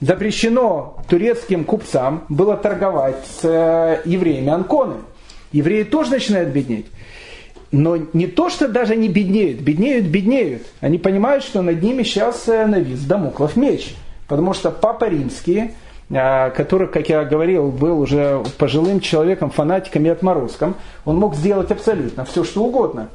запрещено 0.00 0.96
турецким 1.08 1.64
купцам 1.64 2.24
было 2.28 2.56
торговать 2.56 3.24
с 3.40 3.44
э, 3.44 4.02
евреями 4.04 4.48
Анконы. 4.48 4.96
Евреи 5.52 5.84
тоже 5.84 6.10
начинают 6.10 6.50
беднеть. 6.50 6.86
Но 7.70 7.96
не 8.12 8.26
то, 8.26 8.48
что 8.48 8.66
даже 8.68 8.94
они 8.94 9.08
беднеют, 9.08 9.60
беднеют, 9.60 10.06
беднеют. 10.06 10.62
Они 10.80 10.98
понимают, 10.98 11.44
что 11.44 11.60
над 11.60 11.82
ними 11.82 12.02
сейчас 12.02 12.48
э, 12.48 12.66
навис 12.66 13.00
домоклов 13.00 13.56
меч. 13.56 13.94
Потому 14.26 14.54
что 14.54 14.70
Папа 14.70 15.04
Римский, 15.04 15.72
э, 16.08 16.50
который, 16.50 16.88
как 16.88 17.08
я 17.10 17.24
говорил, 17.24 17.70
был 17.70 18.00
уже 18.00 18.42
пожилым 18.56 19.00
человеком, 19.00 19.50
фанатиком 19.50 20.06
и 20.06 20.08
отморозком, 20.08 20.76
он 21.04 21.16
мог 21.16 21.34
сделать 21.34 21.70
абсолютно 21.70 22.24
все, 22.24 22.42
что 22.42 22.64
угодно. 22.64 23.08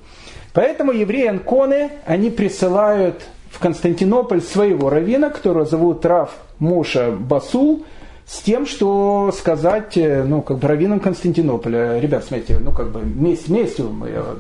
Поэтому 0.54 0.92
евреи 0.92 1.28
Анконы, 1.28 1.90
они 2.06 2.30
присылают 2.30 3.24
в 3.50 3.58
Константинополь 3.58 4.42
своего 4.42 4.90
равина, 4.90 5.32
которого 5.32 5.66
зовут 5.66 6.06
Рав 6.06 6.32
Моша 6.60 7.12
Басул, 7.12 7.86
с 8.26 8.42
тем, 8.42 8.66
что 8.66 9.34
сказать, 9.38 9.98
э, 9.98 10.24
ну, 10.24 10.42
как 10.42 10.60
бы 10.60 10.68
раввинам 10.68 11.00
Константинополя, 11.00 12.00
ребят, 12.00 12.24
смотрите, 12.26 12.58
ну, 12.60 12.72
как 12.72 12.92
бы 12.92 13.02
месть 13.02 13.50
местью, 13.50 13.92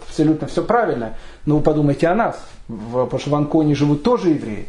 абсолютно 0.07 0.47
все 0.47 0.63
правильно, 0.63 1.15
но 1.45 1.57
вы 1.57 1.61
подумайте 1.61 2.07
о 2.07 2.15
нас, 2.15 2.39
потому 2.67 3.19
что 3.19 3.29
в 3.29 3.35
Анконе 3.35 3.75
живут 3.75 4.03
тоже 4.03 4.29
евреи. 4.29 4.67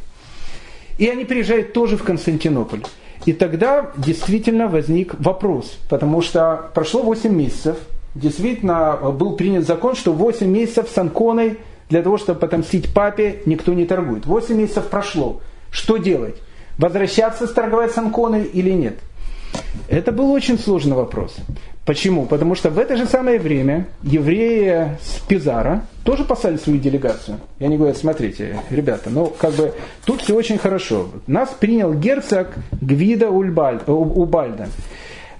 И 0.98 1.08
они 1.08 1.24
приезжают 1.24 1.72
тоже 1.72 1.96
в 1.96 2.02
Константинополь. 2.02 2.82
И 3.24 3.32
тогда 3.32 3.92
действительно 3.96 4.68
возник 4.68 5.14
вопрос, 5.18 5.78
потому 5.88 6.20
что 6.20 6.70
прошло 6.74 7.02
8 7.02 7.34
месяцев, 7.34 7.78
действительно 8.14 8.96
был 8.96 9.36
принят 9.36 9.66
закон, 9.66 9.94
что 9.96 10.12
8 10.12 10.46
месяцев 10.46 10.88
с 10.92 10.98
Анконой 10.98 11.58
для 11.88 12.02
того, 12.02 12.18
чтобы 12.18 12.44
отомстить 12.44 12.92
папе, 12.92 13.42
никто 13.46 13.72
не 13.72 13.86
торгует. 13.86 14.26
8 14.26 14.54
месяцев 14.54 14.86
прошло. 14.88 15.40
Что 15.70 15.96
делать? 15.96 16.36
Возвращаться 16.78 17.46
торговать 17.46 17.92
с 17.92 17.98
Анконой 17.98 18.44
или 18.44 18.70
нет? 18.70 18.98
Это 19.88 20.12
был 20.12 20.32
очень 20.32 20.58
сложный 20.58 20.96
вопрос. 20.96 21.36
Почему? 21.84 22.24
Потому 22.24 22.54
что 22.54 22.70
в 22.70 22.78
это 22.78 22.96
же 22.96 23.04
самое 23.04 23.38
время 23.38 23.86
евреи 24.02 24.96
с 25.02 25.20
Пизара 25.28 25.84
тоже 26.02 26.24
послали 26.24 26.56
свою 26.56 26.78
делегацию. 26.78 27.38
И 27.58 27.64
они 27.64 27.76
говорят, 27.76 27.98
смотрите, 27.98 28.58
ребята, 28.70 29.10
ну 29.10 29.26
как 29.26 29.52
бы 29.52 29.74
тут 30.06 30.22
все 30.22 30.34
очень 30.34 30.56
хорошо. 30.56 31.08
Нас 31.26 31.50
принял 31.50 31.92
герцог 31.92 32.54
Гвида 32.80 33.28
Убальда. 33.28 34.68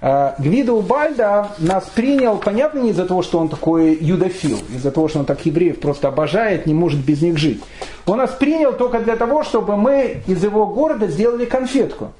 А, 0.07 0.35
Гвида 0.37 0.71
Убальда 0.71 1.47
нас 1.57 1.85
принял, 1.85 2.37
понятно, 2.37 2.77
не 2.77 2.91
из-за 2.91 3.07
того, 3.07 3.23
что 3.23 3.39
он 3.39 3.49
такой 3.49 3.97
юдофил, 3.99 4.59
из-за 4.71 4.91
того, 4.91 5.07
что 5.07 5.17
он 5.17 5.25
так 5.25 5.43
евреев 5.43 5.79
просто 5.79 6.09
обожает, 6.09 6.67
не 6.67 6.75
может 6.75 7.03
без 7.03 7.23
них 7.23 7.39
жить. 7.39 7.63
Он 8.05 8.19
нас 8.19 8.29
принял 8.29 8.71
только 8.73 8.99
для 8.99 9.15
того, 9.15 9.43
чтобы 9.43 9.77
мы 9.77 10.21
из 10.27 10.43
его 10.43 10.67
города 10.67 11.07
сделали 11.07 11.45
конфетку 11.45 12.11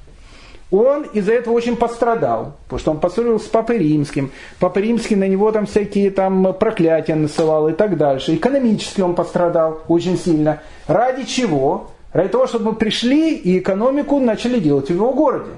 он 0.72 1.04
из-за 1.12 1.34
этого 1.34 1.54
очень 1.54 1.76
пострадал, 1.76 2.54
потому 2.64 2.80
что 2.80 2.90
он 2.90 2.98
поссорился 2.98 3.46
с 3.46 3.48
Папой 3.48 3.78
Римским. 3.78 4.32
Папа 4.58 4.80
Римский 4.80 5.14
на 5.14 5.28
него 5.28 5.52
там 5.52 5.66
всякие 5.66 6.10
там 6.10 6.52
проклятия 6.54 7.14
насылал 7.14 7.68
и 7.68 7.72
так 7.72 7.96
дальше. 7.96 8.34
Экономически 8.34 9.00
он 9.00 9.14
пострадал 9.14 9.82
очень 9.86 10.18
сильно. 10.18 10.60
Ради 10.88 11.22
чего? 11.22 11.90
Ради 12.12 12.30
того, 12.30 12.48
чтобы 12.48 12.72
мы 12.72 12.74
пришли 12.74 13.36
и 13.36 13.60
экономику 13.60 14.18
начали 14.18 14.58
делать 14.58 14.88
в 14.88 14.94
его 14.94 15.12
городе. 15.12 15.52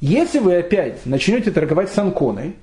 Если 0.00 0.38
вы 0.38 0.56
опять 0.56 1.04
начнете 1.06 1.50
торговать 1.50 1.90
с 1.90 1.98
Анконой, 1.98 2.54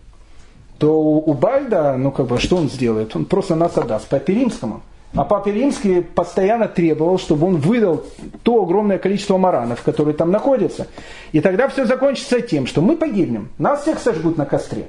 то 0.78 1.02
у 1.02 1.34
Бальда, 1.34 1.95
ну 1.98 2.12
как 2.12 2.28
бы, 2.28 2.38
что 2.40 2.57
он 2.57 2.70
сделает? 2.70 3.16
Он 3.16 3.26
просто 3.26 3.56
нас 3.56 3.78
отдаст 3.78 4.07
Папе 4.07 4.34
Римскому. 4.34 4.82
А 5.14 5.24
Папа 5.24 5.48
Римский 5.48 6.02
постоянно 6.02 6.68
требовал, 6.68 7.18
чтобы 7.18 7.48
он 7.48 7.56
выдал 7.57 8.03
то 8.44 8.62
огромное 8.62 8.98
количество 8.98 9.38
маранов, 9.38 9.82
которые 9.82 10.14
там 10.14 10.30
находятся. 10.30 10.88
И 11.32 11.40
тогда 11.40 11.70
все 11.70 11.86
закончится 11.86 12.41
тем, 12.41 12.68
что 12.68 12.82
мы 12.82 12.98
погибнем, 12.98 13.49
нас 13.57 13.84
всех 13.84 13.99
сожгут 13.99 14.38
на 14.38 14.45
костре. 14.45 14.88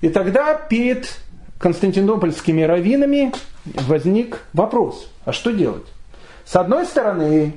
И 0.00 0.08
тогда 0.08 0.54
перед 0.54 1.16
константинопольскими 1.58 2.62
раввинами 2.62 3.32
возник 3.64 4.40
вопрос, 4.52 5.08
а 5.24 5.32
что 5.32 5.52
делать? 5.52 5.86
С 6.44 6.56
одной 6.56 6.84
стороны, 6.84 7.54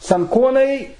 с 0.00 0.10
Анконой 0.12 0.90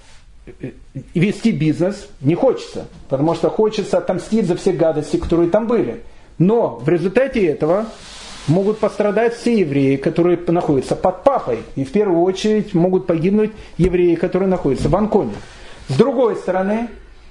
вести 1.14 1.52
бизнес 1.52 2.08
не 2.20 2.34
хочется, 2.34 2.86
потому 3.08 3.34
что 3.34 3.50
хочется 3.50 3.98
отомстить 3.98 4.46
за 4.46 4.56
все 4.56 4.72
гадости, 4.72 5.16
которые 5.16 5.50
там 5.50 5.66
были. 5.66 6.02
Но 6.38 6.76
в 6.76 6.88
результате 6.88 7.46
этого 7.46 7.86
могут 8.46 8.78
пострадать 8.78 9.34
все 9.34 9.58
евреи, 9.60 9.96
которые 9.96 10.38
находятся 10.46 10.96
под 10.96 11.24
папой. 11.24 11.58
И 11.76 11.84
в 11.84 11.92
первую 11.92 12.22
очередь 12.22 12.74
могут 12.74 13.06
погибнуть 13.06 13.52
евреи, 13.76 14.14
которые 14.14 14.48
находятся 14.48 14.88
в 14.88 14.96
Анконе. 14.96 15.34
С 15.88 15.94
другой 15.96 16.36
стороны, 16.36 16.88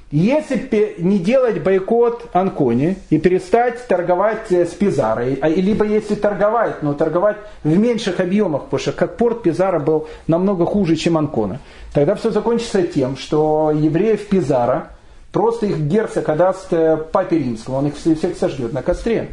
если 0.09 0.95
не 0.99 1.19
делать 1.19 1.61
бойкот 1.61 2.29
Анконе 2.31 2.95
и 3.09 3.17
перестать 3.17 3.85
торговать 3.87 4.49
э, 4.51 4.65
с 4.65 4.69
Пизарой, 4.69 5.37
а, 5.41 5.49
либо 5.49 5.85
если 5.85 6.15
торговать, 6.15 6.81
но 6.81 6.93
торговать 6.93 7.35
в 7.65 7.77
меньших 7.77 8.21
объемах, 8.21 8.63
потому 8.63 8.79
что 8.79 8.93
как 8.93 9.17
порт 9.17 9.43
Пизара 9.43 9.79
был 9.79 10.07
намного 10.27 10.65
хуже, 10.65 10.95
чем 10.95 11.17
Анкона, 11.17 11.59
тогда 11.97 12.13
все 12.13 12.29
закончится 12.29 12.83
тем, 12.83 13.17
что 13.17 13.71
евреев 13.71 14.27
Пизара 14.27 14.89
просто 15.31 15.65
их 15.65 15.79
герцог 15.79 16.29
отдаст 16.29 16.67
э, 16.69 16.95
папе 16.95 17.39
римскому, 17.39 17.77
он 17.77 17.87
их 17.87 17.95
всех 17.95 18.37
сожжет 18.37 18.71
на 18.71 18.83
костре. 18.83 19.29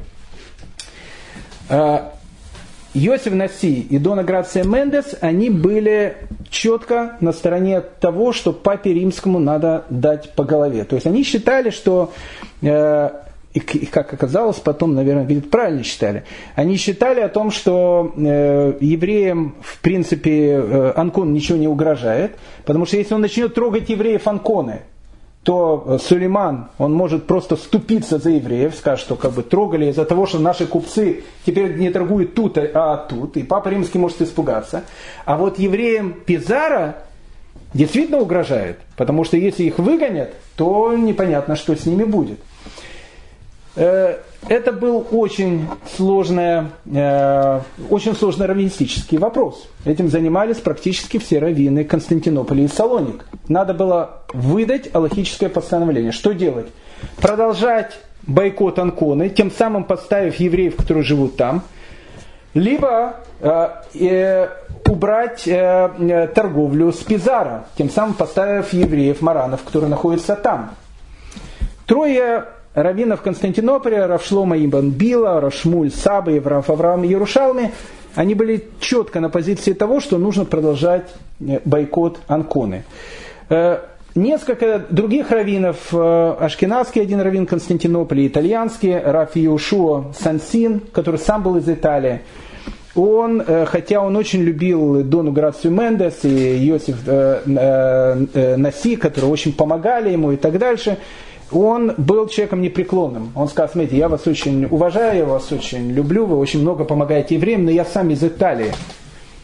Йосиф 2.95 3.35
Наси 3.35 3.81
и 3.81 3.99
Дона 3.99 4.25
Грация 4.25 4.65
Мендес, 4.65 5.15
они 5.21 5.51
были 5.51 6.17
четко 6.49 7.19
на 7.21 7.33
стороне 7.33 7.83
того, 7.83 8.33
что 8.33 8.55
папе 8.55 8.95
римскому 8.95 9.39
надо 9.39 9.85
дать 9.91 10.33
по 10.33 10.45
голове. 10.45 10.85
То 10.85 10.95
есть 10.95 11.07
они 11.07 11.23
считали, 11.23 11.69
что, 11.69 12.15
и 13.55 13.87
как 13.87 14.13
оказалось, 14.13 14.57
потом, 14.57 14.95
наверное, 14.95 15.25
видят, 15.25 15.49
правильно 15.49 15.85
считали, 15.85 16.25
они 16.57 16.77
считали 16.77 17.21
о 17.21 17.29
том, 17.29 17.53
что 17.53 18.13
э, 18.17 18.77
евреям, 18.81 19.55
в 19.63 19.81
принципе, 19.81 20.55
э, 20.55 20.93
Анкон 20.97 21.33
ничего 21.33 21.57
не 21.57 21.69
угрожает, 21.69 22.37
потому 22.65 22.85
что 22.85 22.97
если 22.97 23.15
он 23.15 23.21
начнет 23.21 23.55
трогать 23.55 23.89
евреев 23.89 24.27
Анконы, 24.27 24.81
то 25.45 25.85
э, 25.87 25.99
Сулейман, 26.03 26.71
он 26.79 26.95
может 26.95 27.27
просто 27.27 27.55
ступиться 27.55 28.19
за 28.19 28.31
евреев, 28.31 28.75
скажет, 28.75 29.05
что 29.05 29.15
как 29.15 29.33
бы 29.33 29.45
трогали 29.45 29.87
из-за 29.87 30.05
того, 30.05 30.27
что 30.27 30.41
наши 30.41 30.67
купцы 30.67 31.23
теперь 31.47 31.77
не 31.77 31.91
торгуют 31.91 32.35
тут, 32.35 32.59
а 32.59 32.97
тут, 32.97 33.37
и 33.37 33.45
Папа 33.45 33.69
Римский 33.69 33.99
может 33.99 34.21
испугаться. 34.21 34.83
А 35.27 35.37
вот 35.37 35.61
евреям 35.61 36.13
Пизара 36.27 36.97
действительно 37.73 38.19
угрожает, 38.19 38.79
потому 38.97 39.23
что 39.23 39.37
если 39.37 39.63
их 39.63 39.79
выгонят, 39.79 40.35
то 40.57 40.93
непонятно, 40.97 41.55
что 41.55 41.77
с 41.77 41.87
ними 41.87 42.03
будет. 42.03 42.41
Э, 43.77 44.19
это 44.49 44.73
был 44.73 45.07
очень, 45.11 45.69
сложный, 45.97 46.67
э, 46.87 47.61
очень 47.91 48.15
сложный 48.15 48.47
раввинистический 48.47 49.19
вопрос. 49.19 49.69
Этим 49.85 50.09
занимались 50.09 50.59
практически 50.59 51.19
все 51.19 51.39
раввины 51.39 51.85
Константинополя 51.85 52.65
и 52.65 52.69
Салоник. 52.69 53.25
Надо 53.49 53.75
было 53.75 54.23
выдать 54.33 54.95
аллахическое 54.95 55.49
постановление. 55.49 56.13
Что 56.13 56.33
делать? 56.33 56.67
Продолжать 57.21 57.99
бойкот 58.27 58.79
Анконы, 58.79 59.29
тем 59.29 59.51
самым 59.51 59.85
подставив 59.85 60.37
евреев, 60.37 60.77
которые 60.77 61.05
живут 61.05 61.37
там, 61.37 61.63
либо 62.55 63.17
э, 63.41 63.69
э, 63.95 64.49
убрать 64.87 65.49
э, 65.49 65.91
э 65.99 66.29
торговлю 66.29 66.93
с 66.93 66.99
Пизара, 66.99 67.67
тем 67.77 67.91
самым 67.91 68.15
поставив 68.15 68.73
евреев, 68.73 69.21
маранов, 69.21 69.65
которые 69.65 69.91
находятся 69.91 70.37
там. 70.37 70.75
Трое 71.87 72.45
раввинов 72.75 73.23
Константинополя, 73.23 74.07
Равшлома 74.07 74.59
Ибн 74.59 74.91
Била, 74.91 75.41
Рашмуль 75.41 75.91
Саба 75.91 76.33
и 76.33 76.39
Авраам 76.39 77.03
Ярушалми, 77.03 77.73
они 78.15 78.35
были 78.35 78.69
четко 78.81 79.21
на 79.21 79.29
позиции 79.29 79.73
того, 79.73 80.01
что 80.01 80.19
нужно 80.19 80.45
продолжать 80.45 81.13
э, 81.41 81.61
бойкот 81.65 82.21
Анконы. 82.29 82.85
Э, 83.49 83.79
несколько 84.15 84.85
других 84.89 85.31
раввинов, 85.31 85.77
э, 85.93 86.37
ашкенадский 86.41 87.03
один 87.03 87.21
раввин 87.21 87.47
Константинополя, 87.47 88.27
итальянский, 88.27 88.97
Раф 88.97 89.31
Иушуа 89.35 90.13
Сансин, 90.17 90.81
который 90.93 91.19
сам 91.19 91.43
был 91.43 91.57
из 91.57 91.69
Италии, 91.69 92.21
он, 92.95 93.43
хотя 93.67 94.01
он 94.01 94.15
очень 94.15 94.43
любил 94.43 95.03
Дону 95.03 95.33
Грацию 95.33 95.73
Мендес 95.73 96.21
и 96.23 96.29
Йосиф 96.29 97.05
Наси, 97.45 98.95
которые 98.95 99.33
очень 99.33 99.53
помогали 99.53 100.13
ему 100.13 100.31
и 100.31 100.37
так 100.37 100.57
дальше, 100.59 100.99
он 101.55 101.95
был 101.97 102.29
человеком 102.29 102.61
непреклонным. 102.61 103.33
Он 103.35 103.49
сказал, 103.49 103.71
смотрите, 103.71 103.97
я 103.97 104.09
вас 104.09 104.27
очень 104.27 104.67
уважаю, 104.67 105.19
я 105.19 105.25
вас 105.25 105.51
очень 105.53 105.91
люблю, 105.93 106.27
вы 106.27 106.37
очень 106.37 106.61
много 106.61 106.85
помогаете 106.85 107.37
евреям, 107.37 107.65
но 107.65 107.71
я 107.71 107.85
сам 107.85 108.11
из 108.11 108.23
Италии. 108.23 108.73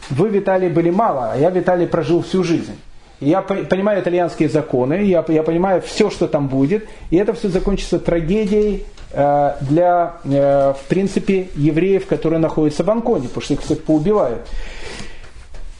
Вы 0.09 0.29
в 0.29 0.37
Италии 0.37 0.67
были 0.67 0.89
мало, 0.89 1.31
а 1.33 1.37
я 1.37 1.49
в 1.49 1.57
Италии 1.57 1.85
прожил 1.85 2.21
всю 2.21 2.43
жизнь. 2.43 2.75
Я 3.21 3.41
понимаю 3.41 4.01
итальянские 4.01 4.49
законы, 4.49 5.03
я, 5.03 5.23
я 5.27 5.43
понимаю 5.43 5.81
все, 5.81 6.09
что 6.09 6.27
там 6.27 6.47
будет, 6.47 6.87
и 7.11 7.17
это 7.17 7.33
все 7.33 7.49
закончится 7.49 7.99
трагедией 7.99 8.83
э, 9.13 9.53
для, 9.61 10.15
э, 10.23 10.73
в 10.73 10.87
принципе, 10.89 11.47
евреев, 11.55 12.07
которые 12.07 12.39
находятся 12.39 12.83
в 12.83 12.89
Анконе, 12.89 13.27
потому 13.27 13.43
что 13.43 13.53
их 13.53 13.61
всех 13.61 13.83
поубивают. 13.83 14.41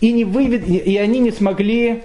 И, 0.01 0.13
не 0.13 0.23
вывед... 0.23 0.67
и 0.67 0.97
они 0.97 1.19
не 1.19 1.31
смогли 1.31 2.03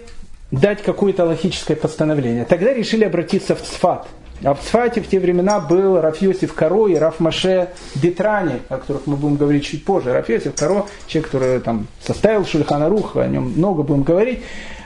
дать 0.61 0.83
какое-то 0.83 1.25
логическое 1.25 1.77
постановление. 1.77 2.45
Тогда 2.45 2.73
решили 2.73 3.05
обратиться 3.05 3.55
в 3.55 3.63
Цфат. 3.63 4.07
А 4.45 4.55
в 4.55 4.61
Цфате 4.61 5.01
в 5.01 5.09
те 5.09 5.19
времена 5.19 5.61
был 5.61 6.01
Рафьосиф 6.01 6.53
Каро 6.53 6.89
и 6.89 6.95
Рафмаше 6.95 7.71
Детрани, 7.95 8.61
о 8.69 8.77
которых 8.79 9.07
мы 9.07 9.17
будем 9.17 9.37
говорить 9.37 9.65
чуть 9.65 9.85
позже. 9.85 10.13
Рафьосиф 10.13 10.55
Каро, 10.55 10.87
человек, 11.07 11.31
который 11.31 11.61
там 11.61 11.87
составил 12.01 12.45
Шульхана 12.45 12.89
Рух, 12.89 13.17
о 13.17 13.27
нем 13.27 13.55
много 13.57 13.83
будем 13.83 14.03
говорить, 14.03 14.41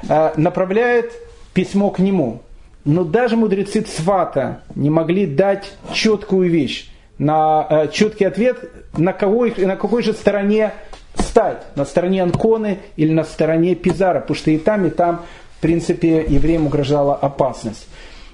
а, 0.09 0.33
направляет 0.37 1.13
письмо 1.53 1.91
к 1.91 1.99
нему. 1.99 2.43
Но 2.85 3.05
даже 3.05 3.37
мудрецы 3.37 3.81
Цфата 3.81 4.63
не 4.75 4.89
могли 4.89 5.27
дать 5.27 5.73
четкую 5.93 6.49
вещь, 6.49 6.91
на 7.19 7.67
э, 7.69 7.89
четкий 7.93 8.25
ответ, 8.25 8.71
на, 8.97 9.13
кого, 9.13 9.47
на 9.59 9.77
какой 9.77 10.03
же 10.03 10.15
стороне 10.15 10.73
стать, 11.15 11.65
на 11.77 11.85
стороне 11.85 12.23
Анконы 12.23 12.79
или 12.97 13.13
на 13.13 13.25
стороне 13.25 13.75
Пизара, 13.75 14.21
потому 14.21 14.37
что 14.37 14.51
и 14.51 14.57
там, 14.57 14.87
и 14.87 14.91
там 14.91 15.27
в 15.61 15.63
принципе, 15.63 16.25
евреям 16.27 16.65
угрожала 16.65 17.15
опасность. 17.15 17.87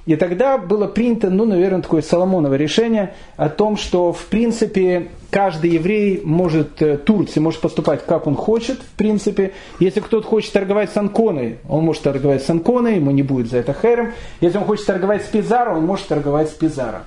И 0.07 0.15
тогда 0.15 0.59
было 0.59 0.87
принято, 0.87 1.29
ну, 1.29 1.45
наверное, 1.45 1.83
такое 1.83 2.03
Соломоново 2.03 2.55
решение 2.55 3.15
о 3.37 3.49
том, 3.49 3.77
что, 3.77 4.13
в 4.13 4.27
принципе, 4.27 5.09
каждый 5.31 5.73
еврей 5.73 6.21
может, 6.23 6.81
э, 6.81 6.99
Турции 6.99 7.41
может 7.41 7.61
поступать, 7.61 8.07
как 8.07 8.29
он 8.29 8.37
хочет, 8.37 8.79
в 8.79 8.97
принципе. 8.97 9.55
Если 9.81 9.99
кто-то 9.99 10.25
хочет 10.25 10.53
торговать 10.53 10.93
с 10.93 10.97
Анконой, 10.97 11.59
он 11.69 11.83
может 11.83 12.03
торговать 12.03 12.45
с 12.45 12.49
Анконой, 12.49 12.95
ему 12.97 13.11
не 13.11 13.25
будет 13.25 13.51
за 13.51 13.59
это 13.59 13.73
хэром. 13.73 14.13
Если 14.41 14.57
он 14.57 14.65
хочет 14.65 14.87
торговать 14.87 15.23
с 15.23 15.27
Пизаро, 15.27 15.75
он 15.75 15.85
может 15.85 16.07
торговать 16.07 16.51
с 16.51 16.53
Пизаро. 16.53 17.01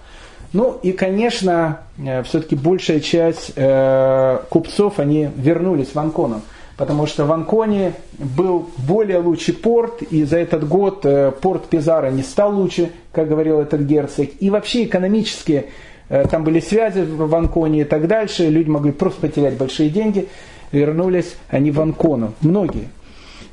Ну 0.52 0.78
и, 0.84 0.91
конечно, 0.91 1.80
э, 1.98 2.24
все-таки 2.24 2.58
большая 2.58 3.00
часть 3.00 3.54
э, 3.56 4.40
купцов, 4.50 5.00
они 5.00 5.30
вернулись 5.38 5.94
в 5.94 6.00
Анкону, 6.00 6.41
потому 6.80 7.07
что 7.07 7.26
в 7.26 7.31
Анконе 7.34 7.91
был 8.18 8.69
более 8.77 9.19
лучший 9.19 9.53
порт, 9.53 10.01
и 10.01 10.23
за 10.23 10.38
этот 10.38 10.65
год 10.65 11.01
э, 11.06 11.34
порт 11.41 11.68
Пизара 11.68 12.10
не 12.10 12.23
стал 12.23 12.56
лучше, 12.56 12.91
как 13.11 13.27
говорил 13.27 13.60
этот 13.60 13.81
герцог. 13.81 14.30
И 14.39 14.49
вообще 14.49 14.85
экономически 14.85 15.65
там 16.31 16.43
были 16.43 16.60
связи 16.60 17.01
в 17.01 17.35
Анконе 17.35 17.81
и 17.81 17.84
так 17.84 18.07
дальше, 18.07 18.47
люди 18.47 18.69
могли 18.69 18.91
просто 18.91 19.27
потерять 19.27 19.57
большие 19.57 19.89
деньги, 19.89 20.27
вернулись 20.72 21.35
они 21.49 21.69
в 21.69 21.80
Анкону, 21.81 22.34
многие. 22.41 22.88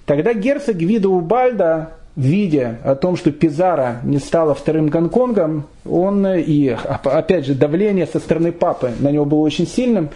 Тогда 0.06 0.32
герцог 0.32 0.76
Вида 0.76 1.08
Убальда 1.08 1.96
видя 2.16 2.78
о 2.82 2.94
том, 2.94 3.16
что 3.16 3.30
Пизара 3.30 4.00
не 4.02 4.18
стала 4.18 4.54
вторым 4.54 4.88
Гонконгом, 4.88 5.66
он 5.84 6.26
и, 6.26 6.74
опять 7.04 7.44
же, 7.44 7.54
давление 7.54 8.06
со 8.06 8.18
стороны 8.20 8.52
папы 8.52 8.92
на 9.00 9.10
него 9.10 9.26
было 9.26 9.40
очень 9.40 9.66
сильным, 9.66 10.08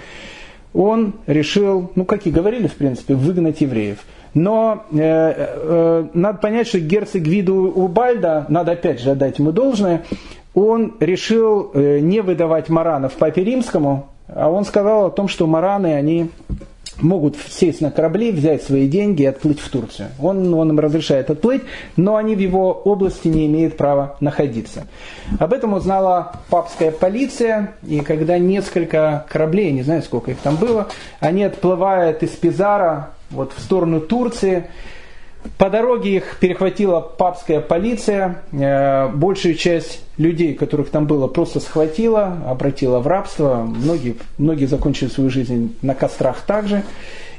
он 0.75 1.15
решил, 1.27 1.91
ну, 1.95 2.05
как 2.05 2.27
и 2.27 2.31
говорили, 2.31 2.67
в 2.67 2.75
принципе, 2.75 3.15
выгнать 3.15 3.61
евреев. 3.61 3.99
Но 4.35 4.85
э, 4.93 4.99
э, 4.99 6.07
надо 6.15 6.39
понять, 6.39 6.69
что 6.69 6.79
герцог 6.79 7.23
Виду 7.23 7.73
Убальда, 7.75 8.47
надо 8.49 8.73
опять 8.73 9.01
же 9.01 9.11
отдать 9.11 9.39
ему 9.39 9.51
должное, 9.51 10.05
он 10.55 10.95
решил 11.01 11.71
э, 11.75 11.99
не 11.99 12.21
выдавать 12.21 12.69
маранов 12.69 13.15
папе 13.15 13.43
римскому, 13.43 14.09
а 14.29 14.49
он 14.51 14.65
сказал 14.65 15.07
о 15.07 15.11
том, 15.11 15.27
что 15.27 15.47
мараны, 15.47 15.95
они 15.95 16.31
могут 17.03 17.37
сесть 17.49 17.81
на 17.81 17.91
корабли, 17.91 18.33
взять 18.33 18.63
свои 18.63 18.89
деньги 18.89 19.23
и 19.23 19.27
отплыть 19.27 19.61
в 19.61 19.69
Турцию. 19.71 20.09
Он, 20.21 20.53
он 20.55 20.71
им 20.71 20.81
разрешает 20.81 21.31
отплыть, 21.31 21.63
но 21.97 22.17
они 22.17 22.35
в 22.35 22.39
его 22.39 22.73
области 22.73 23.29
не 23.29 23.47
имеют 23.47 23.77
права 23.77 24.17
находиться. 24.21 24.87
Об 25.39 25.53
этом 25.53 25.75
узнала 25.75 26.33
папская 26.51 26.91
полиция, 26.91 27.75
и 27.87 28.01
когда 28.01 28.39
несколько 28.39 29.27
кораблей, 29.29 29.73
не 29.73 29.83
знаю 29.83 30.03
сколько 30.03 30.31
их 30.31 30.39
там 30.39 30.57
было, 30.57 30.89
они 31.21 31.45
отплывают 31.45 32.23
из 32.23 32.31
Пизара 32.31 33.11
вот, 33.31 33.53
в 33.57 33.61
сторону 33.61 34.01
Турции, 34.01 34.67
по 35.59 35.71
дороге 35.71 36.17
их 36.17 36.37
перехватила 36.39 37.01
папская 37.01 37.61
полиция, 37.61 38.43
э, 38.53 39.09
большую 39.09 39.55
часть 39.55 40.03
людей, 40.17 40.55
которых 40.55 40.91
там 40.91 41.07
было, 41.07 41.29
просто 41.29 41.61
схватила, 41.61 42.39
обратила 42.47 42.99
в 42.99 43.07
рабство, 43.07 43.57
многие, 43.63 44.17
многие 44.39 44.67
закончили 44.67 45.09
свою 45.09 45.31
жизнь 45.31 45.77
на 45.83 45.95
кострах 45.95 46.43
также. 46.43 46.83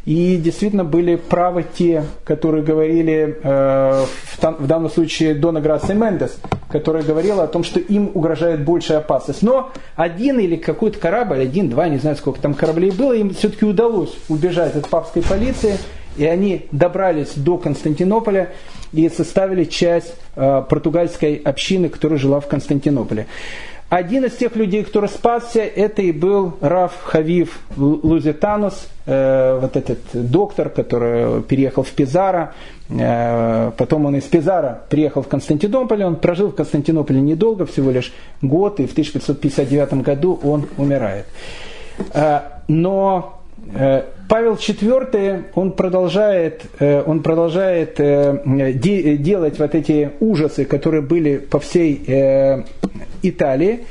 И 0.04 0.38
действительно 0.38 0.84
были 0.84 1.16
правы 1.16 1.64
те, 1.78 2.04
которые 2.24 2.64
говорили, 2.64 3.40
э, 3.44 4.06
в, 4.40 4.68
данном 4.68 4.90
случае 4.90 5.36
Дона 5.36 5.62
Грация 5.62 5.96
Мендес, 5.96 6.40
которая 6.70 7.04
говорила 7.04 7.44
о 7.44 7.48
том, 7.48 7.64
что 7.64 7.80
им 7.80 8.10
угрожает 8.16 8.66
большая 8.66 8.98
опасность. 8.98 9.44
Но 9.44 9.72
один 9.96 10.40
или 10.40 10.56
какой-то 10.56 10.98
корабль, 10.98 11.42
один, 11.42 11.70
два, 11.70 11.88
не 11.88 12.00
знаю 12.00 12.16
сколько 12.16 12.42
там 12.42 12.56
кораблей 12.56 12.90
было, 12.90 13.14
им 13.14 13.32
все-таки 13.36 13.64
удалось 13.64 14.16
убежать 14.28 14.76
от 14.76 14.90
папской 14.90 15.22
полиции– 15.22 15.78
и 16.18 16.26
они 16.26 16.66
добрались 16.72 17.34
до 17.36 17.58
Константинополя 17.58 18.50
и 18.94 19.08
составили 19.10 19.64
часть 19.64 20.16
э, 20.36 20.64
португальской 20.70 21.36
общины, 21.36 21.90
которая 21.90 22.20
жила 22.20 22.40
в 22.40 22.48
Константинополе. 22.48 23.28
Один 23.92 24.24
из 24.24 24.38
тех 24.38 24.56
людей, 24.56 24.86
кто 24.86 25.06
спасся, 25.06 25.60
это 25.60 26.02
и 26.02 26.14
был 26.14 26.54
Раф 26.62 26.94
Хавив 27.04 27.60
Лузитанус, 27.76 28.88
э, 29.06 29.60
вот 29.62 29.76
этот 29.76 30.00
доктор, 30.14 30.70
который 30.70 31.42
переехал 31.42 31.84
в 31.84 31.90
Пизаро. 31.90 32.52
Э, 32.90 33.72
потом 33.76 34.06
он 34.06 34.16
из 34.16 34.24
Пизара 34.24 34.84
приехал 34.90 35.24
в 35.24 35.28
Константинополь. 35.28 36.06
Он 36.06 36.16
прожил 36.16 36.52
в 36.52 36.56
Константинополе 36.56 37.20
недолго, 37.20 37.66
всего 37.66 37.92
лишь 37.92 38.14
год, 38.42 38.80
и 38.80 38.88
в 38.88 38.94
1559 38.94 39.96
году 39.96 40.40
он 40.42 40.68
умирает. 40.78 41.26
Э, 42.14 42.44
но 42.70 43.41
Павел 44.28 44.54
IV, 44.54 45.44
он 45.56 45.72
продолжает, 45.74 46.64
э, 46.80 47.04
он 47.06 47.22
продолжает 47.22 48.00
э, 48.00 48.42
делать 48.74 49.60
вот 49.60 49.76
эти 49.76 50.12
ужасы, 50.20 50.66
которые 50.66 51.02
были 51.02 51.38
по 51.38 51.60
всей 51.60 52.66
Италии. 53.22 53.86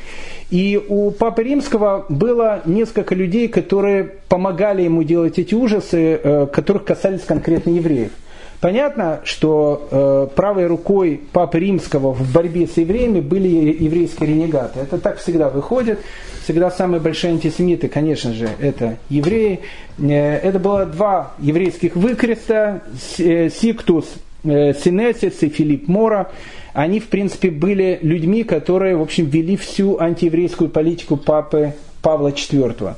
И 0.51 0.83
у 0.89 1.11
Папы 1.11 1.45
Римского 1.45 2.07
было 2.09 2.63
несколько 2.65 3.15
людей, 3.15 3.49
которые 3.49 4.05
помогали 4.29 4.83
ему 4.83 5.03
делать 5.05 5.39
эти 5.39 5.55
ужасы, 5.55 6.49
которых 6.53 6.85
касались 6.85 7.23
конкретно 7.23 7.71
евреев. 7.71 8.11
Понятно, 8.61 9.21
что 9.25 9.89
э, 9.91 10.27
правой 10.35 10.67
рукой 10.67 11.21
Папы 11.33 11.61
Римского 11.61 12.13
в 12.13 12.31
борьбе 12.31 12.67
с 12.67 12.77
евреями 12.77 13.21
были 13.21 13.49
еврейские 13.49 14.29
ренегаты. 14.29 14.81
Это 14.81 14.99
так 14.99 15.19
всегда 15.19 15.49
выходит. 15.49 15.99
Всегда 16.45 16.71
самые 16.71 17.01
большие 17.01 17.33
антисемиты, 17.33 17.89
конечно 17.89 18.35
же, 18.35 18.51
это 18.61 18.99
евреи. 19.09 19.61
Э, 19.99 20.37
это 20.37 20.59
было 20.59 20.85
два 20.85 21.33
еврейских 21.39 21.97
выкреста, 21.97 22.83
э, 23.19 23.49
Сиктус 23.49 24.07
э, 24.45 24.75
Синесис 24.75 25.43
и 25.43 25.49
Филипп 25.49 25.89
Мора. 25.89 26.31
Они, 26.75 27.01
в 27.01 27.09
принципе, 27.09 27.51
были 27.51 27.99
людьми, 28.03 28.45
которые, 28.45 28.95
в 28.95 29.01
общем, 29.01 29.25
вели 29.25 29.57
всю 29.57 29.99
антиеврейскую 29.99 30.69
политику 30.69 31.17
Папы 31.17 31.73
Павла 32.03 32.29
IV. 32.29 32.95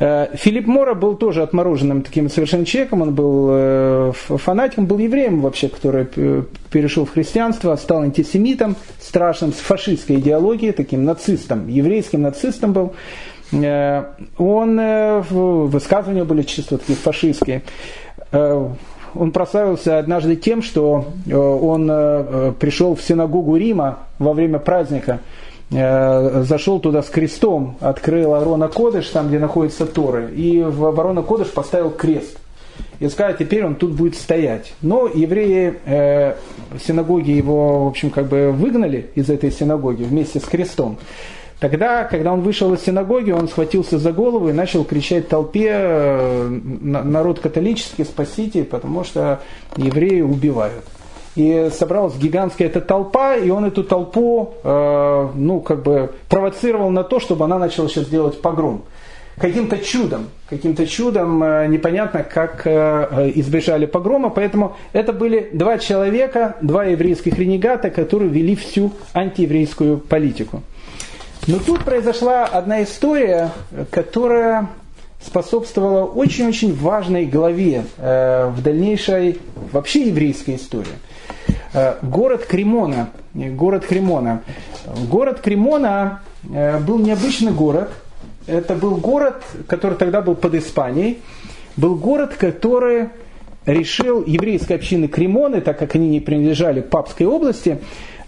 Э, 0.00 0.28
Филипп 0.34 0.66
Мора 0.66 0.94
был 0.94 1.16
тоже 1.16 1.42
отмороженным 1.42 2.02
таким 2.02 2.28
совершенно 2.28 2.64
человеком, 2.64 3.02
он 3.02 3.14
был 3.14 3.48
э, 3.50 4.12
фанатиком, 4.14 4.86
был 4.86 4.98
евреем 4.98 5.40
вообще, 5.40 5.68
который 5.68 6.06
перешел 6.70 7.04
в 7.04 7.12
христианство, 7.12 7.74
стал 7.76 8.02
антисемитом, 8.02 8.76
страшным, 9.00 9.52
с 9.52 9.56
фашистской 9.56 10.16
идеологией, 10.16 10.72
таким 10.72 11.04
нацистом, 11.04 11.68
еврейским 11.68 12.22
нацистом 12.22 12.72
был. 12.72 12.92
Э, 13.52 14.04
он, 14.36 14.80
высказывания 15.30 16.24
были 16.24 16.42
чисто 16.42 16.78
такие 16.78 16.96
фашистские. 16.96 17.62
Он 18.30 19.32
прославился 19.32 19.98
однажды 19.98 20.36
тем, 20.36 20.60
что 20.60 21.06
он 21.32 21.86
пришел 22.60 22.94
в 22.94 23.00
синагогу 23.00 23.56
Рима 23.56 24.00
во 24.18 24.34
время 24.34 24.58
праздника– 24.58 25.20
Э, 25.30 25.47
зашел 25.70 26.80
туда 26.80 27.02
с 27.02 27.08
крестом, 27.10 27.76
открыл 27.80 28.34
Арона 28.34 28.68
Кодыш, 28.68 29.08
там, 29.08 29.28
где 29.28 29.38
находится 29.38 29.84
Торы, 29.86 30.30
и 30.34 30.62
в 30.62 30.86
Арона 30.98 31.22
Кодыш 31.22 31.48
поставил 31.48 31.90
крест. 31.90 32.38
И 33.00 33.08
сказал, 33.08 33.36
теперь 33.36 33.64
он 33.64 33.76
тут 33.76 33.92
будет 33.92 34.16
стоять. 34.16 34.72
Но 34.82 35.06
евреи 35.06 35.74
э, 35.84 36.34
синагоги 36.84 37.30
его, 37.30 37.84
в 37.84 37.88
общем, 37.88 38.10
как 38.10 38.26
бы 38.26 38.50
выгнали 38.50 39.10
из 39.14 39.30
этой 39.30 39.52
синагоги 39.52 40.02
вместе 40.02 40.40
с 40.40 40.44
крестом. 40.44 40.98
Тогда, 41.60 42.04
когда 42.04 42.32
он 42.32 42.42
вышел 42.42 42.72
из 42.74 42.82
синагоги, 42.82 43.30
он 43.30 43.48
схватился 43.48 43.98
за 43.98 44.12
голову 44.12 44.48
и 44.48 44.52
начал 44.52 44.84
кричать 44.84 45.28
толпе 45.28 45.70
э, 45.70 46.48
«Народ 46.48 47.40
католический, 47.40 48.04
спасите, 48.04 48.64
потому 48.64 49.04
что 49.04 49.40
евреи 49.76 50.20
убивают» 50.20 50.84
и 51.36 51.70
собралась 51.72 52.16
гигантская 52.16 52.68
эта 52.68 52.80
толпа, 52.80 53.36
и 53.36 53.50
он 53.50 53.64
эту 53.64 53.84
толпу, 53.84 54.54
э, 54.62 55.28
ну, 55.34 55.60
как 55.60 55.82
бы 55.82 56.12
провоцировал 56.28 56.90
на 56.90 57.04
то, 57.04 57.20
чтобы 57.20 57.44
она 57.44 57.58
начала 57.58 57.88
сейчас 57.88 58.06
делать 58.06 58.40
погром. 58.40 58.82
Каким-то 59.36 59.78
чудом, 59.78 60.30
каким-то 60.50 60.86
чудом 60.86 61.42
э, 61.44 61.68
непонятно, 61.68 62.24
как 62.24 62.62
э, 62.64 63.32
избежали 63.36 63.86
погрома, 63.86 64.30
поэтому 64.30 64.76
это 64.92 65.12
были 65.12 65.50
два 65.52 65.78
человека, 65.78 66.56
два 66.60 66.86
еврейских 66.86 67.38
ренегата, 67.38 67.90
которые 67.90 68.30
вели 68.30 68.56
всю 68.56 68.92
антиеврейскую 69.14 69.98
политику. 69.98 70.62
Но 71.46 71.58
тут 71.60 71.84
произошла 71.84 72.44
одна 72.44 72.82
история, 72.82 73.50
которая 73.90 74.68
способствовала 75.20 76.04
очень-очень 76.04 76.74
важной 76.74 77.26
главе 77.26 77.84
э, 77.96 78.50
в 78.54 78.62
дальнейшей 78.62 79.40
вообще 79.72 80.08
еврейской 80.08 80.56
истории. 80.56 80.92
Э, 81.72 81.96
город 82.02 82.46
Кремона. 82.46 83.10
Город 83.34 83.86
Кремона. 83.86 84.42
Город 85.08 85.40
Кремона 85.40 86.22
э, 86.48 86.78
был 86.78 86.98
необычный 86.98 87.52
город. 87.52 87.90
Это 88.46 88.74
был 88.74 88.96
город, 88.96 89.42
который 89.66 89.98
тогда 89.98 90.22
был 90.22 90.34
под 90.34 90.54
Испанией. 90.54 91.18
Был 91.76 91.96
город, 91.96 92.34
который 92.38 93.08
решил 93.66 94.24
еврейской 94.24 94.74
общины 94.74 95.08
Кремоны, 95.08 95.60
так 95.60 95.78
как 95.78 95.94
они 95.94 96.08
не 96.08 96.20
принадлежали 96.20 96.80
папской 96.80 97.26
области, 97.26 97.78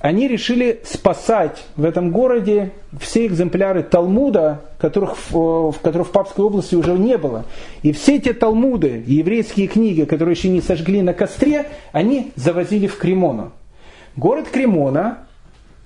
они 0.00 0.28
решили 0.28 0.80
спасать 0.84 1.64
в 1.76 1.84
этом 1.84 2.10
городе 2.10 2.72
все 2.98 3.26
экземпляры 3.26 3.82
Талмуда, 3.82 4.62
которых, 4.78 5.16
в 5.30 5.74
которых 5.82 6.08
в 6.08 6.10
Папской 6.10 6.44
области 6.44 6.74
уже 6.74 6.92
не 6.94 7.18
было. 7.18 7.44
И 7.82 7.92
все 7.92 8.16
эти 8.16 8.32
Талмуды, 8.32 9.04
еврейские 9.06 9.68
книги, 9.68 10.04
которые 10.04 10.34
еще 10.34 10.48
не 10.48 10.62
сожгли 10.62 11.02
на 11.02 11.12
костре, 11.12 11.66
они 11.92 12.32
завозили 12.34 12.86
в 12.86 12.96
Кремону. 12.96 13.52
Город 14.16 14.48
Кремона 14.50 15.18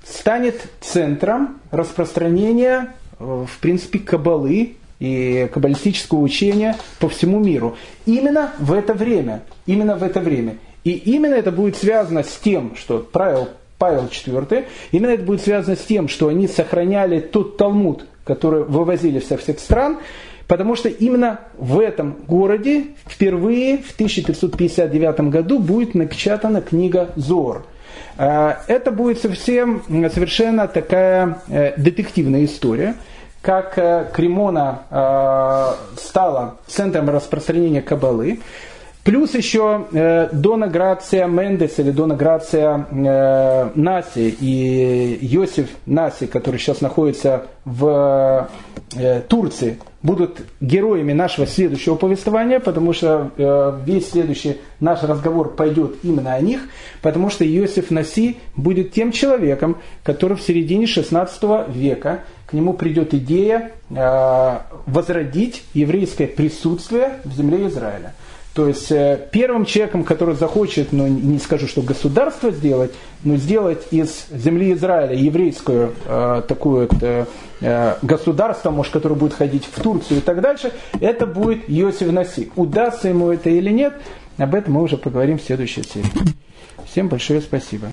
станет 0.04 0.68
центром 0.80 1.60
распространения, 1.72 2.94
э, 3.18 3.44
в 3.48 3.58
принципе, 3.58 3.98
кабалы 3.98 4.76
и 5.00 5.48
каббалистического 5.52 6.20
учения 6.20 6.76
по 7.00 7.08
всему 7.08 7.40
миру. 7.40 7.76
Именно 8.06 8.52
в 8.60 8.72
это 8.72 8.94
время. 8.94 9.42
Именно 9.66 9.96
в 9.96 10.04
это 10.04 10.20
время. 10.20 10.58
И 10.84 10.92
именно 10.92 11.34
это 11.34 11.50
будет 11.50 11.76
связано 11.76 12.22
с 12.22 12.36
тем, 12.36 12.76
что 12.76 13.00
правил 13.00 13.48
Павел 13.84 14.04
IV. 14.04 14.64
Именно 14.92 15.10
это 15.10 15.24
будет 15.24 15.42
связано 15.42 15.76
с 15.76 15.80
тем, 15.80 16.08
что 16.08 16.28
они 16.28 16.48
сохраняли 16.48 17.20
тот 17.20 17.58
Талмуд, 17.58 18.06
который 18.24 18.64
вывозили 18.64 19.20
со 19.20 19.36
всех 19.36 19.58
стран, 19.58 19.98
потому 20.46 20.74
что 20.74 20.88
именно 20.88 21.40
в 21.58 21.78
этом 21.78 22.16
городе 22.26 22.84
впервые 23.06 23.76
в 23.76 23.92
1559 23.92 25.20
году 25.28 25.58
будет 25.58 25.94
напечатана 25.94 26.62
книга 26.62 27.10
Зор. 27.16 27.66
А, 28.16 28.60
это 28.68 28.90
будет 28.90 29.20
совсем, 29.20 29.82
совершенно 29.86 30.66
такая 30.66 31.40
э, 31.48 31.74
детективная 31.76 32.46
история, 32.46 32.94
как 33.42 33.76
э, 33.76 34.08
Кремона 34.14 34.84
э, 34.88 36.00
стала 36.00 36.56
центром 36.66 37.10
распространения 37.10 37.82
кабалы. 37.82 38.40
Плюс 39.04 39.34
еще 39.34 39.84
э, 39.92 40.30
Дона 40.32 40.66
Грация 40.66 41.26
Мендес 41.26 41.78
или 41.78 41.90
Дона 41.90 42.16
Грация 42.16 42.86
э, 42.90 43.70
Наси 43.74 44.34
и 44.40 45.18
Йосиф 45.20 45.68
Наси, 45.84 46.26
который 46.26 46.56
сейчас 46.58 46.80
находится 46.80 47.44
в 47.66 48.48
э, 48.96 49.20
Турции, 49.28 49.78
будут 50.02 50.40
героями 50.62 51.12
нашего 51.12 51.46
следующего 51.46 51.96
повествования, 51.96 52.60
потому 52.60 52.94
что 52.94 53.30
весь 53.84 54.10
следующий 54.10 54.58
наш 54.80 55.02
разговор 55.02 55.54
пойдет 55.54 55.96
именно 56.02 56.34
о 56.34 56.40
них, 56.40 56.62
потому 57.02 57.28
что 57.28 57.44
Йосиф 57.44 57.90
Наси 57.90 58.38
будет 58.56 58.92
тем 58.92 59.12
человеком, 59.12 59.78
который 60.02 60.36
в 60.36 60.42
середине 60.42 60.86
16 60.86 61.42
века 61.68 62.20
к 62.46 62.52
нему 62.52 62.74
придет 62.74 63.14
идея 63.14 63.72
возродить 63.88 65.64
еврейское 65.72 66.26
присутствие 66.26 67.20
в 67.24 67.32
земле 67.32 67.66
Израиля. 67.68 68.14
То 68.54 68.68
есть 68.68 68.92
э, 68.92 69.28
первым 69.32 69.64
человеком, 69.64 70.04
который 70.04 70.36
захочет, 70.36 70.92
ну 70.92 71.08
не 71.08 71.40
скажу, 71.40 71.66
что 71.66 71.82
государство 71.82 72.52
сделать, 72.52 72.92
но 73.24 73.34
сделать 73.36 73.88
из 73.90 74.26
земли 74.30 74.72
Израиля 74.74 75.14
еврейскую 75.16 75.92
э, 76.06 76.42
такую 76.46 76.88
э, 77.00 77.24
э, 77.60 77.94
государство, 78.02 78.70
может, 78.70 78.92
которое 78.92 79.16
будет 79.16 79.34
ходить 79.34 79.64
в 79.64 79.82
Турцию 79.82 80.18
и 80.18 80.20
так 80.20 80.40
дальше, 80.40 80.72
это 81.00 81.26
будет 81.26 81.68
Йосиф 81.68 82.12
Наси. 82.12 82.52
Удастся 82.54 83.08
ему 83.08 83.30
это 83.30 83.50
или 83.50 83.70
нет, 83.70 83.94
об 84.38 84.54
этом 84.54 84.74
мы 84.74 84.82
уже 84.82 84.98
поговорим 84.98 85.38
в 85.38 85.42
следующей 85.42 85.82
серии. 85.82 86.06
Всем 86.86 87.08
большое 87.08 87.40
спасибо. 87.40 87.88